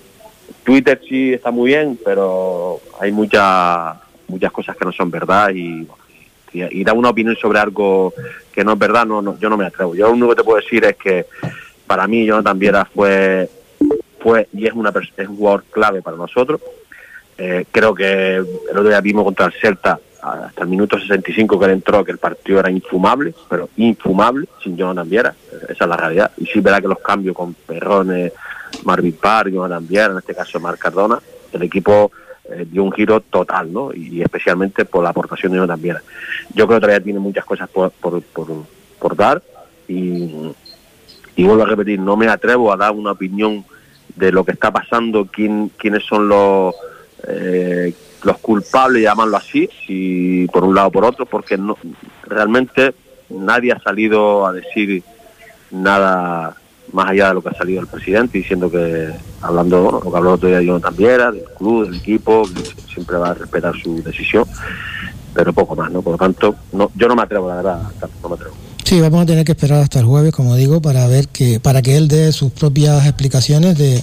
Twitter 0.64 1.00
sí 1.08 1.34
está 1.34 1.50
muy 1.50 1.68
bien, 1.68 1.98
pero 2.04 2.80
hay 3.00 3.12
mucha 3.12 4.00
muchas 4.28 4.50
cosas 4.52 4.76
que 4.76 4.84
no 4.84 4.92
son 4.92 5.10
verdad 5.10 5.50
y, 5.54 5.86
y, 6.52 6.84
dar 6.84 6.96
una 6.96 7.10
opinión 7.10 7.36
sobre 7.36 7.58
algo 7.58 8.12
que 8.52 8.64
no 8.64 8.72
es 8.72 8.78
verdad, 8.78 9.06
no, 9.06 9.38
yo 9.38 9.48
no 9.48 9.56
me 9.56 9.66
atrevo. 9.66 9.94
Yo 9.94 10.06
lo 10.06 10.12
único 10.12 10.30
que 10.30 10.36
te 10.36 10.44
puedo 10.44 10.58
decir 10.58 10.84
es 10.84 10.96
que 10.96 11.26
para 11.86 12.06
mí 12.06 12.24
Jonathan 12.24 12.58
Viera 12.58 12.84
fue, 12.84 13.48
y 14.52 14.66
es, 14.66 14.72
una, 14.72 14.92
es 15.16 15.28
un 15.28 15.36
jugador 15.36 15.64
clave 15.70 16.02
para 16.02 16.16
nosotros. 16.16 16.60
Eh, 17.38 17.66
creo 17.70 17.94
que 17.94 18.36
el 18.36 18.46
otro 18.70 18.88
día 18.88 19.00
vimos 19.00 19.24
contra 19.24 19.46
el 19.46 19.52
Celta 19.52 20.00
hasta 20.22 20.62
el 20.62 20.68
minuto 20.68 20.98
65 20.98 21.58
que 21.58 21.64
él 21.66 21.70
entró 21.72 22.04
que 22.04 22.12
el 22.12 22.18
partido 22.18 22.58
era 22.58 22.70
infumable, 22.70 23.34
pero 23.48 23.68
infumable 23.76 24.48
sin 24.62 24.76
Jonathan 24.76 25.08
Viera, 25.08 25.34
esa 25.68 25.84
es 25.84 25.88
la 25.88 25.96
realidad. 25.96 26.32
Y 26.38 26.46
sí 26.46 26.60
verá 26.60 26.80
que 26.80 26.88
los 26.88 26.98
cambios 26.98 27.36
con 27.36 27.54
Perrones, 27.54 28.32
Marvin 28.84 29.12
Parr, 29.12 29.50
Jonathan 29.50 29.86
Viera, 29.86 30.12
en 30.12 30.18
este 30.18 30.34
caso 30.34 30.58
Marc 30.58 30.78
Cardona, 30.78 31.20
el 31.52 31.62
equipo 31.62 32.10
eh, 32.50 32.66
dio 32.68 32.82
un 32.84 32.92
giro 32.92 33.20
total, 33.20 33.72
¿no? 33.72 33.92
Y, 33.92 34.22
especialmente 34.22 34.84
por 34.84 35.04
la 35.04 35.10
aportación 35.10 35.52
de 35.52 35.66
también. 35.66 35.96
Yo 36.54 36.66
creo 36.66 36.78
que 36.78 36.86
todavía 36.86 37.04
tiene 37.04 37.18
muchas 37.18 37.44
cosas 37.44 37.68
por, 37.68 37.90
por, 37.90 38.22
por, 38.98 39.16
dar 39.16 39.42
y, 39.88 40.52
y, 41.36 41.44
vuelvo 41.44 41.62
a 41.62 41.66
repetir, 41.66 41.98
no 41.98 42.16
me 42.16 42.28
atrevo 42.28 42.72
a 42.72 42.76
dar 42.76 42.92
una 42.92 43.12
opinión 43.12 43.64
de 44.16 44.32
lo 44.32 44.44
que 44.44 44.52
está 44.52 44.70
pasando, 44.70 45.26
quién, 45.26 45.70
quiénes 45.76 46.04
son 46.04 46.28
los, 46.28 46.74
eh, 47.28 47.94
los 48.24 48.38
culpables, 48.38 49.02
llamarlo 49.02 49.36
así, 49.36 49.68
si 49.86 50.46
por 50.52 50.64
un 50.64 50.74
lado 50.74 50.88
o 50.88 50.92
por 50.92 51.04
otro, 51.04 51.26
porque 51.26 51.56
no 51.56 51.76
realmente 52.24 52.94
nadie 53.28 53.72
ha 53.72 53.80
salido 53.80 54.46
a 54.46 54.52
decir 54.52 55.02
nada 55.70 56.56
más 56.92 57.10
allá 57.10 57.28
de 57.28 57.34
lo 57.34 57.42
que 57.42 57.50
ha 57.50 57.54
salido 57.54 57.80
el 57.80 57.88
presidente, 57.88 58.38
diciendo 58.38 58.70
que, 58.70 59.10
hablando, 59.42 59.82
bueno, 59.82 60.00
lo 60.04 60.10
que 60.10 60.16
habló 60.16 60.30
el 60.30 60.34
otro 60.34 60.48
día 60.48 60.62
Jonathan 60.62 60.96
Viera, 60.96 61.32
del 61.32 61.44
club, 61.56 61.86
del 61.86 62.00
equipo, 62.00 62.44
siempre 62.92 63.16
va 63.16 63.30
a 63.30 63.34
respetar 63.34 63.74
su 63.76 64.02
decisión, 64.02 64.44
pero 65.34 65.52
poco 65.52 65.76
más, 65.76 65.90
¿no? 65.90 66.00
Por 66.00 66.12
lo 66.12 66.18
tanto, 66.18 66.54
no, 66.72 66.90
yo 66.94 67.08
no 67.08 67.16
me 67.16 67.22
atrevo, 67.22 67.48
la 67.48 67.56
verdad, 67.56 67.82
no 68.22 68.28
me 68.28 68.34
atrevo. 68.34 68.65
Sí, 68.86 69.00
vamos 69.00 69.22
a 69.22 69.26
tener 69.26 69.44
que 69.44 69.50
esperar 69.50 69.82
hasta 69.82 69.98
el 69.98 70.04
jueves, 70.04 70.32
como 70.32 70.54
digo, 70.54 70.80
para 70.80 71.08
ver 71.08 71.26
que, 71.26 71.58
para 71.58 71.82
que 71.82 71.96
él 71.96 72.06
dé 72.06 72.30
sus 72.30 72.52
propias 72.52 73.04
explicaciones 73.04 73.76
de, 73.76 74.00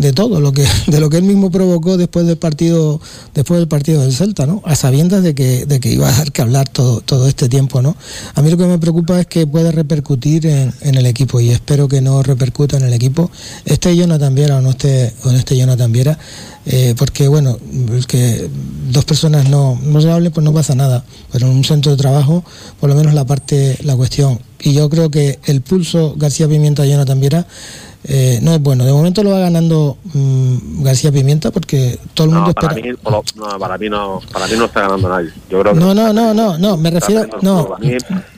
de 0.00 0.12
todo 0.12 0.40
lo 0.40 0.52
que, 0.52 0.66
de 0.86 1.00
lo 1.00 1.10
que 1.10 1.18
él 1.18 1.24
mismo 1.24 1.50
provocó 1.50 1.96
después 1.96 2.26
del 2.26 2.38
partido, 2.38 3.00
después 3.34 3.60
del 3.60 3.68
partido 3.68 4.02
del 4.02 4.12
Celta, 4.12 4.46
¿no? 4.46 4.62
A 4.64 4.74
sabiendas 4.74 5.22
de 5.22 5.34
que, 5.34 5.66
de 5.66 5.80
que 5.80 5.92
iba 5.92 6.08
a 6.08 6.12
dar 6.12 6.32
que 6.32 6.42
hablar 6.42 6.68
todo, 6.68 7.00
todo 7.00 7.28
este 7.28 7.48
tiempo, 7.48 7.82
¿no? 7.82 7.96
A 8.34 8.42
mí 8.42 8.50
lo 8.50 8.56
que 8.56 8.66
me 8.66 8.78
preocupa 8.78 9.20
es 9.20 9.26
que 9.26 9.46
puede 9.46 9.72
repercutir 9.72 10.46
en, 10.46 10.72
en 10.80 10.94
el 10.94 11.06
equipo 11.06 11.40
y 11.40 11.50
espero 11.50 11.88
que 11.88 12.00
no 12.00 12.22
repercuta 12.22 12.76
en 12.78 12.84
el 12.84 12.92
equipo. 12.92 13.30
Este 13.64 13.94
Jonathan 13.94 14.34
Viera 14.34 14.56
o 14.56 14.60
no 14.60 14.70
esté, 14.70 15.12
o 15.24 15.30
no 15.30 15.38
esté 15.38 15.56
Jonathan 15.56 15.92
Viera, 15.92 16.18
eh, 16.66 16.94
porque 16.96 17.28
bueno, 17.28 17.58
que 18.06 18.48
dos 18.90 19.04
personas 19.04 19.48
no, 19.48 19.78
no 19.82 20.00
se 20.00 20.10
hablen, 20.10 20.32
pues 20.32 20.44
no 20.44 20.52
pasa 20.52 20.74
nada. 20.74 21.04
Pero 21.32 21.46
en 21.46 21.52
un 21.52 21.64
centro 21.64 21.92
de 21.92 21.98
trabajo, 21.98 22.44
por 22.80 22.88
lo 22.88 22.96
menos 22.96 23.14
la 23.14 23.26
parte, 23.26 23.78
la 23.82 23.96
cuestión. 23.96 24.40
Y 24.62 24.74
yo 24.74 24.90
creo 24.90 25.10
que 25.10 25.38
el 25.44 25.62
pulso 25.62 26.14
García 26.16 26.48
Pimienta 26.48 26.84
Jonathan 26.84 27.20
Viera 27.20 27.46
eh, 28.04 28.38
no 28.42 28.54
es 28.54 28.60
bueno. 28.62 28.84
De 28.84 28.92
momento 28.92 29.22
lo 29.22 29.30
va 29.30 29.40
ganando 29.40 29.98
mm, 30.14 30.82
García 30.82 31.12
Pimienta 31.12 31.50
porque 31.50 31.98
todo 32.14 32.26
el 32.28 32.32
mundo 32.32 32.48
no, 32.48 32.54
para 32.54 32.68
espera. 32.68 32.92
Mí, 32.92 32.98
por 33.02 33.12
lo- 33.12 33.24
no, 33.36 33.58
para 33.58 33.76
mí 33.78 33.88
no, 33.88 34.20
para 34.32 34.46
mí 34.46 34.54
no 34.56 34.64
está 34.64 34.80
ganando 34.82 35.08
nadie. 35.08 35.28
Yo 35.50 35.60
creo 35.60 35.74
que 35.74 35.80
No, 35.80 35.94
no, 35.94 36.12
no, 36.12 36.32
no, 36.34 36.56
no, 36.58 36.76
me 36.76 36.90
refiero, 36.90 37.26
no, 37.42 37.76
mí, 37.80 37.92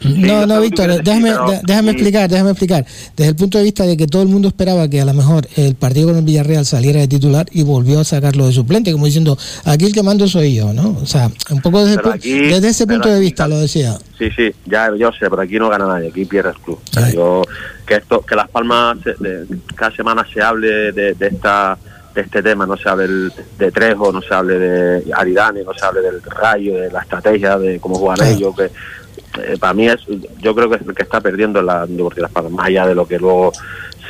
no, 0.04 0.46
no, 0.46 0.60
Víctor, 0.60 1.02
déjame, 1.02 1.32
déjame 1.64 1.90
sí. 1.90 1.96
explicar, 1.96 2.28
déjame 2.28 2.50
explicar. 2.50 2.86
Desde 3.16 3.30
el 3.30 3.36
punto 3.36 3.58
de 3.58 3.64
vista 3.64 3.84
de 3.86 3.96
que 3.96 4.06
todo 4.06 4.22
el 4.22 4.28
mundo 4.28 4.48
esperaba 4.48 4.88
que 4.88 5.00
a 5.00 5.04
lo 5.04 5.14
mejor 5.14 5.48
el 5.56 5.74
partido 5.74 6.08
con 6.08 6.16
el 6.18 6.24
Villarreal 6.24 6.66
saliera 6.66 7.00
de 7.00 7.08
titular 7.08 7.46
y 7.52 7.62
volvió 7.62 8.00
a 8.00 8.04
sacarlo 8.04 8.46
de 8.46 8.52
suplente, 8.52 8.92
como 8.92 9.06
diciendo, 9.06 9.38
aquí 9.64 9.84
el 9.86 9.92
que 9.92 10.02
mando 10.02 10.26
soy 10.28 10.54
yo, 10.54 10.72
¿no? 10.72 10.98
O 11.02 11.06
sea, 11.06 11.30
un 11.50 11.60
poco 11.60 11.84
desde, 11.84 12.00
aquí- 12.10 12.32
desde 12.32 12.68
ese 12.68 12.86
punto 12.86 13.08
de 13.08 13.14
aquí- 13.16 13.24
vista 13.24 13.46
lo 13.48 13.58
decía. 13.58 13.96
Sí, 14.22 14.30
sí, 14.36 14.54
ya 14.66 14.94
yo 14.94 15.10
sé, 15.12 15.28
pero 15.28 15.42
aquí 15.42 15.58
no 15.58 15.68
gana 15.68 15.86
nadie, 15.86 16.08
aquí 16.10 16.24
pierde 16.24 16.50
el 16.50 16.56
club. 16.56 16.78
Yo, 17.12 17.42
que 17.84 17.94
esto, 17.96 18.20
que 18.20 18.36
Las 18.36 18.48
Palmas 18.48 19.02
de- 19.02 19.46
cada 19.74 19.90
semana 19.90 20.24
se 20.32 20.40
hable 20.40 20.92
de, 20.92 21.14
de 21.14 21.26
esta 21.26 21.76
de 22.14 22.20
este 22.20 22.42
tema, 22.42 22.66
no 22.66 22.76
se 22.76 22.88
hable 22.88 23.08
del- 23.08 23.32
de 23.58 23.72
Trejo, 23.72 24.12
no 24.12 24.20
se 24.22 24.32
hable 24.34 24.58
de 24.58 25.12
Aridane, 25.14 25.64
no 25.64 25.72
se 25.74 25.84
hable 25.84 26.02
del 26.02 26.22
Rayo, 26.22 26.74
de 26.76 26.90
la 26.92 27.00
estrategia, 27.00 27.58
de 27.58 27.80
cómo 27.80 27.98
Claro. 28.14 28.22
ellos, 28.30 28.54
que 28.54 28.64
eh, 29.42 29.56
para 29.58 29.72
mí 29.72 29.88
es, 29.88 30.00
yo 30.38 30.54
creo 30.54 30.68
que 30.68 30.76
es 30.76 30.82
el 30.86 30.94
que 30.94 31.02
está 31.02 31.20
perdiendo 31.22 31.58
en 31.60 31.66
la 31.66 31.86
Deportiva 31.86 32.26
Las 32.26 32.32
Palmas, 32.32 32.52
más 32.52 32.66
allá 32.66 32.86
de 32.86 32.94
lo 32.94 33.06
que 33.08 33.18
luego 33.18 33.50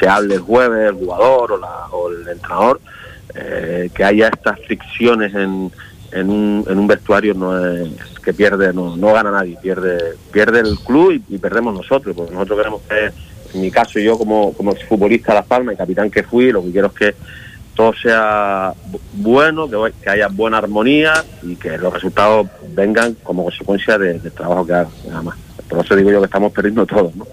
se 0.00 0.08
hable 0.08 0.34
el 0.34 0.40
jueves, 0.40 0.88
el 0.90 0.96
jugador 0.96 1.52
o, 1.52 1.56
la, 1.58 1.86
o 1.92 2.10
el 2.10 2.28
entrenador, 2.28 2.80
eh, 3.34 3.88
que 3.94 4.04
haya 4.04 4.28
estas 4.28 4.58
fricciones 4.66 5.32
en, 5.34 5.70
en, 6.10 6.28
un, 6.28 6.64
en 6.68 6.78
un 6.78 6.86
vestuario 6.88 7.32
no 7.34 7.56
es 7.66 7.88
que 8.22 8.32
pierde, 8.32 8.72
no, 8.72 8.96
no 8.96 9.12
gana 9.12 9.30
nadie, 9.30 9.56
pierde, 9.60 10.14
pierde 10.32 10.60
el 10.60 10.78
club 10.78 11.12
y, 11.28 11.34
y 11.34 11.38
perdemos 11.38 11.74
nosotros, 11.74 12.14
porque 12.16 12.32
nosotros 12.32 12.58
queremos 12.58 12.82
que, 12.88 13.56
en 13.56 13.60
mi 13.60 13.70
caso 13.70 13.98
yo 13.98 14.16
como, 14.16 14.52
como 14.52 14.74
futbolista 14.74 15.32
de 15.32 15.38
Las 15.40 15.46
Palmas 15.46 15.74
y 15.74 15.78
capitán 15.78 16.10
que 16.10 16.22
fui, 16.22 16.52
lo 16.52 16.62
que 16.62 16.70
quiero 16.70 16.86
es 16.88 16.92
que 16.94 17.14
todo 17.74 17.92
sea 18.00 18.72
bu- 18.90 19.00
bueno, 19.14 19.68
que, 19.68 19.92
que 20.02 20.10
haya 20.10 20.28
buena 20.28 20.58
armonía 20.58 21.12
y 21.42 21.56
que 21.56 21.76
los 21.78 21.92
resultados 21.92 22.46
vengan 22.74 23.16
como 23.22 23.44
consecuencia 23.44 23.98
de- 23.98 24.18
del 24.18 24.32
trabajo 24.32 24.66
que 24.66 24.72
hagan, 24.74 24.88
nada 25.08 25.22
más. 25.22 25.38
Por 25.68 25.84
eso 25.84 25.96
digo 25.96 26.10
yo 26.10 26.20
que 26.20 26.26
estamos 26.26 26.52
perdiendo 26.52 26.84
todos, 26.86 27.14
¿no? 27.16 27.26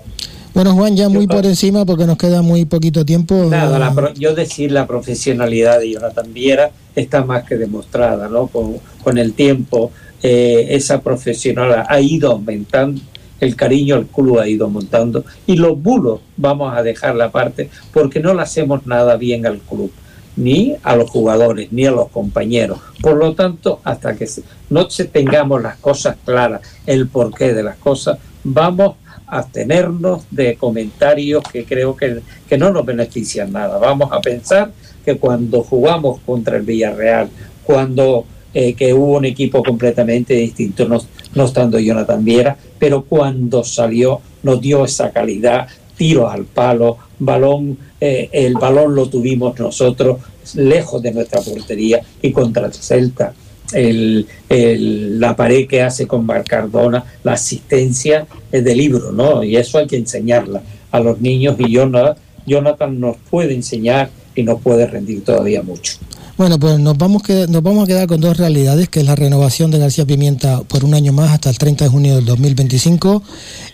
Bueno, 0.54 0.74
Juan, 0.74 0.96
ya 0.96 1.08
muy 1.10 1.28
por 1.28 1.46
encima 1.46 1.86
porque 1.86 2.06
nos 2.06 2.18
queda 2.18 2.42
muy 2.42 2.66
poquito 2.66 3.06
tiempo. 3.06 3.36
Nada, 3.50 3.78
eh, 3.78 3.80
la 3.80 3.94
pro- 3.94 4.14
yo 4.16 4.34
decir 4.34 4.72
la 4.72 4.88
profesionalidad 4.88 5.80
de 5.80 5.92
Jonathan 5.92 6.34
Viera 6.34 6.72
está 6.96 7.24
más 7.24 7.44
que 7.44 7.56
demostrada, 7.56 8.28
¿no? 8.28 8.48
Con, 8.48 8.78
con 9.04 9.18
el 9.18 9.34
tiempo, 9.34 9.92
eh, 10.22 10.68
esa 10.72 11.02
profesional 11.02 11.86
ha 11.88 12.02
ido 12.02 12.32
aumentando, 12.32 13.02
el 13.40 13.56
cariño 13.56 13.96
al 13.96 14.08
club 14.08 14.40
ha 14.40 14.48
ido 14.48 14.66
aumentando 14.66 15.24
y 15.48 15.56
los 15.56 15.82
bulos 15.82 16.20
vamos 16.36 16.76
a 16.76 16.84
dejarla 16.84 17.26
aparte 17.26 17.70
porque 17.94 18.20
no 18.20 18.34
le 18.34 18.42
hacemos 18.42 18.86
nada 18.86 19.16
bien 19.16 19.46
al 19.46 19.60
club, 19.60 19.92
ni 20.36 20.76
a 20.84 20.96
los 20.98 21.10
jugadores, 21.10 21.72
ni 21.72 21.86
a 21.86 21.92
los 21.92 22.10
compañeros. 22.10 22.80
Por 23.02 23.16
lo 23.16 23.34
tanto, 23.34 23.80
hasta 23.84 24.16
que 24.16 24.28
no 24.70 24.90
se 24.90 25.06
tengamos 25.06 25.62
las 25.62 25.78
cosas 25.78 26.18
claras, 26.26 26.62
el 26.86 27.08
porqué 27.08 27.54
de 27.54 27.64
las 27.64 27.78
cosas, 27.78 28.18
vamos 28.44 28.96
a 29.26 29.40
abstenernos 29.40 30.24
de 30.32 30.56
comentarios 30.56 31.44
que 31.44 31.64
creo 31.64 31.96
que, 31.96 32.22
que 32.48 32.58
no 32.58 32.72
nos 32.72 32.86
benefician 32.86 33.54
nada. 33.54 33.78
Vamos 33.78 34.12
a 34.12 34.20
pensar 34.20 34.72
que 35.06 35.18
cuando 35.18 35.64
jugamos 35.64 36.20
contra 36.26 36.58
el 36.58 36.64
Villarreal, 36.64 37.30
cuando 37.64 38.26
eh, 38.54 38.74
que 38.74 38.94
hubo 38.94 39.18
un 39.18 39.26
equipo 39.26 39.64
completamente 39.64 40.34
distinto, 40.34 40.88
no, 40.88 41.00
no 41.36 41.46
estando 41.46 41.80
Jonathan 41.80 42.24
Viera, 42.24 42.58
pero 42.78 43.04
cuando 43.04 43.64
salió 43.64 44.22
nos 44.44 44.60
dio 44.62 44.86
esa 44.86 45.12
calidad, 45.12 45.68
tiros 45.98 46.32
al 46.32 46.46
palo, 46.46 46.98
balón, 47.20 47.78
eh, 48.00 48.30
el 48.32 48.54
balón 48.56 48.96
lo 48.96 49.08
tuvimos 49.10 49.60
nosotros 49.60 50.18
lejos 50.56 51.02
de 51.02 51.12
nuestra 51.12 51.42
portería 51.42 52.02
y 52.22 52.32
contra 52.32 52.68
el 52.68 52.74
Celta. 52.74 53.34
El, 53.72 54.26
el- 54.48 55.20
la 55.20 55.36
pared 55.36 55.68
que 55.68 55.84
hace 55.84 56.08
con 56.08 56.26
Cardona, 56.48 57.04
la 57.24 57.34
asistencia 57.34 58.26
es 58.52 58.64
de 58.64 58.76
libro, 58.76 59.12
¿no? 59.12 59.44
Y 59.44 59.58
eso 59.58 59.78
hay 59.78 59.86
que 59.86 59.98
enseñarla 59.98 60.64
a 60.92 61.00
los 61.00 61.22
niños 61.22 61.56
y 61.60 61.72
Jonathan, 61.72 62.16
Jonathan 62.48 63.00
nos 63.00 63.18
puede 63.30 63.54
enseñar 63.54 64.10
y 64.36 64.44
nos 64.44 64.62
puede 64.62 64.88
rendir 64.88 65.24
todavía 65.24 65.62
mucho. 65.62 65.94
Bueno, 66.40 66.58
pues 66.58 66.80
nos 66.80 66.98
vamos, 66.98 67.22
que, 67.22 67.48
nos 67.50 67.62
vamos 67.62 67.84
a 67.84 67.88
quedar 67.88 68.08
con 68.08 68.22
dos 68.22 68.38
realidades, 68.38 68.88
que 68.88 69.02
es 69.02 69.06
la 69.06 69.14
renovación 69.14 69.72
de 69.72 69.78
García 69.78 70.06
Pimienta 70.06 70.62
por 70.62 70.86
un 70.86 70.94
año 70.94 71.12
más 71.12 71.32
hasta 71.32 71.50
el 71.50 71.58
30 71.58 71.84
de 71.84 71.90
junio 71.90 72.16
del 72.16 72.24
2025 72.24 73.22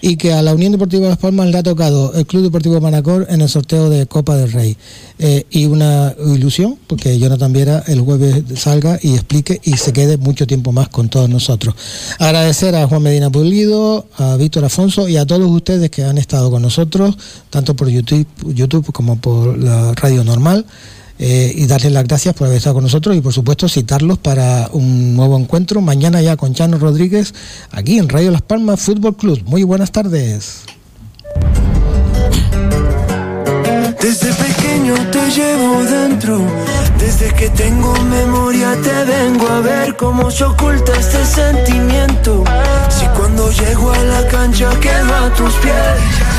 y 0.01 0.17
que 0.17 0.33
a 0.33 0.41
la 0.41 0.55
Unión 0.55 0.71
Deportiva 0.71 1.07
Las 1.07 1.19
Palmas 1.19 1.45
le 1.51 1.59
ha 1.59 1.61
tocado 1.61 2.15
el 2.15 2.25
Club 2.25 2.41
Deportivo 2.41 2.81
Manacor 2.81 3.27
en 3.29 3.41
el 3.41 3.49
sorteo 3.49 3.91
de 3.91 4.07
Copa 4.07 4.35
del 4.35 4.51
Rey. 4.51 4.77
Eh, 5.17 5.45
y 5.49 5.65
una 5.65 6.13
ilusión, 6.25 6.77
porque 6.87 7.17
Jonathan 7.17 7.53
Viera 7.53 7.83
el 7.87 8.01
jueves 8.01 8.43
salga 8.59 8.99
y 9.01 9.13
explique 9.13 9.61
y 9.63 9.77
se 9.77 9.93
quede 9.93 10.17
mucho 10.17 10.45
tiempo 10.45 10.73
más 10.73 10.89
con 10.89 11.07
todos 11.07 11.29
nosotros. 11.29 11.73
Agradecer 12.19 12.75
a 12.75 12.85
Juan 12.85 13.03
Medina 13.03 13.29
Pulido, 13.29 14.07
a 14.17 14.35
Víctor 14.35 14.65
Afonso 14.65 15.07
y 15.07 15.15
a 15.15 15.25
todos 15.25 15.49
ustedes 15.49 15.89
que 15.89 16.03
han 16.03 16.17
estado 16.17 16.51
con 16.51 16.61
nosotros, 16.61 17.17
tanto 17.49 17.77
por 17.77 17.87
YouTube, 17.87 18.27
YouTube 18.53 18.91
como 18.91 19.15
por 19.15 19.57
la 19.57 19.93
radio 19.93 20.25
normal 20.25 20.65
eh, 21.17 21.53
y 21.55 21.65
darles 21.65 21.93
las 21.93 22.03
gracias 22.03 22.35
por 22.35 22.47
haber 22.47 22.57
estado 22.57 22.75
con 22.75 22.83
nosotros 22.83 23.15
y 23.15 23.21
por 23.21 23.31
supuesto 23.31 23.69
citarlos 23.69 24.17
para 24.17 24.69
un 24.73 25.15
nuevo 25.15 25.39
encuentro 25.39 25.79
mañana 25.79 26.21
ya 26.21 26.35
con 26.35 26.53
Chano 26.53 26.77
Rodríguez 26.77 27.33
aquí 27.71 27.99
en 27.99 28.09
Radio 28.09 28.31
Las 28.31 28.41
Palmas 28.41 28.81
Fútbol 28.81 29.15
Club. 29.15 29.41
Muy 29.45 29.63
buenas 29.63 29.93
tardes. 29.93 30.63
Te 34.83 35.31
llevo 35.31 35.83
dentro, 35.85 36.41
desde 36.99 37.33
que 37.33 37.49
tengo 37.49 37.93
memoria 38.03 38.75
te 38.81 39.05
vengo 39.05 39.47
a 39.47 39.61
ver 39.61 39.95
cómo 39.95 40.29
se 40.29 40.43
oculta 40.43 40.91
este 40.99 41.25
sentimiento. 41.25 42.43
Si 42.89 43.05
cuando 43.17 43.49
llego 43.51 43.91
a 43.91 44.03
la 44.03 44.27
cancha 44.27 44.69
quedo 44.81 45.15
a 45.15 45.33
tus 45.33 45.53
pies. 45.55 46.34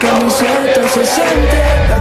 Que 0.00 0.06
mi 0.06 0.12
camiseta 0.12 0.88
se 0.88 1.04
siente. 1.04 1.99